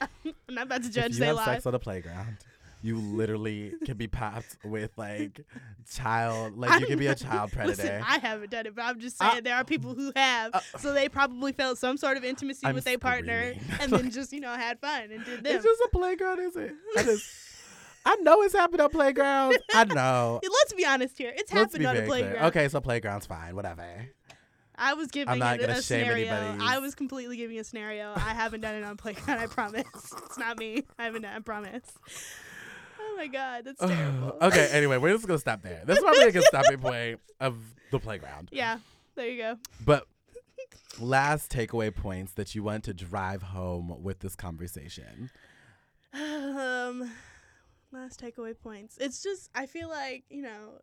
I'm 0.00 0.08
not 0.50 0.66
about 0.66 0.82
to 0.82 0.88
if 0.88 0.94
judge 0.94 1.12
you 1.14 1.18
their 1.20 1.28
have 1.28 1.36
life. 1.36 1.46
sex 1.46 1.66
on 1.66 1.72
the 1.72 1.78
playground, 1.78 2.36
you 2.82 2.96
literally 2.96 3.72
can 3.84 3.96
be 3.96 4.06
popped 4.06 4.56
with 4.64 4.90
like 4.96 5.40
child, 5.90 6.56
like 6.56 6.70
I'm 6.70 6.80
you 6.80 6.86
can 6.86 6.98
be 6.98 7.06
a 7.08 7.14
child 7.14 7.52
predator. 7.52 7.82
Listen, 7.82 8.02
I 8.06 8.18
haven't 8.18 8.50
done 8.50 8.66
it, 8.66 8.74
but 8.74 8.82
I'm 8.82 9.00
just 9.00 9.20
Uh, 9.22 9.30
saying 9.32 9.44
there 9.44 9.56
are 9.56 9.64
people 9.64 9.94
who 9.94 10.12
have. 10.14 10.54
uh, 10.54 10.60
so 10.78 10.92
they 10.92 11.08
probably 11.08 11.52
felt 11.52 11.78
some 11.78 11.96
sort 11.96 12.16
of 12.16 12.24
intimacy 12.24 12.66
I'm 12.66 12.74
with 12.74 12.84
their 12.84 12.98
partner, 12.98 13.54
and 13.80 13.92
then 13.92 14.10
just 14.10 14.32
you 14.32 14.40
know 14.40 14.52
had 14.52 14.78
fun 14.80 15.10
and 15.10 15.24
did 15.24 15.44
them. 15.44 15.56
it's 15.56 15.64
just 15.64 15.80
a 15.82 15.88
playground, 15.90 16.40
is 16.40 16.56
it? 16.56 16.72
I 16.96 17.02
just, 17.02 17.26
I 18.06 18.16
know 18.16 18.42
it's 18.42 18.54
happened 18.54 18.80
on 18.80 18.90
playgrounds. 18.90 19.58
I 19.74 19.84
know. 19.94 20.40
Let's 20.42 20.72
be 20.72 20.86
honest 20.86 21.18
here. 21.18 21.32
It's 21.36 21.52
Let's 21.52 21.72
happened 21.72 21.86
on 21.86 21.96
a 21.96 21.98
very 21.98 22.08
clear. 22.08 22.22
playground. 22.24 22.46
Okay, 22.46 22.68
so 22.68 22.80
playground's 22.80 23.26
fine. 23.26 23.54
Whatever. 23.56 23.84
I 24.80 24.94
was 24.94 25.08
giving 25.08 25.32
I'm 25.32 25.40
not 25.40 25.56
it 25.56 25.62
gonna 25.62 25.72
a 25.72 25.82
shame 25.82 26.04
scenario. 26.04 26.32
anybody's- 26.32 26.62
I 26.72 26.78
was 26.78 26.94
completely 26.94 27.36
giving 27.36 27.58
a 27.58 27.64
scenario. 27.64 28.12
I 28.14 28.32
haven't 28.32 28.60
done 28.60 28.76
it 28.76 28.84
on 28.84 28.96
playground. 28.96 29.40
I 29.40 29.46
promise. 29.48 29.84
It's 29.94 30.38
not 30.38 30.56
me. 30.56 30.84
I 30.96 31.02
haven't 31.02 31.22
done. 31.22 31.34
I 31.34 31.40
promise. 31.40 31.82
Oh 33.00 33.14
my 33.16 33.26
god, 33.26 33.64
that's 33.64 33.80
terrible. 33.80 34.36
okay. 34.42 34.68
Anyway, 34.72 34.96
we're 34.98 35.14
just 35.14 35.26
gonna 35.26 35.38
stop 35.38 35.62
there. 35.62 35.82
This 35.86 35.98
is 35.98 36.04
probably 36.04 36.24
a 36.24 36.32
good 36.32 36.44
stopping 36.44 36.78
point 36.78 37.20
of 37.40 37.56
the 37.90 37.98
playground. 37.98 38.48
Yeah. 38.52 38.78
There 39.14 39.28
you 39.28 39.42
go. 39.42 39.56
But 39.84 40.06
last 41.00 41.50
takeaway 41.50 41.94
points 41.94 42.32
that 42.34 42.54
you 42.54 42.62
want 42.62 42.84
to 42.84 42.94
drive 42.94 43.42
home 43.42 44.02
with 44.02 44.20
this 44.20 44.36
conversation. 44.36 45.30
Um, 46.14 47.10
last 47.90 48.20
takeaway 48.20 48.54
points. 48.56 48.96
It's 48.98 49.22
just 49.22 49.50
I 49.54 49.66
feel 49.66 49.88
like 49.88 50.24
you 50.30 50.42
know, 50.42 50.80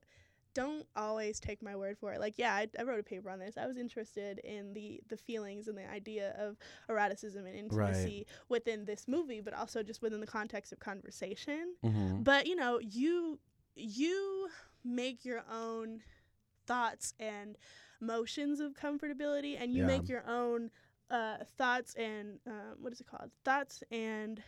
don't 0.55 0.87
always 0.95 1.39
take 1.39 1.61
my 1.61 1.75
word 1.75 1.97
for 1.99 2.11
it. 2.13 2.19
Like, 2.19 2.33
yeah, 2.37 2.53
I, 2.55 2.67
I 2.79 2.83
wrote 2.83 2.99
a 2.99 3.03
paper 3.03 3.29
on 3.29 3.37
this. 3.37 3.57
I 3.57 3.67
was 3.67 3.77
interested 3.77 4.39
in 4.39 4.73
the 4.73 4.99
the 5.09 5.17
feelings 5.17 5.67
and 5.67 5.77
the 5.77 5.87
idea 5.87 6.33
of 6.39 6.57
eroticism 6.89 7.45
and 7.45 7.55
intimacy 7.55 8.25
within 8.49 8.85
this 8.85 9.07
movie, 9.07 9.41
but 9.41 9.53
also 9.53 9.83
just 9.83 10.01
within 10.01 10.19
the 10.21 10.27
context 10.27 10.71
of 10.71 10.79
conversation. 10.79 11.75
Mm-hmm. 11.85 12.23
But 12.23 12.47
you 12.47 12.55
know, 12.55 12.79
you 12.79 13.37
you 13.75 14.49
make 14.83 15.23
your 15.25 15.43
own 15.51 16.01
thoughts 16.65 17.13
and 17.19 17.57
motions 18.01 18.59
of 18.59 18.73
comfortability, 18.73 19.61
and 19.61 19.71
you 19.71 19.81
Yeah. 19.81 19.87
make 19.87 20.09
your 20.09 20.25
own 20.27 20.71
uh, 21.11 21.37
thoughts 21.57 21.93
and 21.95 22.39
um, 22.47 22.77
what 22.79 22.91
is 22.91 22.99
it 22.99 23.05
called? 23.07 23.29
Thoughts 23.43 23.83
and 23.91 24.41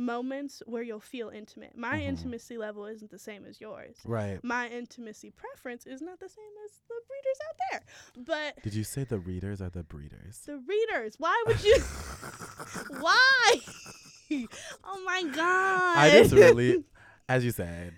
moments 0.00 0.62
where 0.66 0.82
you'll 0.82 0.98
feel 0.98 1.28
intimate. 1.28 1.76
My 1.76 1.98
Mhm. 2.00 2.08
intimacy 2.08 2.56
level 2.56 2.86
isn't 2.86 3.10
the 3.10 3.18
same 3.18 3.44
as 3.44 3.60
yours. 3.60 3.96
Right. 4.04 4.42
My 4.42 4.68
intimacy 4.68 5.30
preference 5.30 5.86
is 5.86 6.00
not 6.00 6.18
the 6.18 6.28
same 6.28 6.52
as 6.64 6.72
the 6.88 6.94
readers 7.14 7.38
out 7.48 7.56
there. 7.70 8.24
But 8.24 8.62
Did 8.64 8.74
you 8.74 8.82
say 8.84 9.04
the 9.04 9.18
readers 9.18 9.60
are 9.60 9.70
the 9.70 9.82
breeders? 9.84 10.40
the 10.46 10.56
readers, 10.58 11.16
why 11.18 11.42
would 11.46 11.62
you? 11.62 11.76
why? 12.98 13.60
oh 14.84 15.02
my 15.04 15.22
god! 15.24 15.98
I 15.98 16.10
just 16.10 16.32
really, 16.32 16.84
as 17.28 17.44
you 17.44 17.50
said, 17.50 17.94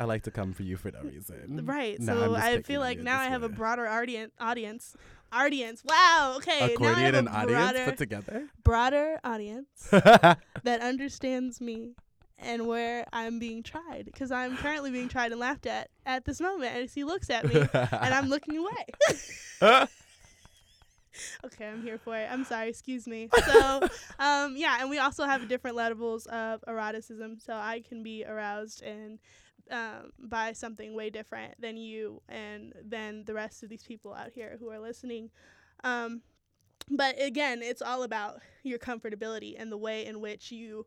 I 0.00 0.04
like 0.04 0.22
to 0.24 0.30
come 0.30 0.52
for 0.52 0.62
you 0.62 0.76
for 0.76 0.90
no 0.92 1.00
reason. 1.02 1.66
Right. 1.66 1.98
No, 1.98 2.14
so 2.14 2.34
I 2.36 2.62
feel 2.62 2.80
like 2.80 3.00
now 3.00 3.18
I 3.18 3.26
have 3.26 3.42
a 3.42 3.48
broader. 3.48 3.86
Audience. 3.86 4.96
Audience. 5.32 5.82
Wow. 5.84 6.34
Okay. 6.38 6.72
Accordion 6.74 7.14
and 7.14 7.28
audience 7.28 7.78
put 7.84 7.98
together. 7.98 8.48
broader 8.64 9.18
audience 9.24 9.68
that 9.90 10.80
understands 10.80 11.60
me 11.60 11.94
and 12.38 12.66
where 12.66 13.04
I'm 13.12 13.38
being 13.38 13.62
tried 13.62 14.04
because 14.06 14.30
I'm 14.30 14.56
currently 14.56 14.90
being 14.90 15.08
tried 15.08 15.32
and 15.32 15.40
laughed 15.40 15.66
at 15.66 15.90
at 16.06 16.24
this 16.24 16.40
moment 16.40 16.76
as 16.76 16.94
he 16.94 17.04
looks 17.04 17.30
at 17.30 17.44
me 17.46 17.60
and 17.72 18.14
I'm 18.14 18.28
looking 18.28 18.56
away. 18.56 18.86
okay, 21.44 21.68
I'm 21.68 21.82
here 21.82 21.98
for 21.98 22.16
it. 22.16 22.28
I'm 22.30 22.44
sorry, 22.44 22.68
excuse 22.68 23.06
me. 23.06 23.28
So, 23.46 23.80
um, 24.18 24.56
yeah, 24.56 24.78
and 24.80 24.90
we 24.90 24.98
also 24.98 25.24
have 25.24 25.48
different 25.48 25.76
levels 25.76 26.26
of 26.26 26.62
eroticism. 26.68 27.40
So 27.40 27.54
I 27.54 27.82
can 27.86 28.02
be 28.02 28.24
aroused 28.24 28.82
and 28.82 29.18
um, 29.70 30.12
by 30.18 30.52
something 30.52 30.94
way 30.94 31.10
different 31.10 31.60
than 31.60 31.76
you 31.76 32.22
and 32.28 32.72
than 32.84 33.24
the 33.24 33.34
rest 33.34 33.62
of 33.62 33.68
these 33.68 33.82
people 33.82 34.14
out 34.14 34.30
here 34.34 34.56
who 34.58 34.70
are 34.70 34.78
listening. 34.78 35.30
Um, 35.84 36.22
but 36.90 37.20
again, 37.20 37.62
it's 37.62 37.82
all 37.82 38.02
about 38.02 38.40
your 38.62 38.78
comfortability 38.78 39.54
and 39.58 39.70
the 39.70 39.76
way 39.76 40.06
in 40.06 40.20
which 40.20 40.50
you 40.50 40.86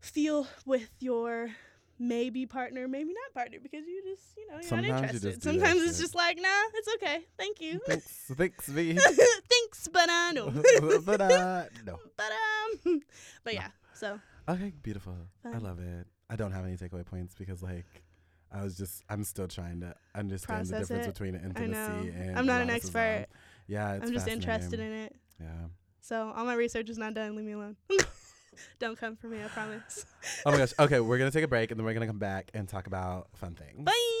feel 0.00 0.46
with 0.64 0.90
your 1.00 1.50
maybe 1.98 2.46
partner, 2.46 2.88
maybe 2.88 3.10
not 3.10 3.34
partner, 3.34 3.58
because 3.62 3.86
you 3.86 4.02
just, 4.02 4.36
you 4.36 4.46
know, 4.48 4.54
you're 4.54 4.62
Sometimes 4.62 4.88
not 4.88 5.02
interested. 5.02 5.42
Sometimes 5.42 5.82
it's 5.82 5.96
shit. 5.96 6.00
just 6.00 6.14
like, 6.14 6.38
nah, 6.40 6.48
it's 6.74 6.88
okay. 6.96 7.24
Thank 7.38 7.60
you. 7.60 7.80
thanks, 7.86 8.30
thanks, 8.34 8.68
me. 8.68 8.94
Thanks, 9.50 9.88
but 9.92 10.08
uh, 10.08 10.32
no. 10.32 10.50
but 11.04 11.20
uh, 11.20 11.64
no. 11.86 11.98
but 12.16 12.32
um, 12.86 13.00
but 13.44 13.54
yeah. 13.54 13.68
So 13.94 14.18
Okay, 14.48 14.72
beautiful. 14.82 15.16
I 15.44 15.56
love 15.56 15.78
it. 15.78 16.06
I 16.30 16.36
don't 16.36 16.52
have 16.52 16.64
any 16.64 16.76
takeaway 16.76 17.04
points 17.04 17.34
because 17.34 17.62
like 17.62 18.02
I 18.52 18.62
was 18.62 18.76
just 18.76 19.02
I'm 19.08 19.24
still 19.24 19.48
trying 19.48 19.80
to 19.80 19.94
understand 20.14 20.66
the 20.66 20.78
difference 20.78 21.06
it. 21.06 21.12
between 21.12 21.34
I 21.36 21.44
intimacy 21.44 21.70
know. 21.70 22.12
and 22.16 22.38
I'm 22.38 22.46
not 22.46 22.62
an 22.62 22.70
expert. 22.70 23.26
Yeah, 23.66 23.94
it's 23.94 24.06
I'm 24.06 24.12
just 24.12 24.28
interested 24.28 24.80
in 24.80 24.92
it. 24.92 25.16
Yeah. 25.40 25.48
So 26.00 26.32
all 26.36 26.44
my 26.44 26.54
research 26.54 26.90
is 26.90 26.98
not 26.98 27.14
done. 27.14 27.34
Leave 27.34 27.46
me 27.46 27.52
alone. 27.52 27.76
Don't 28.78 28.98
come 28.98 29.16
for 29.16 29.26
me. 29.26 29.42
I 29.42 29.48
promise. 29.48 30.06
Oh 30.46 30.52
my 30.52 30.58
gosh. 30.58 30.72
Okay, 30.78 31.00
we're 31.00 31.18
gonna 31.18 31.30
take 31.30 31.44
a 31.44 31.48
break 31.48 31.70
and 31.70 31.78
then 31.80 31.84
we're 31.84 31.94
gonna 31.94 32.06
come 32.06 32.18
back 32.18 32.50
and 32.54 32.68
talk 32.68 32.86
about 32.86 33.28
fun 33.34 33.54
things. 33.54 33.84
Bye. 33.84 34.20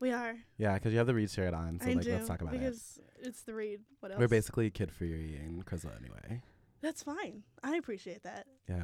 we 0.00 0.12
are. 0.12 0.36
yeah 0.58 0.74
because 0.74 0.92
you 0.92 0.98
have 0.98 1.06
the 1.06 1.14
read 1.14 1.30
shirt 1.30 1.54
on 1.54 1.80
so 1.80 1.90
I 1.90 1.94
like 1.94 2.04
do 2.04 2.12
let's 2.12 2.28
talk 2.28 2.40
about 2.42 2.54
it 2.54 2.60
because 2.60 2.98
it's 3.20 3.42
the 3.42 3.54
read. 3.54 3.80
What 4.00 4.12
else? 4.12 4.20
we're 4.20 4.28
basically 4.28 4.70
Kid 4.70 4.90
Fury 4.92 5.36
and 5.36 5.64
Crissle 5.66 5.90
anyway 5.98 6.42
That's 6.80 7.02
fine. 7.02 7.42
I 7.64 7.76
appreciate 7.76 8.22
that. 8.22 8.46
Yeah. 8.68 8.82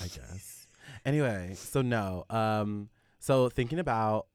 I 0.00 0.04
guess. 0.06 0.66
anyway, 1.04 1.52
so 1.54 1.82
no. 1.82 2.24
Um 2.30 2.88
so 3.18 3.48
thinking 3.48 3.78
about 3.78 4.26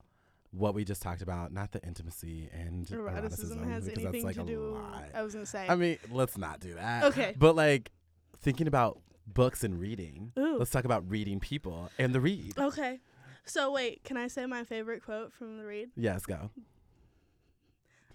what 0.52 0.74
we 0.74 0.84
just 0.84 1.02
talked 1.02 1.22
about, 1.22 1.54
not 1.54 1.72
the 1.72 1.82
intimacy 1.86 2.50
and 2.52 2.86
Eroticism 2.92 3.60
eroticism, 3.60 3.70
has 3.70 3.86
because 3.86 4.04
anything 4.06 4.24
that's 4.26 4.26
like 4.26 4.36
to 4.36 4.42
a 4.42 4.56
do. 4.56 4.60
lot. 4.74 5.06
I 5.14 5.22
was 5.24 5.34
gonna 5.34 5.46
say. 5.46 5.66
I 5.68 5.76
mean, 5.76 5.98
let's 6.12 6.38
not 6.38 6.60
do 6.60 6.74
that. 6.76 7.06
Okay. 7.06 7.34
But 7.38 7.56
like 7.56 7.92
thinking 8.38 8.68
about 8.68 9.00
books 9.26 9.64
and 9.64 9.80
reading. 9.80 10.34
Ooh. 10.38 10.58
Let's 10.58 10.72
talk 10.72 10.84
about 10.86 11.10
reading 11.10 11.40
people 11.40 11.90
and 11.98 12.14
the 12.14 12.20
read. 12.20 12.58
Okay. 12.58 13.00
So 13.46 13.72
wait, 13.72 14.04
can 14.04 14.18
I 14.18 14.28
say 14.28 14.46
my 14.46 14.64
favorite 14.64 15.04
quote 15.04 15.34
from 15.34 15.58
the 15.58 15.66
read? 15.66 15.90
Yes, 15.96 16.26
go. 16.26 16.52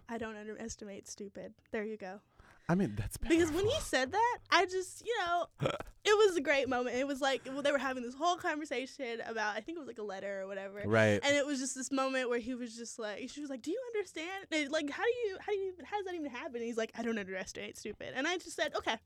I 0.08 0.18
don't 0.18 0.36
underestimate 0.36 1.08
stupid. 1.08 1.54
There 1.72 1.84
you 1.84 1.96
go. 1.96 2.20
I 2.68 2.74
mean, 2.74 2.94
that's 2.96 3.16
Because 3.16 3.52
when 3.52 3.64
he 3.64 3.78
said 3.80 4.10
that, 4.10 4.38
I 4.50 4.66
just, 4.66 5.04
you 5.06 5.14
know, 5.20 5.46
it 5.60 5.70
was 6.04 6.36
a 6.36 6.40
great 6.40 6.68
moment. 6.68 6.96
It 6.96 7.06
was 7.06 7.20
like 7.20 7.42
well, 7.46 7.62
they 7.62 7.70
were 7.70 7.78
having 7.78 8.02
this 8.02 8.14
whole 8.14 8.36
conversation 8.36 9.20
about 9.26 9.56
I 9.56 9.60
think 9.60 9.76
it 9.76 9.80
was 9.80 9.86
like 9.88 9.98
a 9.98 10.02
letter 10.02 10.42
or 10.42 10.46
whatever. 10.48 10.82
right. 10.84 11.20
And 11.22 11.36
it 11.36 11.46
was 11.46 11.60
just 11.60 11.74
this 11.76 11.92
moment 11.92 12.28
where 12.28 12.40
he 12.40 12.54
was 12.54 12.76
just 12.76 12.98
like, 12.98 13.28
she 13.30 13.40
was 13.40 13.50
like, 13.50 13.62
"Do 13.62 13.70
you 13.70 13.80
understand? 13.94 14.46
And, 14.50 14.70
like, 14.70 14.90
how 14.90 15.04
do 15.04 15.10
you, 15.28 15.36
how 15.40 15.52
do 15.52 15.58
you, 15.58 15.72
how 15.84 15.96
does 15.96 16.06
that 16.06 16.14
even 16.14 16.30
happen?" 16.30 16.56
And 16.56 16.64
he's 16.64 16.76
like, 16.76 16.92
"I 16.96 17.02
don't 17.02 17.18
underestimate 17.18 17.76
stupid." 17.78 18.12
And 18.14 18.26
I 18.26 18.36
just 18.38 18.56
said, 18.56 18.74
"Okay, 18.76 18.96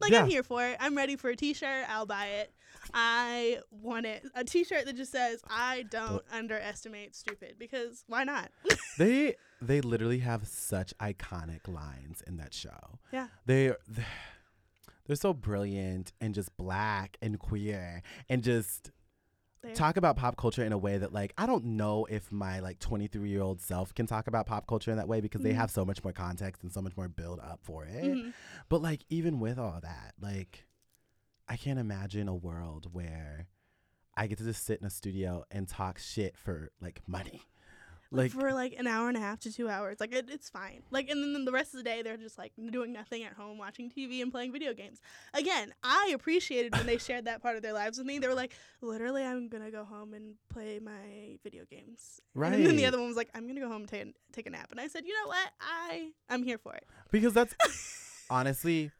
like 0.00 0.12
Yeah. 0.12 0.22
I'm 0.22 0.28
here 0.28 0.42
for 0.42 0.64
it. 0.64 0.76
I'm 0.80 0.96
ready 0.96 1.16
for 1.16 1.30
a 1.30 1.36
T-shirt. 1.36 1.86
I'll 1.88 2.06
buy 2.06 2.26
it. 2.26 2.52
I 2.94 3.58
want 3.70 4.06
it. 4.06 4.24
A 4.34 4.44
T-shirt 4.44 4.84
that 4.86 4.96
just 4.96 5.10
says, 5.10 5.42
"I 5.48 5.84
don't 5.90 6.22
underestimate 6.32 7.16
stupid," 7.16 7.56
because 7.58 8.04
why 8.06 8.24
not? 8.24 8.50
they 8.98 9.34
they 9.60 9.80
literally 9.80 10.18
have 10.20 10.46
such 10.46 10.96
iconic 10.98 11.66
lines 11.66 12.22
in 12.26 12.36
that 12.36 12.54
show. 12.54 12.98
Yeah. 13.12 13.28
They, 13.46 13.72
they 13.88 14.04
they're 15.06 15.16
so 15.16 15.32
brilliant 15.32 16.12
and 16.20 16.34
just 16.34 16.56
black 16.56 17.16
and 17.22 17.38
queer 17.38 18.02
and 18.28 18.42
just 18.42 18.90
They 19.66 19.72
are. 19.72 19.74
talk 19.74 19.96
about 19.96 20.16
pop 20.16 20.36
culture 20.36 20.64
in 20.64 20.72
a 20.72 20.78
way 20.78 20.96
that 20.98 21.12
like 21.12 21.32
I 21.36 21.46
don't 21.46 21.64
know 21.64 22.06
if 22.08 22.30
my 22.32 22.60
like 22.60 22.78
23 22.78 23.28
year 23.28 23.42
old 23.42 23.60
self 23.60 23.94
can 23.94 24.06
talk 24.06 24.26
about 24.28 24.46
pop 24.46 24.66
culture 24.66 24.90
in 24.90 24.96
that 24.96 25.08
way 25.08 25.20
because 25.20 25.42
they 25.42 25.52
Mhm. 25.52 25.56
have 25.56 25.70
so 25.70 25.84
much 25.84 26.02
more 26.04 26.12
context 26.12 26.62
and 26.62 26.72
so 26.72 26.80
much 26.80 26.96
more 26.96 27.08
build 27.08 27.40
up 27.40 27.60
for 27.62 27.84
it. 27.84 28.04
Mhm. 28.04 28.32
But 28.68 28.80
like 28.82 29.04
even 29.08 29.40
with 29.40 29.58
all 29.58 29.80
that, 29.82 30.14
like 30.20 30.66
I 31.48 31.56
can't 31.56 31.78
imagine 31.78 32.28
a 32.28 32.34
world 32.34 32.92
where 32.92 33.48
I 34.16 34.26
get 34.26 34.38
to 34.38 34.44
just 34.44 34.64
sit 34.64 34.80
in 34.80 34.86
a 34.86 34.90
studio 34.90 35.44
and 35.50 35.68
talk 35.68 35.98
shit 35.98 36.36
for 36.38 36.70
like 36.80 37.02
money. 37.06 37.42
Like 38.16 38.32
for 38.32 38.52
like 38.52 38.74
an 38.78 38.86
hour 38.86 39.08
and 39.08 39.16
a 39.16 39.20
half 39.20 39.40
to 39.40 39.52
two 39.52 39.68
hours. 39.68 39.98
Like 40.00 40.14
it, 40.14 40.28
it's 40.30 40.48
fine. 40.48 40.82
Like 40.90 41.08
and 41.08 41.34
then 41.34 41.44
the 41.44 41.52
rest 41.52 41.74
of 41.74 41.78
the 41.78 41.84
day 41.84 42.02
they're 42.02 42.16
just 42.16 42.38
like 42.38 42.52
doing 42.70 42.92
nothing 42.92 43.24
at 43.24 43.34
home, 43.34 43.58
watching 43.58 43.90
TV 43.90 44.22
and 44.22 44.32
playing 44.32 44.52
video 44.52 44.74
games. 44.74 45.00
Again, 45.34 45.74
I 45.82 46.12
appreciated 46.14 46.74
when 46.76 46.86
they 46.86 46.98
shared 46.98 47.26
that 47.26 47.42
part 47.42 47.56
of 47.56 47.62
their 47.62 47.72
lives 47.72 47.98
with 47.98 48.06
me. 48.06 48.18
They 48.18 48.28
were 48.28 48.34
like, 48.34 48.52
literally, 48.80 49.24
I'm 49.24 49.48
gonna 49.48 49.70
go 49.70 49.84
home 49.84 50.14
and 50.14 50.34
play 50.48 50.78
my 50.82 51.38
video 51.42 51.64
games. 51.70 52.20
Right. 52.34 52.52
And 52.52 52.66
then 52.66 52.76
the 52.76 52.86
other 52.86 52.98
one 52.98 53.08
was 53.08 53.16
like, 53.16 53.30
I'm 53.34 53.46
gonna 53.46 53.60
go 53.60 53.68
home 53.68 53.82
and 53.82 53.88
take 53.88 54.02
a, 54.02 54.12
take 54.32 54.46
a 54.46 54.50
nap. 54.50 54.68
And 54.70 54.80
I 54.80 54.88
said, 54.88 55.04
you 55.04 55.12
know 55.12 55.28
what? 55.28 55.50
I 55.60 56.10
I'm 56.28 56.42
here 56.42 56.58
for 56.58 56.74
it. 56.74 56.84
because 57.10 57.34
that's 57.34 57.54
honestly 58.30 58.90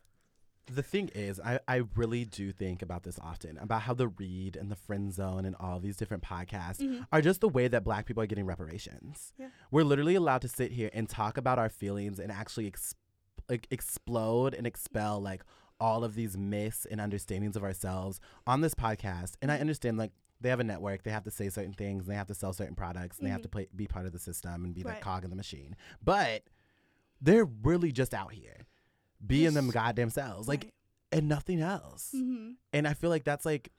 the 0.67 0.83
thing 0.83 1.09
is 1.15 1.39
I, 1.41 1.61
I 1.69 1.83
really 1.95 2.25
do 2.25 2.51
think 2.51 2.83
about 2.83 3.05
this 3.05 3.19
often 3.23 3.57
about 3.59 3.83
how 3.83 3.95
the 3.95 4.09
read 4.09 4.57
and 4.57 4.71
the 4.71 4.75
friend 4.77 5.13
zone 5.13 5.45
and 5.45 5.55
all 5.61 5.79
these 5.79 5.97
different 5.97 6.23
podcasts 6.25 6.81
Mhm. 6.81 7.07
are 7.13 7.21
just 7.23 7.41
the 7.41 7.49
way 7.49 7.69
that 7.69 7.85
black 7.85 8.05
people 8.07 8.23
are 8.23 8.27
getting 8.27 8.47
reparations. 8.47 9.33
Yeah. 9.39 9.49
we're 9.71 9.85
literally 9.85 10.17
allowed 10.17 10.43
to 10.43 10.49
sit 10.49 10.73
here 10.73 10.91
and 10.93 11.09
talk 11.09 11.37
about 11.39 11.59
our 11.59 11.69
feelings 11.69 12.19
and 12.19 12.33
actually 12.33 12.67
ex- 12.67 12.95
like 13.49 13.69
explode 13.71 14.55
and 14.55 14.67
expel 14.67 15.21
like 15.21 15.43
all 15.79 16.03
of 16.03 16.15
these 16.17 16.37
myths 16.37 16.85
and 16.91 17.01
understandings 17.01 17.55
of 17.55 17.63
ourselves 17.63 18.19
on 18.47 18.61
this 18.61 18.75
podcast. 18.75 19.35
And 19.43 19.53
i 19.53 19.59
understand 19.59 19.99
like 19.99 20.11
they 20.41 20.49
have 20.49 20.61
a 20.61 20.65
network 20.65 21.03
they 21.05 21.11
have 21.13 21.25
to 21.25 21.31
say 21.31 21.49
certain 21.49 21.73
things 21.75 22.05
and 22.05 22.13
they 22.13 22.17
have 22.19 22.27
to 22.27 22.35
sell 22.35 22.53
certain 22.53 22.75
products 22.75 23.19
and 23.19 23.27
they 23.27 23.31
have 23.31 23.43
to 23.43 23.49
play, 23.49 23.69
be 23.75 23.87
part 23.87 24.05
of 24.07 24.13
the 24.13 24.19
system 24.19 24.65
and 24.65 24.75
be 24.75 24.83
the 24.83 24.93
cog 25.01 25.23
in 25.25 25.31
the 25.31 25.37
machine. 25.37 25.77
But 26.03 26.43
they're 27.21 27.45
really 27.47 27.93
just 27.93 28.13
out 28.13 28.33
here 28.33 28.67
being 29.25 29.55
them 29.55 29.71
goddamn 29.71 30.11
selves 30.11 30.49
like 30.49 30.73
and 31.13 31.29
nothing 31.29 31.61
else. 31.61 32.11
Hmm 32.13 32.51
and 32.73 32.87
i 32.89 32.95
feel 32.95 33.11
like 33.11 33.25
that's 33.25 33.45
like 33.47 33.71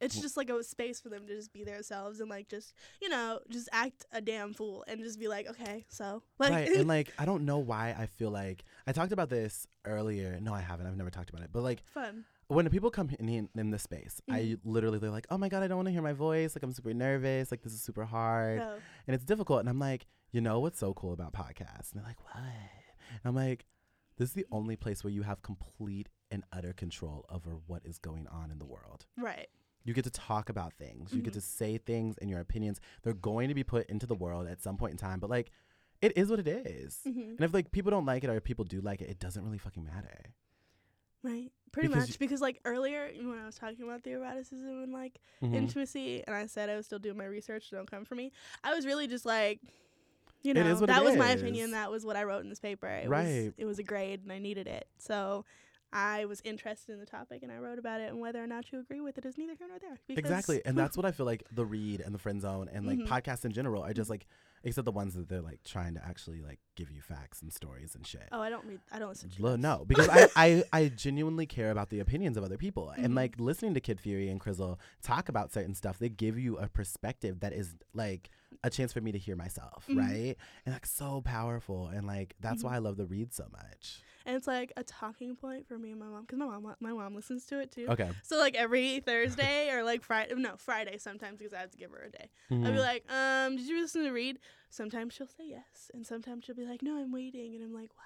It's 0.00 0.20
just 0.20 0.36
like 0.36 0.50
a 0.50 0.62
space 0.62 1.00
for 1.00 1.08
them 1.08 1.26
to 1.26 1.34
just 1.34 1.52
be 1.52 1.64
themselves 1.64 2.20
and 2.20 2.28
like 2.30 2.48
just 2.48 2.72
you 3.02 3.08
know 3.08 3.40
just 3.50 3.68
act 3.72 4.04
a 4.12 4.20
damn 4.20 4.52
fool 4.54 4.84
and 4.86 5.00
just 5.02 5.18
be 5.18 5.26
like, 5.28 5.48
okay, 5.50 5.86
so 5.88 6.22
like 6.38 6.50
right 6.52 6.68
and 6.68 6.86
like 6.88 7.12
i 7.18 7.24
don't 7.24 7.44
know 7.50 7.58
why 7.58 7.94
i 7.98 8.06
feel 8.06 8.30
like 8.30 8.64
i 8.86 8.92
talked 8.92 9.12
about 9.12 9.28
this 9.30 9.66
earlier. 9.84 10.38
No 10.40 10.52
i 10.54 10.60
haven't. 10.60 10.86
I've 10.86 10.96
never 10.96 11.10
talked 11.10 11.30
about 11.30 11.42
it. 11.42 11.50
But 11.52 11.62
like 11.62 11.82
fun. 11.86 12.24
when 12.48 12.68
people 12.70 12.90
come 12.90 13.10
in 13.18 13.48
in 13.56 13.70
this 13.70 13.82
space 13.82 14.20
i 14.30 14.40
Mhm. 14.40 14.58
literally 14.64 14.98
they're 14.98 15.10
like 15.10 15.26
oh 15.30 15.38
my 15.38 15.48
god 15.48 15.62
i 15.62 15.66
don't 15.68 15.78
want 15.78 15.86
to 15.88 15.92
hear 15.92 16.02
my 16.02 16.12
voice. 16.12 16.54
Like 16.54 16.62
i'm 16.62 16.72
super 16.72 16.92
nervous. 16.94 17.50
Like 17.50 17.62
this 17.62 17.72
is 17.72 17.82
super 17.82 18.04
hard. 18.04 18.60
So, 18.60 18.78
and 19.06 19.14
it's 19.14 19.24
difficult. 19.24 19.60
And 19.60 19.68
i'm 19.68 19.78
like 19.80 20.06
you 20.30 20.40
know 20.40 20.60
what's 20.60 20.78
so 20.78 20.92
cool 20.94 21.12
about 21.12 21.32
podcasts? 21.32 21.90
And 21.92 22.00
they're 22.00 22.06
like 22.08 22.22
what? 22.24 22.36
And 22.44 23.20
i'm 23.24 23.34
like 23.34 23.64
this 24.18 24.28
is 24.28 24.34
the 24.34 24.46
only 24.52 24.76
place 24.76 25.02
where 25.02 25.12
you 25.12 25.22
have 25.22 25.40
complete 25.42 26.08
and 26.30 26.44
utter 26.52 26.72
control 26.74 27.24
over 27.30 27.56
what 27.66 27.82
is 27.86 27.98
going 27.98 28.26
on 28.28 28.50
in 28.50 28.58
the 28.58 28.66
world 28.66 29.06
right. 29.16 29.48
You 29.84 29.94
get 29.94 30.04
to 30.04 30.10
talk 30.10 30.50
about 30.50 30.74
things. 30.74 31.14
You 31.14 31.22
get 31.22 31.30
Mhm. 31.30 31.34
to 31.36 31.40
say 31.40 31.78
things 31.78 32.18
and 32.18 32.28
your 32.28 32.40
opinions. 32.40 32.78
They're 33.02 33.14
going 33.14 33.48
to 33.48 33.54
be 33.54 33.64
put 33.64 33.88
into 33.88 34.04
the 34.06 34.14
world 34.14 34.46
at 34.46 34.60
some 34.60 34.76
point 34.76 34.90
in 34.90 34.98
time. 34.98 35.18
But 35.18 35.30
like, 35.30 35.50
it 36.02 36.12
is 36.18 36.28
what 36.28 36.40
it 36.40 36.48
is. 36.48 37.00
hmm 37.04 37.10
And 37.20 37.40
if 37.40 37.54
like 37.54 37.70
people 37.70 37.90
don't 37.90 38.04
like 38.04 38.22
it 38.22 38.28
or 38.28 38.36
if 38.36 38.44
people 38.44 38.66
do 38.66 38.82
like 38.82 39.00
it, 39.00 39.08
it 39.08 39.18
doesn't 39.18 39.42
really 39.42 39.56
fucking 39.56 39.84
matter. 39.84 40.34
Right. 41.22 41.50
Pretty 41.72 41.88
Because 41.88 42.00
much 42.08 42.10
y- 42.10 42.16
because 42.18 42.40
like 42.40 42.60
earlier 42.64 43.10
when 43.16 43.38
I 43.38 43.46
was 43.46 43.56
talking 43.56 43.82
about 43.82 44.02
the 44.02 44.10
eroticism 44.12 44.82
and 44.82 44.92
like 44.92 45.20
Mhm. 45.42 45.54
intimacy 45.54 46.22
and 46.26 46.34
I 46.36 46.46
said 46.46 46.68
I 46.68 46.76
was 46.76 46.86
still 46.86 46.98
doing 46.98 47.16
my 47.16 47.24
research, 47.24 47.68
so 47.70 47.76
don't 47.76 47.90
come 47.90 48.04
for 48.04 48.14
me. 48.14 48.30
I 48.62 48.74
was 48.74 48.84
really 48.86 49.06
just 49.06 49.24
like 49.24 49.60
you 50.42 50.54
know, 50.54 50.66
is 50.66 50.80
that 50.80 51.04
was 51.04 51.16
my 51.16 51.30
opinion. 51.30 51.72
That 51.72 51.90
was 51.90 52.04
what 52.06 52.16
I 52.16 52.24
wrote 52.24 52.42
in 52.42 52.48
this 52.48 52.60
paper. 52.60 52.86
It 52.86 53.08
Right. 53.08 53.46
Was, 53.46 53.54
it 53.58 53.64
was 53.64 53.78
a 53.78 53.82
grade 53.82 54.22
and 54.22 54.32
I 54.32 54.38
needed 54.38 54.66
it. 54.66 54.86
So 54.98 55.44
I 55.92 56.26
was 56.26 56.42
interested 56.44 56.92
in 56.92 56.98
the 57.00 57.06
topic 57.06 57.42
and 57.42 57.50
I 57.50 57.56
wrote 57.56 57.78
about 57.78 58.00
it 58.00 58.10
and 58.10 58.20
whether 58.20 58.42
or 58.42 58.46
not 58.46 58.70
you 58.70 58.78
agree 58.78 59.00
with 59.00 59.16
it 59.18 59.24
is 59.24 59.38
neither 59.38 59.54
here 59.54 59.66
nor 59.68 59.78
there. 59.78 59.98
Because 60.06 60.18
Exactly. 60.30 60.60
And 60.66 60.76
that's 60.76 60.96
what 60.96 61.06
I 61.06 61.12
feel 61.12 61.24
like 61.26 61.42
the 61.50 61.64
read 61.64 62.00
and 62.00 62.14
the 62.14 62.18
friend 62.18 62.40
zone 62.42 62.68
and 62.72 62.86
like 62.86 62.98
Mhm. 62.98 63.06
podcasts 63.08 63.44
in 63.44 63.52
general 63.52 63.82
are 63.82 63.94
just 63.94 64.10
like, 64.10 64.26
except 64.64 64.84
the 64.84 64.92
ones 64.92 65.14
that 65.14 65.28
they're 65.28 65.40
like 65.40 65.62
trying 65.64 65.94
to 65.94 66.04
actually 66.04 66.42
like 66.42 66.58
give 66.76 66.90
you 66.90 67.00
facts 67.00 67.40
and 67.40 67.52
stories 67.52 67.94
and 67.94 68.06
shit. 68.06 68.28
Oh, 68.32 68.40
I 68.40 68.50
don't 68.50 68.66
read 68.66 68.80
I 68.92 68.98
don't 68.98 69.08
listen 69.08 69.30
to 69.30 69.42
those. 69.42 69.58
no, 69.58 69.84
because 69.86 70.08
I, 70.10 70.28
I, 70.36 70.62
I 70.74 70.88
genuinely 70.88 71.46
care 71.46 71.70
about 71.70 71.88
the 71.88 72.00
opinions 72.00 72.36
of 72.36 72.44
other 72.44 72.58
people. 72.58 72.90
And 72.90 73.12
Mhm. 73.12 73.16
like 73.16 73.40
listening 73.40 73.72
to 73.74 73.80
Kid 73.80 73.98
Fury 74.00 74.28
and 74.28 74.38
Crissle 74.40 74.78
talk 75.02 75.28
about 75.30 75.52
certain 75.52 75.74
stuff, 75.74 75.98
they 75.98 76.10
give 76.10 76.38
you 76.38 76.58
a 76.58 76.68
perspective 76.68 77.40
that 77.40 77.52
is 77.54 77.76
like 77.94 78.28
a 78.64 78.70
chance 78.70 78.92
for 78.92 79.00
me 79.00 79.12
to 79.12 79.18
hear 79.18 79.36
myself, 79.36 79.84
Mhm. 79.88 79.98
right? 79.98 80.36
And 80.66 80.74
that's 80.74 80.90
so 80.90 81.20
powerful. 81.20 81.88
And 81.88 82.06
like 82.06 82.34
that's 82.40 82.62
Mhm. 82.62 82.66
why 82.66 82.74
I 82.76 82.78
love 82.78 82.96
the 82.96 83.06
read 83.06 83.32
so 83.32 83.46
much. 83.52 84.00
And 84.26 84.36
it's 84.36 84.46
like 84.46 84.72
a 84.76 84.84
talking 84.84 85.36
point 85.36 85.66
for 85.66 85.78
me 85.78 85.90
and 85.90 85.98
my 86.00 86.06
mom 86.06 86.22
because 86.22 86.38
my 86.38 86.46
mom 86.46 86.74
my 86.80 86.92
mom 86.92 87.14
listens 87.14 87.46
to 87.46 87.60
it 87.60 87.70
too. 87.70 87.86
Okay. 87.88 88.10
So 88.22 88.36
like 88.38 88.54
every 88.56 89.00
Thursday 89.00 89.70
or 89.72 89.82
like 89.82 90.02
Friday, 90.02 90.34
no 90.36 90.56
Friday 90.56 90.98
sometimes 90.98 91.38
because 91.38 91.54
I 91.54 91.60
have 91.60 91.70
to 91.70 91.78
give 91.78 91.90
her 91.92 92.02
a 92.02 92.10
day. 92.10 92.30
I'd 92.50 92.72
be 92.72 92.78
like, 92.78 93.10
um, 93.10 93.56
did 93.56 93.66
you 93.66 93.80
listen 93.80 94.04
to 94.04 94.10
Read? 94.10 94.38
Sometimes 94.70 95.14
she'll 95.14 95.26
say 95.28 95.44
yes, 95.48 95.90
and 95.94 96.06
sometimes 96.06 96.44
she'll 96.44 96.54
be 96.56 96.66
like, 96.66 96.82
no, 96.82 96.98
I'm 96.98 97.10
waiting, 97.12 97.54
and 97.54 97.64
I'm 97.64 97.72
like, 97.72 97.90
why? 97.96 98.04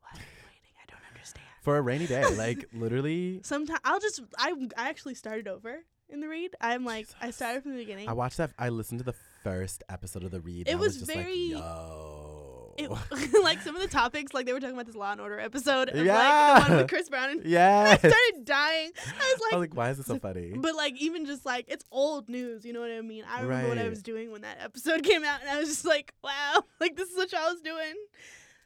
Why 0.00 0.08
are 0.18 0.22
you 0.22 0.42
waiting? 0.46 0.74
I 0.82 0.86
don't 0.90 1.02
understand. 1.14 1.44
for 1.60 1.76
a 1.76 1.82
rainy 1.82 2.06
day, 2.06 2.24
like 2.36 2.64
literally, 2.72 3.40
Sometimes 3.42 3.80
I'll 3.84 4.00
just 4.00 4.20
I 4.38 4.54
I 4.76 4.88
actually 4.88 5.14
started 5.16 5.48
over 5.48 5.84
in 6.08 6.20
the 6.20 6.28
Read. 6.28 6.54
I'm 6.62 6.84
like 6.86 7.08
I 7.20 7.30
started 7.30 7.62
from 7.62 7.72
the 7.72 7.78
beginning. 7.78 8.08
I 8.08 8.12
watched 8.14 8.38
that. 8.38 8.52
I 8.58 8.70
listened 8.70 9.00
to 9.00 9.04
the 9.04 9.12
first 9.42 9.82
episode 9.88 10.24
of 10.24 10.30
the 10.30 10.40
read. 10.40 10.68
It 10.68 10.72
I 10.72 10.74
was 10.76 10.98
was 10.98 10.98
just 10.98 11.12
very- 11.12 11.54
like, 11.54 11.62
yo. 11.62 12.74
it, 12.78 12.90
like 13.42 13.60
some 13.62 13.74
of 13.74 13.82
the 13.82 13.88
topics, 13.88 14.32
like 14.34 14.46
they 14.46 14.52
were 14.52 14.60
talking 14.60 14.74
about 14.74 14.86
this 14.86 14.94
Law 14.94 15.12
and 15.12 15.20
Order 15.20 15.40
episode, 15.40 15.88
of, 15.88 15.94
like 15.94 16.04
the 16.04 16.04
Yeah. 16.04 16.68
one 16.68 16.76
with 16.78 16.88
Chris 16.88 17.08
Brown, 17.08 17.30
and 17.30 17.44
yeah. 17.44 17.88
I 17.92 17.96
started 17.96 18.44
dying. 18.44 18.90
I 18.96 19.10
was 19.10 19.16
I 19.16 19.22
like, 19.42 19.52
was 19.52 19.60
like, 19.60 19.74
why 19.76 19.90
is 19.90 19.98
it 19.98 20.06
so 20.06 20.18
funny? 20.18 20.52
But 20.56 20.74
like 20.76 20.96
even 21.00 21.26
just 21.26 21.44
like 21.46 21.66
it's 21.68 21.84
old 21.90 22.28
news, 22.28 22.64
you 22.64 22.72
know 22.72 22.80
what 22.80 22.90
I 22.90 23.00
mean? 23.00 23.24
I 23.28 23.42
remember 23.42 23.68
what 23.70 23.78
I 23.78 23.88
was 23.88 24.02
doing 24.02 24.30
when 24.30 24.42
that 24.42 24.58
episode 24.60 25.02
came 25.02 25.24
out 25.24 25.40
and 25.40 25.50
I 25.50 25.58
was 25.58 25.68
just 25.68 25.84
like, 25.84 26.12
wow, 26.22 26.62
like 26.80 26.96
this 26.96 27.08
is 27.10 27.16
what 27.16 27.32
y'all 27.32 27.50
was 27.52 27.60
doing. 27.62 27.94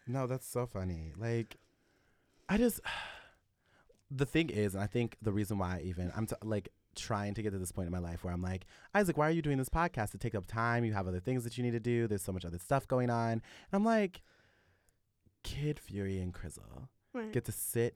No, 0.07 0.27
that's 0.27 0.47
so 0.49 0.67
funny. 0.67 1.13
Like, 1.17 1.57
I 2.49 2.59
just 2.59 2.81
the 4.11 4.27
thing 4.27 4.51
is, 4.51 4.75
and 4.75 4.83
I 4.83 4.87
think 4.87 5.17
the 5.23 5.33
reason 5.33 5.59
why 5.59 5.77
I 5.79 5.83
even 5.85 6.13
I'm 6.17 6.27
t- 6.27 6.35
like 6.43 6.69
trying 6.95 7.35
to 7.35 7.43
get 7.43 7.51
to 7.53 7.59
this 7.59 7.73
point 7.73 7.87
in 7.87 7.93
my 7.93 7.99
life 7.99 8.25
where 8.25 8.33
I'm 8.33 8.43
like, 8.43 8.67
Isaac, 8.95 9.17
why 9.17 9.27
are 9.29 9.31
you 9.33 9.43
doing 9.43 9.59
this 9.59 9.69
podcast? 9.69 10.11
To 10.13 10.19
take 10.19 10.35
up 10.35 10.47
time, 10.47 10.85
you 10.85 10.93
have 10.93 11.07
other 11.09 11.21
things 11.21 11.45
that 11.45 11.57
you 11.57 11.65
need 11.65 11.73
to 11.73 11.81
do. 11.81 12.07
There's 12.07 12.23
so 12.23 12.33
much 12.33 12.45
other 12.45 12.59
stuff 12.59 12.87
going 12.89 13.11
on. 13.11 13.33
And 13.33 13.43
I'm 13.73 13.85
like, 13.85 14.23
Kid 15.45 15.79
Fury 15.79 16.19
and 16.21 16.33
Crissle 16.33 16.89
Right. 17.15 17.31
get 17.33 17.45
to 17.45 17.53
sit 17.53 17.95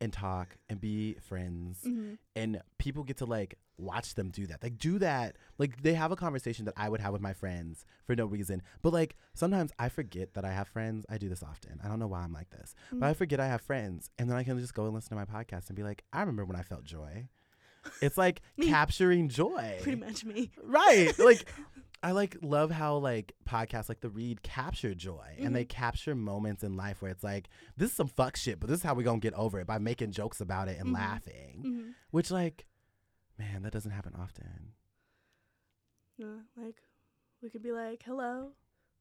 and 0.00 0.12
talk 0.12 0.56
and 0.70 0.80
be 0.80 1.14
friends 1.14 1.80
hmm 1.82 2.14
and 2.36 2.62
people 2.78 3.02
get 3.02 3.16
to 3.18 3.26
like 3.26 3.56
watch 3.76 4.14
them 4.14 4.30
do 4.30 4.46
that. 4.46 4.60
Like 4.62 4.76
do 4.78 4.98
that. 5.00 5.36
Like 5.58 5.82
they 5.82 5.94
have 5.94 6.10
a 6.12 6.16
conversation 6.16 6.64
that 6.64 6.74
i 6.76 6.88
would 6.88 7.00
have 7.00 7.12
with 7.12 7.20
my 7.22 7.32
friends 7.32 7.84
for 8.04 8.14
no 8.16 8.24
reason. 8.26 8.62
But 8.82 8.92
like 8.92 9.16
sometimes 9.34 9.72
i 9.78 9.88
forget 9.88 10.34
that 10.34 10.44
i 10.44 10.52
have 10.52 10.68
friends. 10.68 11.04
I 11.10 11.18
do 11.18 11.28
this 11.28 11.42
often. 11.42 11.80
I 11.84 11.88
don't 11.88 11.98
know 11.98 12.06
why 12.06 12.20
i'm 12.20 12.32
like 12.32 12.50
this. 12.50 12.74
But 12.92 13.06
i 13.08 13.14
forget 13.14 13.38
i 13.40 13.46
have 13.48 13.60
friends. 13.60 14.08
And 14.18 14.30
then 14.30 14.36
i 14.36 14.44
can 14.44 14.58
just 14.60 14.72
go 14.74 14.84
and 14.86 14.94
listen 14.94 15.10
to 15.10 15.14
my 15.16 15.24
podcast 15.24 15.68
and 15.68 15.76
be 15.76 15.82
like 15.82 16.04
i 16.12 16.20
remember 16.20 16.44
when 16.44 16.56
i 16.56 16.62
felt 16.62 16.84
joy 16.84 17.28
it's 18.02 18.16
like 18.18 18.40
Me. 18.56 18.66
capturing 18.68 19.28
joy 19.28 19.78
Pretty 19.82 19.98
much 19.98 20.24
me. 20.24 20.50
right 20.62 21.12
like 21.18 21.48
i 22.02 22.12
like 22.12 22.36
love 22.42 22.70
how 22.70 22.96
like 22.96 23.32
podcasts 23.48 23.88
like 23.88 24.00
the 24.00 24.08
read 24.08 24.42
capture 24.42 24.94
joy 24.94 25.34
and 25.38 25.54
they 25.54 25.64
Mhm. 25.64 25.68
capture 25.68 26.14
moments 26.14 26.62
in 26.62 26.76
life 26.76 27.02
where 27.02 27.10
it's 27.10 27.24
like 27.24 27.48
this 27.76 27.90
is 27.90 27.96
some 27.96 28.06
fuck 28.08 28.36
shit 28.36 28.60
but 28.60 28.68
this 28.68 28.78
is 28.78 28.82
how 28.84 28.94
we're 28.94 29.02
gonna 29.02 29.18
get 29.20 29.34
over 29.34 29.58
it 29.60 29.66
by 29.66 29.78
making 29.78 30.12
jokes 30.12 30.40
about 30.40 30.68
it 30.68 30.78
and 30.78 30.90
Mhm. 30.90 30.94
laughing 30.94 31.60
hmm 31.62 31.90
which 32.10 32.30
like 32.30 32.66
man 33.38 33.62
that 33.62 33.72
doesn't 33.72 33.90
happen 33.92 34.14
often 34.18 34.72
Yeah, 36.16 36.40
like 36.56 36.82
we 37.42 37.48
could 37.50 37.62
be 37.62 37.70
like, 37.70 38.02
hello, 38.04 38.50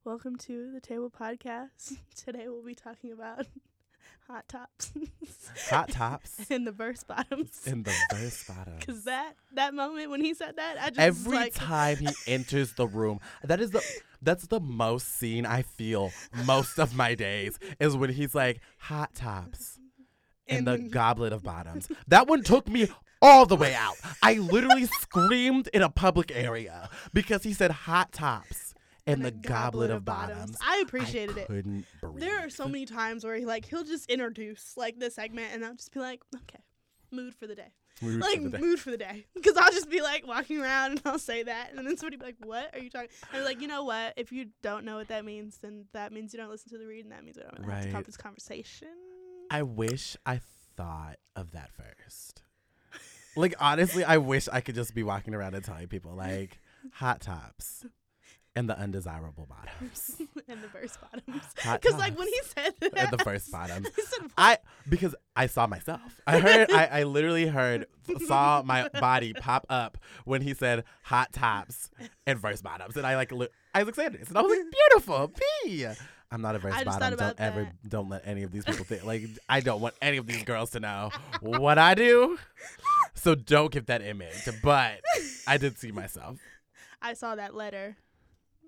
welcome 0.03 0.35
to 0.35 0.71
the 0.71 0.79
Table 0.79 1.09
Podcast. 1.09 1.97
Today 2.15 2.47
we'll 2.47 2.63
be 2.63 2.75
talking 2.75 3.11
about 3.11 3.47
hot 4.27 4.47
tops 4.47 4.91
hot 5.69 5.89
tops 5.89 6.45
and 6.49 6.67
the 6.67 6.71
verse 6.71 7.03
bottoms. 7.03 7.61
in 7.65 7.83
the 7.83 7.93
verse 8.11 8.43
bottom 8.47 8.73
Cause 8.85 9.03
that 9.05 9.33
that 9.53 9.73
moment 9.73 10.09
when 10.09 10.21
he 10.21 10.33
said 10.33 10.55
that, 10.57 10.75
I 10.81 10.89
just 10.89 10.99
every 10.99 11.37
like, 11.37 11.53
time 11.53 11.97
he 11.97 12.09
enters 12.27 12.73
the 12.73 12.87
room 12.87 13.19
that 13.43 13.59
is 13.61 13.71
the 13.71 13.81
that's 14.21 14.47
the 14.47 14.59
most 14.59 15.17
scene 15.17 15.45
i 15.45 15.61
feel 15.61 16.11
most 16.45 16.77
of 16.79 16.95
my 16.95 17.15
days 17.15 17.57
is 17.79 17.95
when 17.95 18.09
he's 18.09 18.33
like 18.35 18.59
hot 18.79 19.13
tops 19.15 19.79
in 20.47 20.57
And 20.59 20.67
the 20.67 20.77
goblet 20.89 21.33
of 21.33 21.43
bottoms. 21.43 21.89
That 22.07 22.27
one 22.27 22.41
took 22.41 22.69
me 22.69 22.87
all 23.21 23.45
the 23.45 23.57
way 23.57 23.75
out. 23.75 23.95
I 24.23 24.35
literally 24.35 24.85
screamed 24.85 25.67
in 25.73 25.81
a 25.81 25.89
public 25.89 26.31
area 26.33 26.89
because 27.13 27.43
he 27.43 27.51
said 27.53 27.69
hot 27.71 28.13
tops 28.13 28.66
and 29.07 29.23
the 29.25 29.31
goblet 29.31 29.89
of 29.91 30.05
bottoms. 30.05 30.57
I 30.61 30.79
appreciated 30.85 31.37
I 31.37 31.41
it. 31.41 31.47
couldn't 31.47 31.85
breathe. 32.01 32.19
There 32.19 32.45
are 32.45 32.49
so 32.49 32.67
many 32.67 32.85
times 32.85 33.23
where 33.23 33.35
he 33.35 33.45
like 33.45 33.65
he'll 33.65 33.83
just 33.83 34.09
introduce 34.09 34.73
like 34.77 34.99
the 34.99 35.09
segment, 35.09 35.53
and 35.53 35.65
I'll 35.65 35.75
just 35.75 35.93
be 35.93 35.99
like, 35.99 36.21
okay, 36.35 36.63
mood 37.11 37.33
for 37.35 37.47
the 37.47 37.55
day, 37.55 37.71
Mood 38.01 38.21
like 38.21 38.37
for 38.37 38.43
the 38.43 38.49
day. 38.49 38.57
mood 38.59 38.79
for 38.79 38.91
the 38.91 38.97
day, 38.97 39.25
because 39.33 39.55
I'll 39.57 39.71
just 39.71 39.89
be 39.89 40.01
like 40.01 40.27
walking 40.27 40.61
around 40.61 40.91
and 40.91 41.01
I'll 41.05 41.17
say 41.19 41.43
that, 41.43 41.71
and 41.75 41.87
then 41.87 41.97
somebody 41.97 42.17
be 42.17 42.25
like, 42.25 42.35
what 42.43 42.73
are 42.75 42.79
you 42.79 42.89
talking? 42.89 43.09
I'm 43.33 43.43
like, 43.43 43.61
you 43.61 43.67
know 43.67 43.83
what? 43.83 44.13
If 44.17 44.31
you 44.31 44.47
don't 44.61 44.83
know 44.85 44.97
what 44.97 45.07
that 45.07 45.25
means, 45.25 45.57
then 45.57 45.85
that 45.93 46.11
means 46.11 46.33
you 46.33 46.39
don't 46.39 46.49
listen 46.49 46.69
to 46.71 46.77
the 46.77 46.85
read, 46.85 47.05
and 47.05 47.11
that 47.11 47.23
means 47.23 47.37
we 47.37 47.43
don't 47.43 47.59
really 47.59 47.71
have 47.71 47.81
to 47.83 47.87
Right. 47.87 47.95
have 47.95 48.05
this 48.05 48.17
conversation. 48.17 48.89
I 49.49 49.63
wish 49.63 50.17
I 50.25 50.41
thought 50.75 51.15
of 51.35 51.51
that 51.51 51.71
first. 51.71 52.43
Like 53.35 53.53
honestly, 53.59 54.03
I 54.03 54.17
wish 54.17 54.47
I 54.51 54.61
could 54.61 54.75
just 54.75 54.93
be 54.95 55.03
walking 55.03 55.33
around 55.35 55.53
and 55.55 55.63
telling 55.63 55.87
people 55.87 56.13
like 56.15 56.59
hot 56.91 57.21
tops 57.21 57.85
and 58.57 58.67
the 58.67 58.77
undesirable 58.77 59.47
bottoms. 59.47 60.19
and 60.47 60.63
the 60.63 60.67
first 60.67 60.99
bottoms, 60.99 61.43
because 61.55 61.97
like 61.97 62.17
when 62.17 62.27
he 62.27 62.39
said 62.43 62.73
that, 62.79 62.97
and 62.97 63.11
the 63.11 63.23
first 63.23 63.51
bottoms. 63.51 63.87
I 63.95 64.01
said? 64.01 64.31
I 64.35 64.57
because 64.89 65.15
I 65.35 65.45
saw 65.45 65.67
myself. 65.67 66.01
I 66.25 66.39
heard 66.39 66.71
I, 66.71 66.85
I 66.85 67.03
literally 67.03 67.45
heard 67.45 67.85
saw 68.25 68.63
my 68.65 68.89
body 68.89 69.33
pop 69.33 69.67
up 69.69 69.99
when 70.25 70.41
he 70.41 70.55
said 70.55 70.85
hot 71.03 71.31
tops 71.33 71.91
and 72.25 72.41
first 72.41 72.63
bottoms. 72.63 72.97
And 72.97 73.05
I 73.05 73.15
like 73.15 73.31
look 73.31 73.51
I 73.75 73.83
was 73.83 73.89
excited. 73.89 74.27
And 74.27 74.35
I 74.35 74.41
was 74.41 74.57
like, 74.57 74.65
beautiful. 74.71 75.31
P. 75.63 75.85
I'm 76.31 76.41
not 76.41 76.55
a 76.55 76.59
verse 76.59 76.73
I 76.75 76.83
bottom. 76.83 77.15
Don't 77.15 77.39
ever 77.39 77.63
that. 77.65 77.89
don't 77.89 78.09
let 78.09 78.23
any 78.25 78.41
of 78.41 78.51
these 78.51 78.65
people 78.65 78.85
think 78.85 79.05
like 79.05 79.23
I 79.47 79.59
don't 79.59 79.81
want 79.81 79.93
any 80.01 80.17
of 80.17 80.25
these 80.25 80.43
girls 80.43 80.71
to 80.71 80.79
know 80.79 81.11
what 81.41 81.77
I 81.77 81.93
do. 81.93 82.39
So 83.13 83.35
don't 83.35 83.71
give 83.71 83.85
that 83.85 84.01
image. 84.01 84.49
But 84.63 85.01
I 85.45 85.57
did 85.57 85.77
see 85.77 85.91
myself. 85.91 86.39
I 87.01 87.13
saw 87.13 87.35
that 87.35 87.53
letter. 87.53 87.97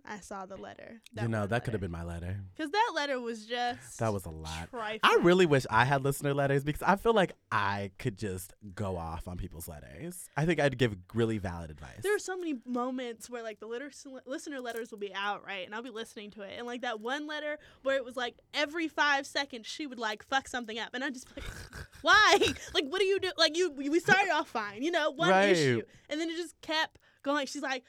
I 0.05 0.19
saw 0.19 0.45
the 0.45 0.57
letter. 0.57 1.01
you 1.21 1.27
know, 1.27 1.45
that 1.47 1.63
could 1.63 1.73
have 1.73 1.81
been 1.81 1.91
my 1.91 2.03
letter. 2.03 2.39
because 2.55 2.71
that 2.71 2.91
letter 2.95 3.19
was 3.19 3.45
just 3.45 3.99
That 3.99 4.11
was 4.13 4.25
a 4.25 4.29
lot. 4.29 4.69
Trifling. 4.69 4.99
I 5.03 5.19
really 5.21 5.45
wish 5.45 5.65
I 5.69 5.85
had 5.85 6.03
listener 6.03 6.33
letters 6.33 6.63
because 6.63 6.81
I 6.81 6.95
feel 6.95 7.13
like 7.13 7.33
I 7.51 7.91
could 7.99 8.17
just 8.17 8.53
go 8.73 8.97
off 8.97 9.27
on 9.27 9.37
people's 9.37 9.67
letters. 9.67 10.29
I 10.35 10.45
think 10.45 10.59
I'd 10.59 10.77
give 10.77 10.95
really 11.13 11.37
valid 11.37 11.69
advice. 11.69 11.99
There 12.01 12.15
are 12.15 12.19
so 12.19 12.35
many 12.37 12.55
moments 12.65 13.29
where 13.29 13.43
like 13.43 13.59
the 13.59 13.67
litter- 13.67 13.91
listener 14.25 14.59
letters 14.59 14.91
will 14.91 14.97
be 14.99 15.13
out 15.13 15.45
right, 15.45 15.65
and 15.65 15.75
I'll 15.75 15.83
be 15.83 15.89
listening 15.89 16.31
to 16.31 16.41
it, 16.41 16.53
and 16.57 16.65
like 16.65 16.81
that 16.81 16.99
one 16.99 17.27
letter 17.27 17.57
where 17.83 17.95
it 17.95 18.05
was 18.05 18.15
like 18.17 18.35
every 18.53 18.87
five 18.87 19.25
seconds 19.27 19.67
she 19.67 19.85
would 19.87 19.99
like 19.99 20.23
fuck 20.23 20.47
something 20.47 20.79
up, 20.79 20.89
and 20.93 21.03
I 21.03 21.09
just 21.09 21.33
be 21.35 21.41
like, 21.41 21.51
why? 22.01 22.37
like 22.73 22.85
what 22.87 22.99
do 22.99 23.05
you 23.05 23.19
do? 23.19 23.31
Like 23.37 23.55
you, 23.57 23.71
we 23.71 23.99
started 23.99 24.31
off 24.31 24.47
fine, 24.49 24.81
you 24.83 24.91
know, 24.91 25.11
one 25.11 25.29
Right. 25.29 25.49
issue, 25.49 25.81
and 26.09 26.19
then 26.19 26.29
it 26.29 26.35
just 26.37 26.59
kept 26.61 26.97
going. 27.23 27.45
She's 27.47 27.61
like. 27.61 27.83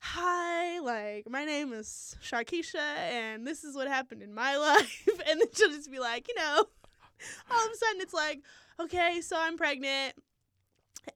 Hi, 0.00 0.78
like 0.80 1.28
my 1.28 1.44
name 1.44 1.72
is 1.72 2.16
Sharkeisha, 2.22 2.76
and 2.78 3.46
this 3.46 3.64
is 3.64 3.74
what 3.74 3.88
happened 3.88 4.22
in 4.22 4.32
my 4.34 4.56
life. 4.58 5.08
And 5.28 5.40
then 5.40 5.48
she'll 5.54 5.70
just 5.70 5.90
be 5.90 5.98
like, 5.98 6.28
you 6.28 6.34
know, 6.36 6.64
all 7.50 7.66
of 7.66 7.72
a 7.72 7.76
sudden 7.76 8.00
it's 8.00 8.14
like, 8.14 8.40
okay, 8.80 9.20
so 9.20 9.36
I'm 9.38 9.56
pregnant, 9.56 10.14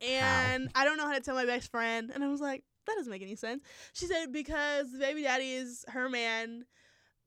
and 0.01 0.69
I 0.75 0.85
don't 0.85 0.97
know 0.97 1.07
how 1.07 1.15
to 1.15 1.21
tell 1.21 1.35
my 1.35 1.47
best 1.47 1.71
friend. 1.71 2.11
And 2.13 2.23
I 2.25 2.29
was 2.29 2.41
like, 2.41 2.65
that 2.87 2.95
doesn't 2.97 3.11
make 3.11 3.23
any 3.23 3.37
sense. 3.37 3.63
She 3.93 4.07
said 4.07 4.33
because 4.33 4.91
the 4.93 4.99
baby 4.99 5.23
daddy 5.23 5.53
is 5.53 5.85
her 5.89 6.09
man, 6.09 6.65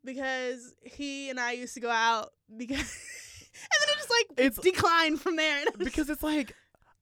because 0.04 0.74
he 0.84 1.30
and 1.30 1.40
I 1.40 1.54
used 1.54 1.74
to 1.76 1.80
go 1.80 1.90
out 1.90 2.32
because, 2.56 2.78
and 2.80 3.80
then 3.80 3.90
it 3.90 3.98
just 3.98 4.10
like 4.10 4.46
It's- 4.46 4.60
declined 4.62 5.22
from 5.22 5.38
there. 5.38 5.62
And 5.66 5.78
because 5.80 6.10
it's 6.10 6.24
like 6.24 6.54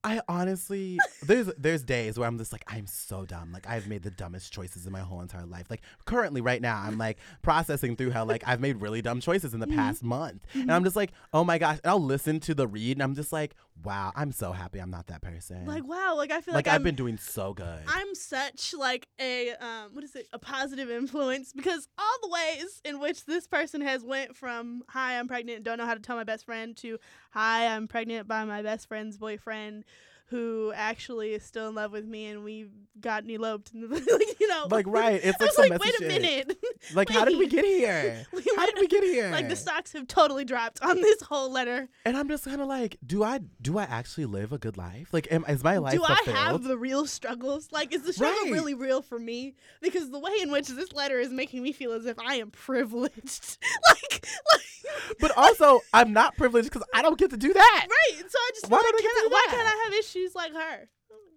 I 0.04 0.22
honestly 0.28 0.98
there's 1.22 1.48
there's 1.58 1.84
days 1.84 2.20
where 2.20 2.28
I'm 2.28 2.38
just 2.38 2.52
like 2.52 2.64
I'm 2.68 2.88
so 2.88 3.26
dumb. 3.26 3.52
Like 3.52 3.68
I've 3.68 3.88
made 3.88 4.04
the 4.04 4.12
dumbest 4.12 4.52
choices 4.52 4.86
in 4.86 4.92
my 4.92 5.00
whole 5.00 5.22
entire 5.22 5.46
life. 5.46 5.68
Like 5.70 5.82
currently 6.06 6.42
right 6.42 6.62
now 6.62 6.82
I'm 6.84 6.98
like 6.98 7.18
processing 7.42 7.96
through 7.96 8.12
how 8.12 8.26
like 8.26 8.44
I've 8.46 8.60
made 8.60 8.82
really 8.82 9.02
dumb 9.02 9.22
choices 9.22 9.54
in 9.54 9.60
the 9.60 9.68
mm-hmm. 9.68 9.78
past 9.78 10.04
month. 10.04 10.46
And 10.54 10.64
mm-hmm. 10.64 10.72
I'm 10.72 10.84
just 10.84 10.96
like, 10.96 11.12
"Oh 11.34 11.44
my 11.44 11.58
gosh." 11.58 11.80
And 11.84 11.92
I'll 11.92 12.04
listen 12.04 12.40
to 12.42 12.54
the 12.54 12.68
read 12.68 12.98
and 12.98 13.04
I'm 13.04 13.16
just 13.16 13.32
like, 13.32 13.56
"Wow, 13.84 14.12
I'm 14.16 14.32
so 14.32 14.52
happy 14.52 14.80
I'm 14.80 14.92
not 14.92 15.08
that 15.08 15.22
person." 15.22 15.66
like, 15.66 15.88
wow, 15.88 16.16
like 16.16 16.32
I 16.32 16.42
feel 16.42 16.54
like 16.54 16.66
like, 16.66 16.74
I've 16.74 16.82
I'm, 16.82 16.84
been 16.84 16.96
doing 16.96 17.18
so 17.18 17.54
good. 17.54 17.80
I'm 17.88 18.14
such 18.16 18.74
like 18.74 19.08
a 19.20 19.52
um 19.52 19.90
what 19.94 20.04
is 20.04 20.16
it 20.16 20.28
a 20.34 20.40
positive 20.40 20.90
influence 20.90 21.54
because 21.54 21.88
all 21.98 22.18
the 22.22 22.30
ways 22.30 22.82
in 22.86 23.00
which 23.00 23.26
this 23.26 23.48
person 23.48 23.82
has 23.82 24.04
went 24.04 24.36
from 24.36 24.84
hi 24.90 25.18
I'm 25.18 25.28
pregnant 25.28 25.64
don't 25.64 25.78
know 25.78 25.86
how 25.86 25.94
to 25.94 26.00
tell 26.00 26.16
my 26.16 26.24
best 26.24 26.46
friend 26.46 26.76
to 26.78 26.98
hi 27.32 27.68
I'm 27.68 27.88
pregnant 27.88 28.28
by 28.28 28.44
my 28.46 28.62
best 28.62 28.88
friend's 28.88 29.18
boyfriend 29.18 29.86
who 30.28 30.72
actually 30.76 31.34
is 31.34 31.44
still 31.44 31.68
in 31.70 31.76
love 31.76 31.92
with 31.92 32.06
me 32.06 32.26
and 32.28 32.44
we've 32.44 32.72
gotten 33.00 33.30
eloped 33.30 33.72
and 33.74 33.90
like 33.92 34.40
you 34.40 34.48
know 34.48 34.68
like 34.72 34.88
right, 34.88 35.20
it's 35.24 35.40
I 35.40 35.46
like 35.46 35.50
was 35.50 35.56
some 35.56 35.70
like 35.70 35.82
wait 35.82 35.94
a 35.94 35.98
shit. 35.98 36.08
minute 36.08 36.58
Like 36.94 37.10
how 37.10 37.24
did 37.26 37.38
we 37.38 37.48
get 37.48 37.64
here? 37.66 38.26
We 38.34 38.44
How 38.58 38.66
did 38.66 38.76
we 38.80 38.88
get 38.88 39.04
here? 39.04 39.30
like 39.32 39.48
the 39.50 39.56
stocks 39.56 39.94
have 39.94 40.08
totally 40.08 40.44
dropped 40.44 40.82
on 40.82 41.02
this 41.02 41.22
whole 41.22 41.52
letter 41.52 41.88
and 42.06 42.18
I'm 42.18 42.28
just 42.28 42.46
kind 42.46 42.62
of 42.62 42.68
like, 42.68 42.98
do 43.06 43.24
I 43.24 43.40
do 43.62 43.78
I 43.78 43.84
actually 43.84 44.26
live 44.26 44.52
a 44.54 44.58
good 44.58 44.76
life? 44.78 45.10
Like, 45.14 45.28
am, 45.32 45.46
is 45.48 45.64
my 45.64 45.78
life 45.78 45.94
do 45.94 46.04
I 46.04 46.18
have 46.28 46.64
the 46.64 46.78
real 46.78 47.06
struggles? 47.06 47.70
Like, 47.72 47.94
is 47.94 48.02
the 48.04 48.14
struggle 48.14 48.44
Right. 48.44 48.52
really 48.52 48.74
real 48.74 49.02
for 49.02 49.20
me? 49.20 49.56
Because 49.82 50.10
the 50.12 50.20
way 50.20 50.34
in 50.42 50.52
which 50.52 50.68
this 50.68 50.92
letter 50.94 51.20
is 51.20 51.30
making 51.30 51.62
me 51.64 51.72
feel 51.74 51.92
as 51.94 52.06
if 52.06 52.18
I 52.20 52.36
am 52.36 52.52
privileged. 52.52 53.58
like, 53.90 54.26
like 54.54 55.16
But 55.20 55.32
also, 55.38 55.82
I'm 55.94 56.12
not 56.14 56.36
privileged 56.38 56.70
because 56.72 56.88
I 56.94 57.02
don't 57.02 57.18
get 57.18 57.30
to 57.32 57.38
do 57.38 57.54
that. 57.54 57.88
right. 57.90 58.20
So 58.30 58.38
I 58.38 58.50
just 58.56 58.70
Why 58.70 58.78
I 58.78 58.82
like, 58.82 58.94
get 58.94 59.02
can 59.02 59.12
to 59.12 59.20
I, 59.20 59.28
do 59.28 59.34
why 59.34 59.46
can't 59.50 59.68
I 59.68 59.84
have 59.86 59.94
issues 59.94 60.13
like 60.36 60.54
her? 60.54 60.90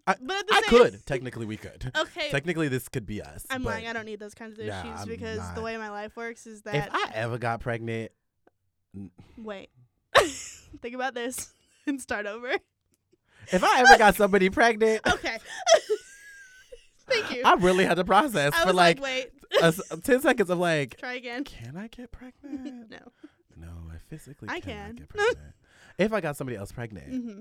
I- 0.08 0.14
but 0.22 0.36
at 0.36 0.46
the 0.46 0.54
I 0.54 0.60
could. 0.68 1.06
Technically, 1.06 1.46
we 1.46 1.56
could. 1.56 1.90
Okay. 1.96 2.30
Technically, 2.30 2.68
this 2.68 2.88
could 2.88 3.06
be 3.06 3.20
us. 3.22 3.44
I'm 3.50 3.64
lying. 3.64 3.86
I 3.88 3.92
don't 3.92 4.06
need 4.06 4.20
those 4.20 4.34
kinds 4.34 4.58
of 4.58 4.64
issues 4.66 5.04
because 5.06 5.40
the 5.54 5.62
way 5.62 5.76
my 5.76 5.90
life 5.90 6.16
works 6.16 6.46
is 6.46 6.62
that 6.62 6.74
If. 6.88 6.94
I 6.94 7.10
ever 7.14 7.38
got 7.38 7.60
pregnant, 7.60 8.12
wait. 9.36 9.70
Think 10.80 10.94
about 10.94 11.14
this 11.14 11.52
and 11.86 12.00
start 12.00 12.26
over. 12.26 12.50
if 13.52 13.62
I 13.64 13.80
ever 13.80 13.98
got 13.98 14.14
somebody 14.14 14.48
pregnant, 14.50 15.00
Okay. 15.06 15.38
Thank 17.08 17.36
you. 17.36 17.42
I 17.44 17.54
really 17.54 17.84
had 17.84 17.94
to 17.96 18.04
process 18.04 18.52
I 18.54 18.62
for 18.62 18.66
was 18.68 18.74
like, 18.76 19.00
like, 19.00 19.30
wait. 19.62 19.72
a 19.92 19.96
10 19.96 20.22
seconds 20.22 20.50
of 20.50 20.58
like, 20.58 20.96
Try 20.98 21.14
again. 21.14 21.44
can 21.44 21.76
I 21.76 21.86
get 21.86 22.10
pregnant? 22.10 22.90
no. 22.90 22.98
no, 23.56 23.68
I 23.92 23.98
physically 24.08 24.48
I 24.50 24.58
can. 24.60 24.96
get 24.96 25.08
pregnant. 25.08 25.38
if 25.98 26.12
I 26.12 26.20
got 26.20 26.36
somebody 26.36 26.56
else 26.56 26.72
pregnant 26.72 27.06
hmm 27.08 27.40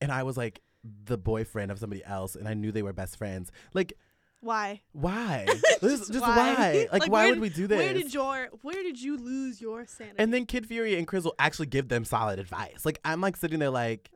and 0.00 0.10
I 0.12 0.22
was 0.22 0.36
like 0.36 0.60
the 1.04 1.18
boyfriend 1.18 1.70
of 1.70 1.78
somebody 1.78 2.04
else 2.04 2.34
and 2.36 2.46
I 2.48 2.54
knew 2.54 2.70
they 2.72 2.82
were 2.82 2.92
best 2.92 3.16
friends, 3.16 3.50
like, 3.74 3.92
Why? 4.40 4.82
why? 4.92 5.46
Just 5.80 6.12
just 6.12 6.20
why? 6.20 6.36
why? 6.54 6.86
Like, 6.92 7.02
Like, 7.02 7.12
why 7.12 7.24
where 7.24 7.30
would 7.30 7.40
we 7.40 7.48
do 7.48 7.66
this? 7.66 7.76
Where 7.78 7.92
did 7.94 8.14
your 8.14 8.48
Where 8.62 8.82
did 8.82 9.00
you 9.00 9.16
lose 9.16 9.60
your 9.60 9.86
sanity? 9.86 10.16
and 10.18 10.32
then 10.32 10.46
Kid 10.46 10.66
Fury 10.66 10.96
and 10.96 11.06
Crissle 11.06 11.32
actually 11.38 11.66
give 11.66 11.88
them 11.88 12.04
solid 12.04 12.38
advice. 12.38 12.84
Like 12.84 13.00
I'm 13.04 13.20
like 13.20 13.36
sitting 13.36 13.58
there 13.58 13.70
like, 13.70 14.10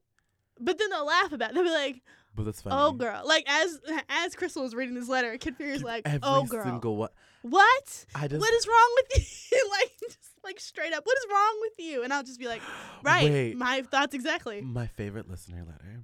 but 0.60 0.78
then 0.78 0.90
they'll 0.90 1.06
laugh 1.06 1.32
about 1.32 1.50
it. 1.50 1.54
They'll 1.54 1.64
be 1.64 1.70
like, 1.70 2.02
but 2.34 2.44
that's 2.44 2.62
funny. 2.62 2.76
"Oh, 2.78 2.92
girl!" 2.92 3.22
Like 3.26 3.44
as 3.48 3.78
as 4.08 4.34
Crissle 4.36 4.62
was 4.62 4.74
reading 4.74 4.94
this 4.94 5.08
letter, 5.08 5.36
Kid 5.38 5.56
Fury's 5.56 5.82
like, 5.82 6.06
"Oh, 6.22 6.44
girl, 6.44 6.64
single 6.64 6.96
one. 6.96 7.10
what? 7.42 8.06
I 8.14 8.28
just 8.28 8.40
what 8.40 8.54
is 8.54 8.66
wrong 8.68 8.96
with 8.96 9.48
you?" 9.52 9.70
like 9.70 9.92
just 10.00 10.18
like 10.44 10.60
straight 10.60 10.92
up, 10.92 11.04
what 11.04 11.16
is 11.18 11.26
wrong 11.30 11.58
with 11.60 11.72
you? 11.78 12.02
And 12.02 12.12
I'll 12.12 12.22
just 12.22 12.38
be 12.40 12.46
like, 12.48 12.62
"Right, 13.02 13.30
Wait. 13.30 13.56
my 13.56 13.82
thoughts 13.82 14.14
exactly." 14.14 14.60
My 14.60 14.86
favorite 14.86 15.28
listener 15.30 15.64
letter 15.66 16.02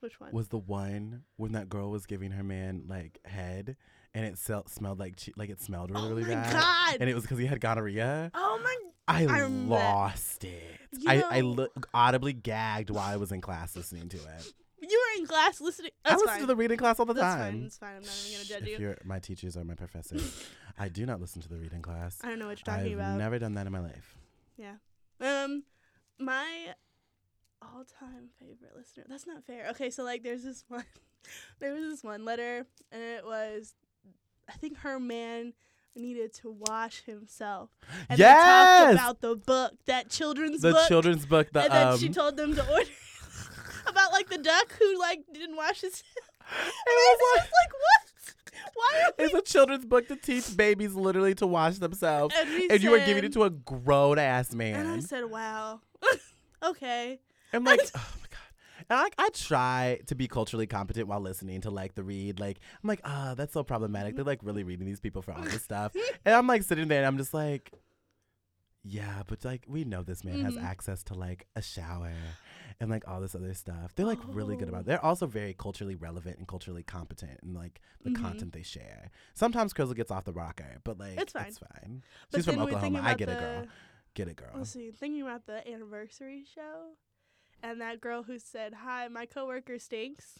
Which 0.00 0.18
one? 0.20 0.32
was 0.32 0.48
the 0.48 0.58
one 0.58 1.22
when 1.36 1.52
that 1.52 1.68
girl 1.68 1.90
was 1.90 2.06
giving 2.06 2.30
her 2.32 2.42
man 2.44 2.84
like 2.88 3.18
head, 3.24 3.76
and 4.14 4.24
it 4.24 4.38
sel- 4.38 4.66
smelled 4.68 4.98
like 4.98 5.16
che- 5.16 5.32
like 5.36 5.50
it 5.50 5.60
smelled 5.60 5.90
really 5.90 6.06
oh 6.06 6.14
really 6.14 6.22
my 6.34 6.42
bad, 6.42 6.52
god! 6.52 6.96
and 7.00 7.10
it 7.10 7.14
was 7.14 7.24
because 7.24 7.38
he 7.38 7.46
had 7.46 7.60
gonorrhea. 7.60 8.30
oh 8.34 8.60
my! 8.62 8.76
I, 9.06 9.26
I 9.26 9.42
lost 9.46 10.44
it. 10.44 10.80
You 10.98 11.10
I 11.10 11.22
I 11.30 11.40
li- 11.42 11.68
audibly 11.92 12.32
gagged 12.32 12.88
while 12.90 13.04
I 13.06 13.16
was 13.16 13.32
in 13.32 13.40
class 13.42 13.76
listening 13.76 14.08
to 14.10 14.16
it. 14.16 14.52
In 15.24 15.28
class 15.28 15.60
listening. 15.60 15.90
I 16.04 16.12
listen 16.14 16.28
fine. 16.28 16.40
to 16.40 16.46
the 16.46 16.56
reading 16.56 16.76
class 16.78 16.98
all 17.00 17.06
the 17.06 17.14
That's 17.14 17.34
time. 17.36 17.52
fine. 17.52 17.62
That's 17.62 17.78
fine. 17.78 17.96
I'm 17.96 18.02
not 18.02 18.24
even 18.26 18.32
gonna 18.38 18.44
judge 18.44 18.62
if 18.62 18.78
you. 18.80 18.86
you're 18.86 18.98
my 19.04 19.18
teachers 19.18 19.56
or 19.56 19.64
my 19.64 19.74
professors, 19.74 20.46
I 20.78 20.88
do 20.88 21.06
not 21.06 21.20
listen 21.20 21.40
to 21.42 21.48
the 21.48 21.56
reading 21.56 21.82
class. 21.82 22.18
I 22.22 22.28
don't 22.28 22.38
know 22.38 22.46
what 22.48 22.58
you're 22.58 22.74
talking 22.76 22.92
about. 22.94 23.04
I've 23.04 23.14
about. 23.14 23.18
never 23.18 23.38
done 23.38 23.54
that 23.54 23.66
in 23.66 23.72
my 23.72 23.80
life. 23.80 24.16
Yeah. 24.56 24.74
Um, 25.20 25.64
my 26.18 26.74
all-time 27.62 28.28
favorite 28.38 28.76
listener. 28.76 29.04
That's 29.08 29.26
not 29.26 29.44
fair. 29.44 29.68
Okay, 29.70 29.90
so 29.90 30.04
like, 30.04 30.22
there's 30.22 30.42
this 30.42 30.64
one. 30.68 30.84
there 31.60 31.72
was 31.72 31.82
this 31.84 32.04
one 32.04 32.24
letter, 32.24 32.66
and 32.92 33.02
it 33.02 33.24
was, 33.24 33.74
I 34.48 34.52
think 34.52 34.78
her 34.78 35.00
man 35.00 35.54
needed 35.96 36.32
to 36.34 36.50
wash 36.50 37.02
himself. 37.04 37.70
And 38.08 38.18
they 38.18 38.24
Yes! 38.24 38.80
talked 38.82 38.92
about 38.94 39.20
the 39.20 39.36
book, 39.36 39.72
that 39.86 40.10
children's 40.10 40.60
The 40.60 40.72
book, 40.72 40.82
The 40.82 40.88
children's 40.88 41.24
book, 41.26 41.48
the 41.52 41.62
and 41.62 41.72
then 41.72 41.86
um, 41.88 41.98
she 41.98 42.08
told 42.08 42.36
them 42.36 42.54
to 42.56 42.68
order 42.72 42.90
about 44.04 44.12
like 44.12 44.28
the 44.28 44.38
duck 44.38 44.72
who 44.78 44.98
like 44.98 45.20
didn't 45.32 45.56
wash 45.56 45.80
his. 45.80 46.02
and 46.40 46.66
was 46.86 47.18
it's 47.20 47.22
just 47.34 47.52
like 47.52 47.72
what? 47.72 48.70
Why 48.74 49.10
we? 49.18 49.24
it's 49.24 49.34
a 49.34 49.42
children's 49.42 49.84
book 49.84 50.08
to 50.08 50.16
teach 50.16 50.56
babies 50.56 50.94
literally 50.94 51.34
to 51.36 51.46
wash 51.46 51.78
themselves, 51.78 52.34
And, 52.38 52.70
and 52.72 52.82
you 52.82 52.94
are 52.94 53.04
giving 53.04 53.24
it 53.24 53.32
to 53.34 53.44
a 53.44 53.50
grown 53.50 54.18
ass 54.18 54.52
man. 54.54 54.74
And 54.86 54.88
I 54.88 55.00
said, 55.00 55.24
"Wow, 55.30 55.80
okay." 56.62 57.20
I'm 57.52 57.62
like, 57.64 57.80
oh 57.94 58.14
my 58.20 58.26
god. 58.30 58.40
And 58.90 58.98
I, 59.18 59.24
I 59.26 59.28
try 59.30 60.00
to 60.08 60.14
be 60.14 60.26
culturally 60.26 60.66
competent 60.66 61.06
while 61.06 61.20
listening 61.20 61.60
to 61.62 61.70
like 61.70 61.94
the 61.94 62.02
read. 62.02 62.40
Like 62.40 62.58
I'm 62.82 62.88
like, 62.88 63.00
ah, 63.04 63.34
that's 63.36 63.52
so 63.52 63.62
problematic. 63.62 64.16
They're 64.16 64.24
like 64.24 64.40
really 64.42 64.64
reading 64.64 64.86
these 64.86 65.00
people 65.00 65.22
for 65.22 65.32
all 65.32 65.42
this 65.42 65.62
stuff, 65.62 65.92
and 66.24 66.34
I'm 66.34 66.46
like 66.46 66.62
sitting 66.62 66.88
there 66.88 66.98
and 66.98 67.06
I'm 67.06 67.18
just 67.18 67.32
like, 67.34 67.70
yeah, 68.82 69.22
but 69.26 69.44
like 69.44 69.64
we 69.68 69.84
know 69.84 70.02
this 70.02 70.24
man 70.24 70.40
has 70.40 70.54
Mhm. 70.54 70.64
access 70.64 71.02
to 71.04 71.14
like 71.14 71.46
a 71.56 71.62
shower 71.62 72.12
and 72.80 72.90
like 72.90 73.06
all 73.08 73.20
this 73.20 73.34
other 73.34 73.54
stuff. 73.54 73.94
They're 73.94 74.06
like 74.06 74.18
really 74.26 74.56
good 74.56 74.66
Oh. 74.68 74.70
about. 74.70 74.80
It. 74.82 74.86
They're 74.86 75.04
also 75.04 75.26
very 75.26 75.54
culturally 75.54 75.94
relevant 75.94 76.38
and 76.38 76.46
culturally 76.48 76.82
competent 76.82 77.40
in 77.42 77.54
like 77.54 77.80
the 78.02 78.10
Mhm. 78.10 78.20
content 78.20 78.52
they 78.52 78.62
share. 78.62 79.10
Sometimes 79.34 79.72
Crissle 79.72 79.94
gets 79.94 80.10
off 80.10 80.24
the 80.24 80.32
rocker, 80.32 80.78
but 80.84 80.98
like 80.98 81.18
It's 81.20 81.32
fine. 81.32 81.46
It's 81.46 81.58
fine. 81.58 82.04
But 82.30 82.38
She's 82.38 82.44
from 82.46 82.56
then 82.56 82.64
we're 82.64 82.70
thinking 82.80 82.96
Oklahoma. 82.96 83.08
I 83.10 83.14
get 83.14 83.28
it, 83.28 83.38
girl. 83.38 83.66
Get 84.14 84.28
it, 84.28 84.36
girl. 84.36 84.50
Let's 84.54 84.70
see, 84.70 84.90
thinking 84.90 85.22
about 85.22 85.46
the 85.46 85.66
anniversary 85.68 86.44
show, 86.54 86.96
and 87.62 87.80
that 87.80 88.00
girl 88.00 88.22
who 88.24 88.38
said, 88.38 88.74
"Hi, 88.74 89.08
my 89.08 89.26
coworker 89.26 89.78
stinks," 89.78 90.38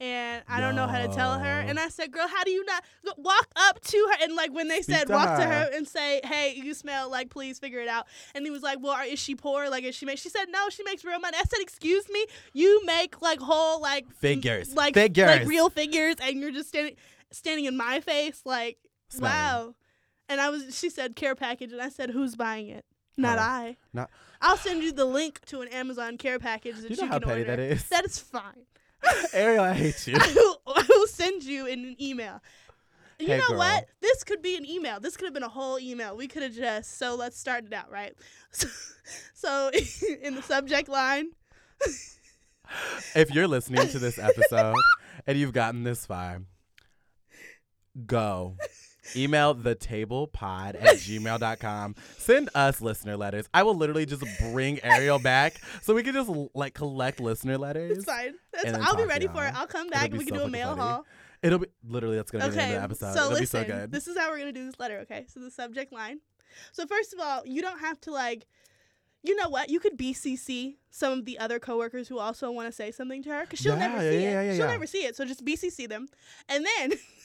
and 0.00 0.42
I 0.48 0.60
don't 0.60 0.74
know 0.74 0.86
how 0.86 0.98
to 1.06 1.08
tell 1.08 1.38
her. 1.38 1.60
And 1.60 1.78
I 1.78 1.88
said, 1.88 2.10
"Girl, 2.10 2.26
how 2.26 2.42
do 2.42 2.50
you 2.50 2.64
not 2.64 2.82
walk 3.18 3.48
up 3.54 3.80
to 3.80 3.96
her?" 4.10 4.24
And 4.24 4.34
like 4.34 4.52
when 4.52 4.68
they 4.68 4.80
said, 4.82 5.08
"Walk 5.08 5.38
to 5.38 5.44
her. 5.44 5.52
her 5.66 5.70
and 5.74 5.86
say, 5.86 6.20
hey, 6.24 6.54
you 6.56 6.72
smell 6.74 7.10
like, 7.10 7.28
please 7.30 7.58
figure 7.58 7.80
it 7.80 7.88
out." 7.88 8.06
And 8.34 8.44
he 8.44 8.50
was 8.50 8.62
like, 8.62 8.78
"Well, 8.80 8.96
is 9.06 9.18
she 9.18 9.34
poor? 9.34 9.68
Like, 9.68 9.84
is 9.84 9.94
she 9.94 10.06
make?" 10.06 10.18
She 10.18 10.30
said, 10.30 10.46
"No, 10.50 10.68
she 10.70 10.82
makes 10.84 11.04
real 11.04 11.20
money." 11.20 11.36
I 11.38 11.42
said, 11.42 11.60
"Excuse 11.60 12.08
me, 12.08 12.24
you 12.52 12.84
make 12.86 13.20
like 13.20 13.40
whole 13.40 13.80
like 13.80 14.10
Figures. 14.14 14.74
like 14.74 14.94
Figures. 14.94 15.26
like 15.26 15.46
real 15.46 15.68
figures, 15.70 16.16
and 16.22 16.40
you're 16.40 16.52
just 16.52 16.70
standing 16.70 16.96
standing 17.30 17.66
in 17.66 17.76
my 17.76 18.00
face 18.00 18.40
like." 18.44 18.78
Smelling. 19.10 19.34
Wow. 19.34 19.74
And 20.28 20.40
I 20.40 20.50
was 20.50 20.78
she 20.78 20.88
said 20.88 21.16
care 21.16 21.34
package 21.34 21.72
and 21.72 21.82
I 21.82 21.88
said 21.88 22.10
who's 22.10 22.36
buying 22.36 22.68
it? 22.68 22.84
Not. 23.16 23.38
I. 23.38 23.76
Not- 23.92 24.08
I'll 24.40 24.56
send 24.56 24.82
you 24.82 24.92
the 24.92 25.04
link 25.04 25.44
to 25.46 25.60
an 25.60 25.68
Amazon 25.68 26.16
care 26.16 26.38
package 26.38 26.76
that 26.76 26.90
you 26.90 26.96
know 26.96 27.02
you 27.02 27.08
how 27.08 27.18
petty 27.18 27.40
order. 27.40 27.44
that 27.44 27.58
is? 27.58 27.88
That 27.88 28.04
is 28.06 28.18
fine. 28.18 28.66
Ariel, 29.32 29.64
I 29.64 29.72
hate 29.74 30.06
you. 30.06 30.16
I 30.20 30.32
will, 30.34 30.60
I 30.66 30.84
will 30.88 31.06
send 31.06 31.42
you 31.44 31.66
in 31.66 31.80
an 31.84 31.96
email. 32.00 32.40
You 33.18 33.26
Hey, 33.28 33.38
know 33.38 33.48
girl. 33.48 33.58
what? 33.58 33.86
This 34.00 34.24
could 34.24 34.40
be 34.42 34.56
an 34.56 34.64
email. 34.64 34.98
This 35.00 35.16
could 35.16 35.26
have 35.26 35.34
been 35.34 35.42
a 35.42 35.48
whole 35.48 35.78
email. 35.78 36.16
We 36.16 36.26
could 36.26 36.42
have 36.42 36.54
just 36.54 36.98
so 36.98 37.14
let's 37.16 37.38
start 37.38 37.64
it 37.64 37.72
out, 37.72 37.90
right? 37.90 38.14
So, 39.32 39.70
so 39.70 39.70
in 40.22 40.34
the 40.36 40.42
subject 40.42 40.88
line, 40.88 41.30
if 43.14 43.34
you're 43.34 43.48
listening 43.48 43.88
to 43.88 43.98
this 43.98 44.18
episode 44.18 44.76
and 45.26 45.36
you've 45.38 45.52
gotten 45.52 45.82
this 45.82 46.06
far, 46.06 46.42
go. 48.06 48.56
Email 49.16 49.54
the 49.54 49.74
table 49.74 50.26
pod 50.26 50.76
at 50.76 50.96
gmail.com. 50.96 51.94
Send 52.18 52.50
us 52.54 52.80
listener 52.80 53.16
letters. 53.16 53.48
I 53.52 53.62
will 53.62 53.74
literally 53.74 54.06
just 54.06 54.24
bring 54.52 54.82
Ariel 54.84 55.18
back 55.18 55.54
so 55.82 55.94
we 55.94 56.02
can 56.02 56.14
just 56.14 56.30
like 56.54 56.74
collect 56.74 57.20
listener 57.20 57.58
letters. 57.58 57.98
it's 57.98 58.04
fine. 58.06 58.34
That's, 58.52 58.78
I'll 58.78 58.96
be 58.96 59.04
ready 59.04 59.26
for 59.26 59.44
it. 59.46 59.54
I'll 59.54 59.66
come 59.66 59.88
back 59.88 60.10
and 60.10 60.18
we 60.18 60.24
can 60.24 60.34
so 60.34 60.40
do 60.42 60.46
a 60.46 60.50
mail 60.50 60.68
funny. 60.70 60.80
haul. 60.80 61.06
It'll 61.42 61.58
be 61.58 61.68
literally 61.88 62.16
that's 62.16 62.30
gonna 62.30 62.44
be 62.48 62.50
the 62.54 62.60
end 62.62 62.72
Okay, 62.72 62.76
of 62.76 62.80
the 62.80 62.84
episode. 63.06 63.14
so 63.14 63.20
It'll 63.26 63.38
listen, 63.38 63.62
be 63.62 63.68
so 63.70 63.78
good. 63.80 63.92
this 63.92 64.06
is 64.08 64.18
how 64.18 64.30
we're 64.30 64.38
gonna 64.38 64.52
do 64.52 64.66
this 64.66 64.78
letter. 64.78 64.98
Okay, 65.00 65.24
so 65.28 65.40
the 65.40 65.50
subject 65.50 65.92
line. 65.92 66.20
So 66.72 66.86
first 66.86 67.12
of 67.14 67.20
all, 67.20 67.42
you 67.46 67.62
don't 67.62 67.78
have 67.78 68.00
to 68.02 68.10
like, 68.10 68.46
you 69.22 69.34
know 69.36 69.48
what? 69.48 69.70
You 69.70 69.80
could 69.80 69.96
BCC 69.96 70.76
some 70.90 71.20
of 71.20 71.24
the 71.24 71.38
other 71.38 71.58
coworkers 71.58 72.08
who 72.08 72.18
also 72.18 72.50
want 72.50 72.66
to 72.68 72.72
say 72.72 72.90
something 72.90 73.22
to 73.22 73.30
her 73.30 73.40
because 73.42 73.58
she'll 73.60 73.72
Yeah, 73.74 73.86
never 73.88 74.00
see 74.00 74.22
yeah, 74.22 74.40
it. 74.40 74.46
yeah, 74.48 74.56
she'll 74.56 74.66
never 74.66 74.86
see 74.86 75.04
it. 75.04 75.16
So 75.16 75.24
just 75.24 75.44
BCC 75.44 75.88
them, 75.88 76.08
and 76.48 76.66
then 76.66 76.92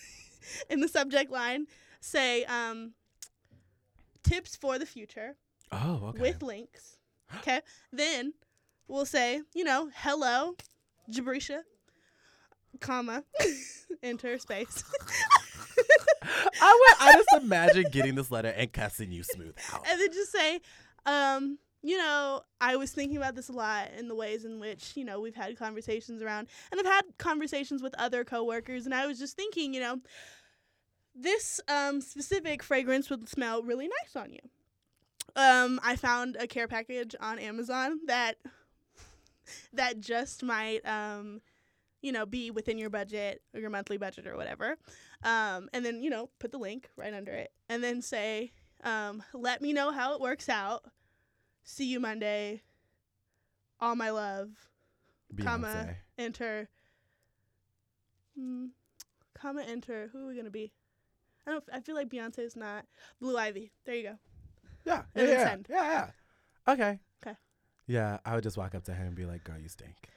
in 0.70 0.80
the 0.80 0.88
subject 0.88 1.32
line 1.32 1.68
say 2.00 2.44
um, 2.46 2.94
tips 4.24 4.56
for 4.56 4.78
the 4.78 4.86
future 4.86 5.36
oh, 5.72 6.08
okay. 6.10 6.20
with 6.20 6.42
links. 6.42 6.98
Okay, 7.40 7.62
then 7.92 8.34
we'll 8.88 9.06
say 9.06 9.42
you 9.56 9.64
know 9.64 9.90
hello, 9.96 10.56
Jabrisha, 11.12 11.62
comma, 12.80 13.24
enter 14.04 14.38
space. 14.38 14.84
I 16.62 16.96
would 17.00 17.08
I 17.08 17.14
just 17.14 17.44
imagine 17.44 17.86
getting 17.92 18.16
this 18.16 18.32
letter 18.32 18.50
and 18.50 18.72
cussing 18.72 19.12
you 19.12 19.24
smooth 19.24 19.56
out. 19.74 19.86
and 19.90 20.00
then 20.00 20.12
just 20.14 20.32
say, 20.32 20.62
um, 21.06 21.58
you 21.82 21.98
know, 21.98 22.42
I 22.60 22.76
was 22.78 22.92
thinking 22.92 23.18
about 23.18 23.36
this 23.36 23.50
a 23.50 23.54
lot 23.54 23.90
in 23.98 24.08
the 24.08 24.16
ways 24.16 24.44
in 24.44 24.60
which, 24.60 24.94
you 24.96 25.06
know, 25.06 25.20
we've 25.20 25.36
had 25.36 25.58
conversations 25.58 26.22
around, 26.22 26.48
and 26.72 26.80
I've 26.80 26.86
had 26.86 27.04
conversations 27.18 27.84
with 27.84 27.94
other 28.00 28.24
coworkers, 28.24 28.86
and 28.86 28.94
I 28.94 29.06
was 29.06 29.20
just 29.20 29.36
thinking, 29.36 29.74
you 29.74 29.82
know, 29.82 30.00
this 31.16 31.62
um, 31.68 32.02
specific 32.02 32.62
fragrance 32.64 33.10
would 33.10 33.30
smell 33.30 33.64
really 33.64 33.88
nice 33.88 34.16
on 34.16 34.32
you. 34.32 34.40
Um, 35.36 35.80
I 35.84 35.96
found 35.96 36.38
a 36.38 36.48
care 36.48 36.68
package 36.68 37.16
on 37.20 37.40
Amazon 37.40 38.00
that 38.08 38.38
that 39.74 40.00
just 40.00 40.44
might, 40.44 40.80
um, 40.86 41.42
you 42.02 42.12
know, 42.12 42.26
be 42.26 42.52
within 42.52 42.78
your 42.78 42.90
budget 42.90 43.42
or 43.54 43.60
your 43.60 43.70
monthly 43.70 43.98
budget 43.98 44.28
or 44.28 44.36
whatever. 44.36 44.78
Um, 45.24 45.70
and 45.74 45.86
then 45.86 46.02
you 46.02 46.10
know, 46.10 46.30
put 46.40 46.52
the 46.52 46.58
link 46.58 46.90
right 46.98 47.14
under 47.14 47.32
it, 47.32 47.52
and 47.70 47.84
then 47.84 48.02
say, 48.02 48.52
um, 48.84 49.24
let 49.34 49.62
me 49.62 49.72
know 49.74 49.92
how 49.92 50.14
it 50.16 50.22
works 50.22 50.50
out. 50.50 50.84
See 51.66 51.86
you 51.86 52.00
Monday. 52.00 52.62
All 53.82 53.96
my 53.96 54.12
love. 54.12 54.52
comma. 55.44 55.96
Enter. 56.18 56.70
Mm, 58.40 58.70
comma 59.34 59.64
enter. 59.64 60.10
Who 60.14 60.24
are 60.26 60.28
we 60.28 60.36
gonna 60.36 60.50
be? 60.50 60.72
I 61.48 61.52
don't. 61.52 61.64
I 61.74 61.80
feel 61.82 61.96
like 61.96 62.10
Beyonce 62.10 62.40
is 62.40 62.56
not 62.56 62.86
Blue 63.20 63.38
Ivy. 63.38 63.72
There 63.86 63.96
you 63.96 64.04
go. 64.04 64.16
Yeah. 64.86 65.04
Yeah. 65.16 65.22
And 65.22 65.30
Yeah. 65.30 65.44
send. 65.44 65.68
yeah. 65.70 65.84
Yeah. 66.68 66.74
Okay. 66.74 67.00
Yeah, 67.88 68.18
I 68.26 68.34
would 68.34 68.42
just 68.44 68.58
walk 68.58 68.74
up 68.74 68.84
to 68.86 68.96
her 68.96 69.06
and 69.06 69.14
be 69.16 69.26
like, 69.28 69.44
"Girl, 69.44 69.60
you 69.60 69.70
stink." 69.70 70.10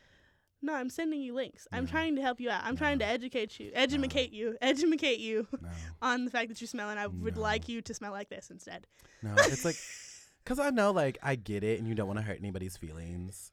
No, 0.62 0.72
I'm 0.72 0.88
sending 0.88 1.20
you 1.20 1.34
links. 1.34 1.68
I'm 1.70 1.86
trying 1.86 2.16
to 2.16 2.22
help 2.22 2.40
you 2.40 2.48
out. 2.48 2.62
I'm 2.64 2.78
trying 2.78 2.98
to 3.00 3.04
educate 3.04 3.60
you, 3.60 3.70
educate 3.74 4.32
you, 4.32 4.56
educate 4.62 5.18
you 5.18 5.46
No. 5.60 5.68
on 6.00 6.24
the 6.24 6.30
fact 6.30 6.48
that 6.48 6.62
you 6.62 6.66
smell, 6.66 6.88
and 6.88 6.98
I 6.98 7.06
would 7.08 7.36
No. 7.36 7.42
like 7.42 7.68
you 7.68 7.82
to 7.82 7.92
smell 7.92 8.10
like 8.12 8.30
this 8.30 8.50
instead. 8.50 8.86
No. 9.22 9.34
It's 9.36 9.66
like, 9.66 9.76
cause 10.48 10.58
I 10.58 10.70
know, 10.70 10.92
like, 10.92 11.18
I 11.22 11.34
get 11.34 11.62
it, 11.62 11.78
and 11.78 11.86
you 11.86 11.94
don't 11.94 12.06
want 12.06 12.18
to 12.18 12.24
hurt 12.24 12.38
anybody's 12.38 12.76
feelings. 12.76 13.52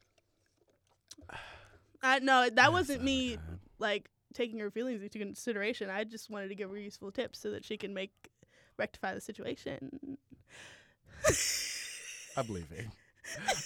I 2.02 2.20
no, 2.20 2.48
that 2.50 2.72
wasn't 2.72 3.02
me 3.02 3.36
God. 3.36 3.58
like 3.78 4.08
taking 4.32 4.58
her 4.60 4.70
feelings 4.70 5.02
into 5.02 5.18
consideration. 5.18 5.90
I 5.90 6.04
just 6.04 6.30
wanted 6.30 6.48
to 6.48 6.54
give 6.54 6.70
her 6.70 6.78
useful 6.78 7.10
tips 7.10 7.38
so 7.38 7.50
that 7.50 7.64
she 7.64 7.76
can 7.76 7.92
make 7.92 8.12
rectify 8.78 9.14
the 9.14 9.20
situation. 9.20 10.18
I 12.36 12.42
believe 12.42 12.70
leaving. 12.70 12.92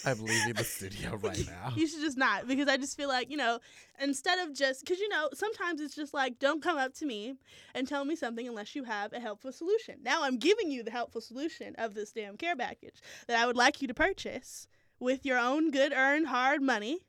I'm 0.04 0.22
leaving 0.22 0.54
the 0.54 0.64
studio 0.64 1.16
right 1.22 1.46
now. 1.46 1.72
You 1.76 1.86
should 1.86 2.00
just 2.00 2.16
not 2.16 2.46
because 2.48 2.68
I 2.68 2.76
just 2.76 2.96
feel 2.96 3.08
like, 3.08 3.30
you 3.30 3.36
know, 3.36 3.58
instead 4.00 4.38
of 4.38 4.54
just 4.54 4.84
because, 4.84 4.98
you 4.98 5.08
know, 5.08 5.28
sometimes 5.34 5.80
it's 5.80 5.94
just 5.94 6.14
like, 6.14 6.38
don't 6.38 6.62
come 6.62 6.78
up 6.78 6.94
to 6.94 7.06
me 7.06 7.36
and 7.74 7.86
tell 7.86 8.04
me 8.04 8.16
something 8.16 8.46
unless 8.46 8.74
you 8.74 8.84
have 8.84 9.12
a 9.12 9.20
helpful 9.20 9.52
solution. 9.52 9.96
Now 10.02 10.22
I'm 10.22 10.38
giving 10.38 10.70
you 10.70 10.82
the 10.82 10.90
helpful 10.90 11.20
solution 11.20 11.74
of 11.78 11.94
this 11.94 12.12
damn 12.12 12.36
care 12.36 12.56
package 12.56 13.00
that 13.26 13.38
I 13.38 13.46
would 13.46 13.56
like 13.56 13.82
you 13.82 13.88
to 13.88 13.94
purchase 13.94 14.66
with 14.98 15.24
your 15.24 15.38
own 15.38 15.70
good 15.70 15.92
earned 15.92 16.28
hard 16.28 16.62
money 16.62 17.00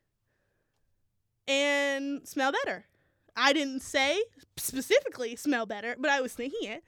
and 1.48 2.28
smell 2.28 2.52
better. 2.52 2.86
I 3.36 3.54
didn't 3.54 3.82
say 3.82 4.24
specifically 4.58 5.36
smell 5.36 5.66
better, 5.66 5.96
but 5.98 6.12
I 6.12 6.22
was 6.22 6.34
thinking 6.34 6.70
it. 6.70 6.84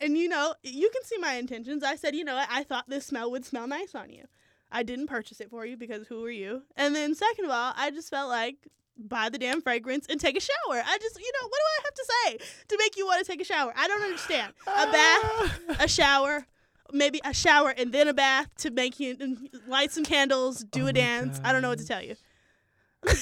And 0.00 0.18
you 0.18 0.28
know, 0.28 0.54
you 0.62 0.90
can 0.90 1.04
see 1.04 1.18
my 1.18 1.34
intentions. 1.34 1.84
I 1.84 1.96
said, 1.96 2.14
you 2.14 2.24
know, 2.24 2.34
what, 2.34 2.48
I 2.50 2.64
thought 2.64 2.88
this 2.88 3.06
smell 3.06 3.30
would 3.30 3.44
smell 3.44 3.66
nice 3.66 3.94
on 3.94 4.10
you. 4.10 4.24
I 4.72 4.82
didn't 4.82 5.06
purchase 5.08 5.40
it 5.40 5.50
for 5.50 5.66
you 5.66 5.76
because 5.76 6.06
who 6.06 6.24
are 6.24 6.30
you? 6.30 6.62
And 6.76 6.94
then 6.96 7.14
second 7.14 7.44
of 7.44 7.50
all, 7.50 7.72
I 7.76 7.90
just 7.90 8.10
felt 8.10 8.28
like 8.30 8.56
buy 8.98 9.28
the 9.28 9.38
damn 9.38 9.60
fragrance 9.60 10.06
and 10.08 10.20
take 10.20 10.36
a 10.36 10.40
shower. 10.40 10.82
I 10.84 10.98
just, 11.00 11.18
you 11.18 11.30
know, 11.40 11.46
what 11.48 11.58
do 11.58 11.64
I 11.78 11.82
have 11.84 11.94
to 11.94 12.04
say 12.50 12.54
to 12.68 12.78
make 12.78 12.96
you 12.96 13.06
want 13.06 13.24
to 13.24 13.30
take 13.30 13.40
a 13.40 13.44
shower? 13.44 13.72
I 13.76 13.86
don't 13.88 14.02
understand. 14.02 14.52
A 14.66 14.92
bath, 14.92 15.80
a 15.80 15.88
shower, 16.00 16.46
maybe 16.92 17.20
a 17.24 17.32
shower 17.34 17.70
and 17.70 17.92
then 17.92 18.08
a 18.08 18.14
bath 18.14 18.48
to 18.58 18.70
make 18.70 18.98
you 19.00 19.16
light 19.66 19.92
some 19.92 20.04
candles, 20.04 20.64
do 20.64 20.84
Oh 20.84 20.88
a 20.88 20.92
dance. 20.92 21.40
I 21.44 21.52
don't 21.52 21.62
know 21.62 21.68
what 21.70 21.78
to 21.78 21.86
tell 21.86 22.02
you. 22.02 22.16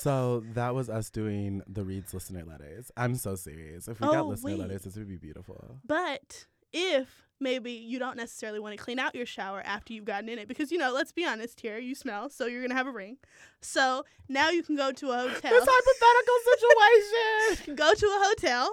so 0.00 0.44
that 0.54 0.74
was 0.74 0.88
us 0.88 1.10
doing 1.10 1.62
the 1.66 1.84
reads 1.84 2.14
listener 2.14 2.44
letters. 2.44 2.90
I'm 2.96 3.16
so 3.16 3.34
serious. 3.34 3.88
If 3.88 4.00
we 4.00 4.06
got 4.06 4.16
Oh, 4.18 4.28
listener 4.28 4.52
wait. 4.52 4.58
letters, 4.60 4.82
this 4.82 4.96
would 4.96 5.08
be 5.08 5.16
beautiful. 5.16 5.80
But 5.86 6.46
if 6.72 7.24
maybe 7.40 7.70
you 7.70 7.98
don't 8.00 8.16
necessarily 8.16 8.58
want 8.58 8.76
to 8.76 8.82
clean 8.82 8.98
out 8.98 9.14
your 9.14 9.26
shower 9.26 9.62
after 9.64 9.92
you've 9.92 10.04
gotten 10.04 10.28
in 10.28 10.38
it, 10.38 10.48
because 10.48 10.72
you 10.72 10.78
know, 10.78 10.92
let's 10.92 11.12
be 11.12 11.24
honest 11.24 11.60
here, 11.60 11.78
you 11.78 11.94
smell, 11.94 12.28
so 12.28 12.46
you're 12.46 12.62
gonna 12.62 12.74
have 12.74 12.86
a 12.86 12.92
ring. 12.92 13.16
So 13.60 14.04
now 14.28 14.50
you 14.50 14.62
can 14.62 14.76
go 14.76 14.92
to 14.92 15.10
a 15.10 15.18
hotel. 15.18 15.50
This 15.50 15.68
hypothetical 15.70 16.38
situation. 16.52 17.74
go 17.76 17.94
to 17.94 18.06
a 18.06 18.24
hotel, 18.28 18.70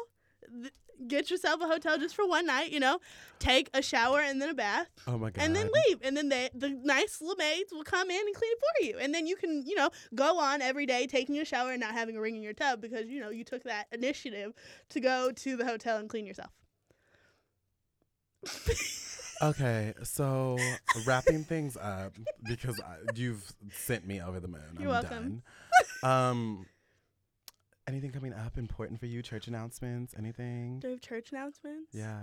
th- 0.62 0.74
get 1.08 1.30
yourself 1.30 1.62
a 1.62 1.68
hotel 1.68 1.98
just 2.00 2.16
for 2.16 2.28
one 2.28 2.46
night. 2.48 2.72
You 2.72 2.80
know, 2.80 3.00
take 3.38 3.70
a 3.74 3.82
shower 3.82 4.20
and 4.20 4.42
then 4.42 4.50
a 4.50 4.54
bath, 4.54 4.88
Oh 5.08 5.18
my 5.18 5.30
god. 5.30 5.44
and 5.44 5.56
then 5.56 5.70
leave. 5.88 6.00
And 6.04 6.18
then 6.18 6.30
they, 6.30 6.50
the 6.56 6.70
nice 6.70 7.22
little 7.22 7.36
maids 7.36 7.72
will 7.72 7.84
come 7.84 8.10
in 8.10 8.18
and 8.20 8.36
clean 8.36 8.52
it 8.52 8.60
for 8.60 8.86
you. 8.86 8.98
And 9.00 9.14
then 9.14 9.28
you 9.28 9.36
can, 9.36 9.64
you 9.66 9.76
know, 9.76 9.90
go 10.16 10.40
on 10.40 10.62
every 10.62 10.86
day 10.86 11.06
taking 11.06 11.38
a 11.38 11.46
shower 11.46 11.72
and 11.72 11.80
not 11.82 11.94
having 11.94 12.18
a 12.18 12.22
ring 12.22 12.36
in 12.36 12.42
your 12.42 12.54
tub 12.54 12.82
because 12.82 13.08
you 13.08 13.20
know 13.20 13.30
you 13.30 13.44
took 13.44 13.64
that 13.64 13.86
initiative 13.92 14.54
to 14.90 15.00
go 15.00 15.32
to 15.32 15.56
the 15.56 15.66
hotel 15.66 15.98
and 15.98 16.10
clean 16.10 16.26
yourself. 16.26 16.50
Okay, 19.42 19.94
so 20.04 20.58
wrapping 21.06 21.44
things 21.44 21.76
up 21.76 22.14
because 22.44 22.80
I, 22.80 22.96
you've 23.16 23.44
sent 23.72 24.08
me 24.08 24.22
over 24.22 24.40
the 24.40 24.48
moon. 24.48 24.62
You're 24.80 24.88
I'm 24.94 25.04
welcome. 25.04 25.44
done. 26.02 26.12
Um, 26.12 26.66
anything 27.86 28.12
coming 28.12 28.34
up 28.34 28.58
important 28.58 29.00
for 29.00 29.08
you? 29.08 29.22
Church 29.22 29.48
announcements? 29.48 30.14
Anything? 30.18 30.80
Do 30.80 30.88
I 30.88 30.92
have 30.92 31.02
church 31.02 31.32
announcements? 31.34 31.90
Yeah. 31.94 32.22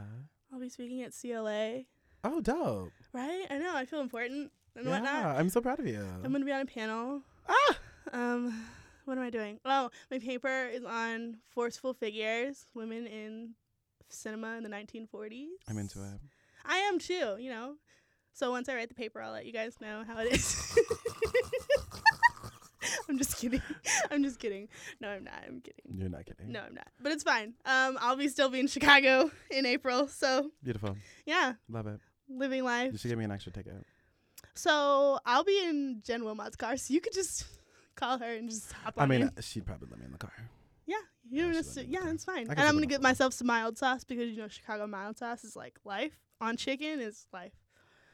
I'll 0.53 0.59
be 0.61 0.71
speaking 0.71 1.03
at 1.03 1.13
CLA. 1.19 1.83
Oh, 2.25 2.41
dope. 2.41 2.93
Right? 3.13 3.45
I 3.51 3.59
know. 3.59 3.77
I 3.77 3.85
feel 3.85 4.01
important 4.01 4.51
and 4.75 4.87
yeah, 4.87 4.91
whatnot. 4.93 5.37
I'm 5.39 5.51
so 5.51 5.61
proud 5.61 5.81
of 5.81 5.87
you. 5.87 6.03
I'm 6.25 6.33
gonna 6.33 6.45
be 6.47 6.53
on 6.53 6.63
a 6.63 6.67
panel. 6.67 7.21
ah, 7.49 7.79
Um, 8.13 8.65
what 9.05 9.19
am 9.19 9.25
I 9.25 9.31
doing? 9.31 9.61
Oh, 9.67 9.91
my 10.11 10.19
paper 10.19 10.69
is 10.73 10.83
on 10.85 11.37
forceful 11.55 11.93
figures, 11.93 12.67
women 12.75 13.07
in 13.07 13.51
cinema 14.13 14.57
in 14.57 14.63
the 14.63 14.69
1940s. 14.71 15.47
I'm 15.69 15.79
into 15.79 16.03
it. 16.03 16.21
I 16.65 16.79
am 16.79 16.99
too. 16.99 17.37
You 17.39 17.51
know. 17.51 17.75
So 18.35 18.51
once 18.51 18.69
I 18.69 18.75
write 18.75 18.89
the 18.89 18.95
paper, 18.95 19.21
I'll 19.21 19.33
let 19.33 19.45
you 19.45 19.53
guys 19.53 19.77
know 19.81 20.05
how 20.07 20.19
it 20.21 20.33
is. 20.33 20.79
I'm 23.09 23.19
just 23.19 23.37
kidding. 23.39 23.63
I'm 24.11 24.23
just 24.23 24.39
kidding. 24.39 24.69
No, 25.01 25.09
I'm 25.11 25.25
not. 25.25 25.35
I'm 25.47 25.61
kidding. 25.61 25.99
You're 25.99 26.09
not 26.09 26.25
kidding. 26.25 26.51
No, 26.51 26.61
I'm 26.61 26.75
not. 26.75 26.89
But 27.01 27.13
it's 27.13 27.23
fine. 27.23 27.55
Um, 27.65 27.99
I'll 28.01 28.17
be 28.17 28.29
still 28.29 28.49
be 28.49 28.59
in 28.61 28.67
Chicago 28.69 29.31
in 29.51 29.67
April. 29.67 30.09
So 30.09 30.51
Beautiful. 30.63 30.97
yeah, 31.27 31.55
Love 31.69 31.87
it. 31.87 32.01
living 32.29 32.65
life. 32.65 32.93
You 32.93 32.99
should 32.99 33.09
give 33.09 33.19
me 33.19 33.25
an 33.25 33.31
extra 33.33 33.53
ticket. 33.53 33.75
So 34.55 35.19
I'll 35.27 35.45
be 35.45 35.63
in 35.63 36.03
Jen 36.05 36.23
Wilmot's 36.25 36.57
car, 36.57 36.77
so 36.77 36.93
you 36.95 37.01
could 37.01 37.13
just 37.13 37.45
call 37.95 38.19
her 38.19 38.35
and 38.35 38.49
just 38.51 38.73
hop 38.73 38.95
on 38.97 39.05
I 39.05 39.07
mean, 39.07 39.23
in. 39.37 39.43
she'd 39.43 39.65
probably 39.67 39.89
let 39.91 39.99
me 40.01 40.07
in 40.07 40.13
the 40.13 40.19
car. 40.19 40.33
Yeah, 41.33 41.43
you 41.43 41.47
Yeah, 41.49 41.53
don't 41.55 41.63
she's 41.65 41.73
necess- 41.73 41.85
in 41.85 41.87
the 41.87 41.93
yeah, 41.93 42.11
it's 42.11 42.25
fine. 42.25 42.47
And 42.51 42.61
I'm 42.61 42.75
gonna 42.75 42.87
get 42.87 43.03
myself 43.03 43.33
some 43.35 43.47
mild 43.47 43.79
sauce 43.79 44.05
because 44.05 44.31
you 44.31 44.37
know 44.43 44.49
Chicago 44.49 44.87
mild 44.87 45.19
sauce 45.19 45.45
is 45.45 45.57
like 45.57 45.79
life 45.85 46.13
on 46.41 46.57
chicken 46.57 47.01
is 47.01 47.27
life. 47.33 47.53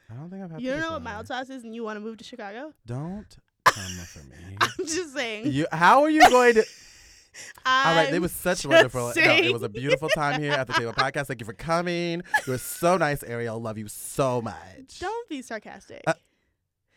I 0.09 0.15
don't 0.15 0.29
think 0.29 0.43
I've 0.43 0.51
had. 0.51 0.61
You 0.61 0.71
don't 0.71 0.79
know 0.81 0.91
what 0.93 1.01
mild 1.03 1.27
sauce 1.27 1.49
is, 1.49 1.63
and 1.63 1.75
you 1.75 1.83
want 1.83 1.97
to 1.97 1.99
move 1.99 2.17
to 2.17 2.23
Chicago? 2.23 2.73
Don't 2.85 3.37
come 3.65 3.83
for 4.07 4.23
me. 4.27 4.57
I'm 4.61 4.85
just 4.85 5.13
saying. 5.13 5.47
You, 5.51 5.67
how 5.71 6.01
are 6.03 6.09
you 6.09 6.27
going 6.29 6.55
to? 6.55 6.63
All 7.65 7.95
right, 7.95 8.11
it 8.11 8.19
was 8.19 8.31
such 8.31 8.65
wonderful. 8.65 9.13
No, 9.15 9.21
it 9.21 9.53
was 9.53 9.61
a 9.61 9.69
beautiful 9.69 10.09
time 10.09 10.41
here 10.41 10.53
at 10.53 10.65
the 10.65 10.73
Table 10.73 10.93
Podcast. 10.97 11.27
Thank 11.27 11.41
you 11.41 11.45
for 11.45 11.53
coming. 11.53 12.23
You 12.47 12.53
were 12.53 12.57
so 12.57 12.97
nice, 12.97 13.21
Ariel. 13.23 13.59
Love 13.61 13.77
you 13.77 13.87
so 13.87 14.41
much. 14.41 14.99
Don't 14.99 15.29
be 15.29 15.43
sarcastic. 15.43 16.01
Uh, 16.07 16.13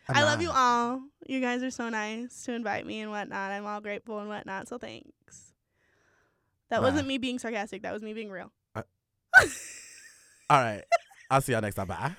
I 0.09 0.25
love 0.25 0.41
you 0.41 0.51
all. 0.51 1.03
You 1.27 1.41
guys 1.41 1.63
are 1.63 1.71
so 1.71 1.91
nice 1.91 2.45
to 2.45 2.55
invite 2.55 2.87
me 2.87 3.01
and 3.01 3.11
whatnot. 3.11 3.53
I'm 3.53 3.67
all 3.67 3.81
grateful 3.83 4.19
and 4.21 4.29
whatnot. 4.29 4.69
So 4.69 4.79
thanks. 4.79 5.52
That 6.73 6.83
wasn't 6.83 7.07
me 7.07 7.19
being 7.19 7.39
sarcastic. 7.39 7.83
That 7.83 7.93
was 7.93 8.03
me 8.03 8.15
being 8.15 8.31
real. 8.31 8.51
All 8.75 8.83
right. 10.51 10.83
I'll 11.31 11.43
see 11.43 11.53
y'all 11.53 11.61
next 11.61 11.75
time. 11.75 11.87
Bye. 11.87 12.13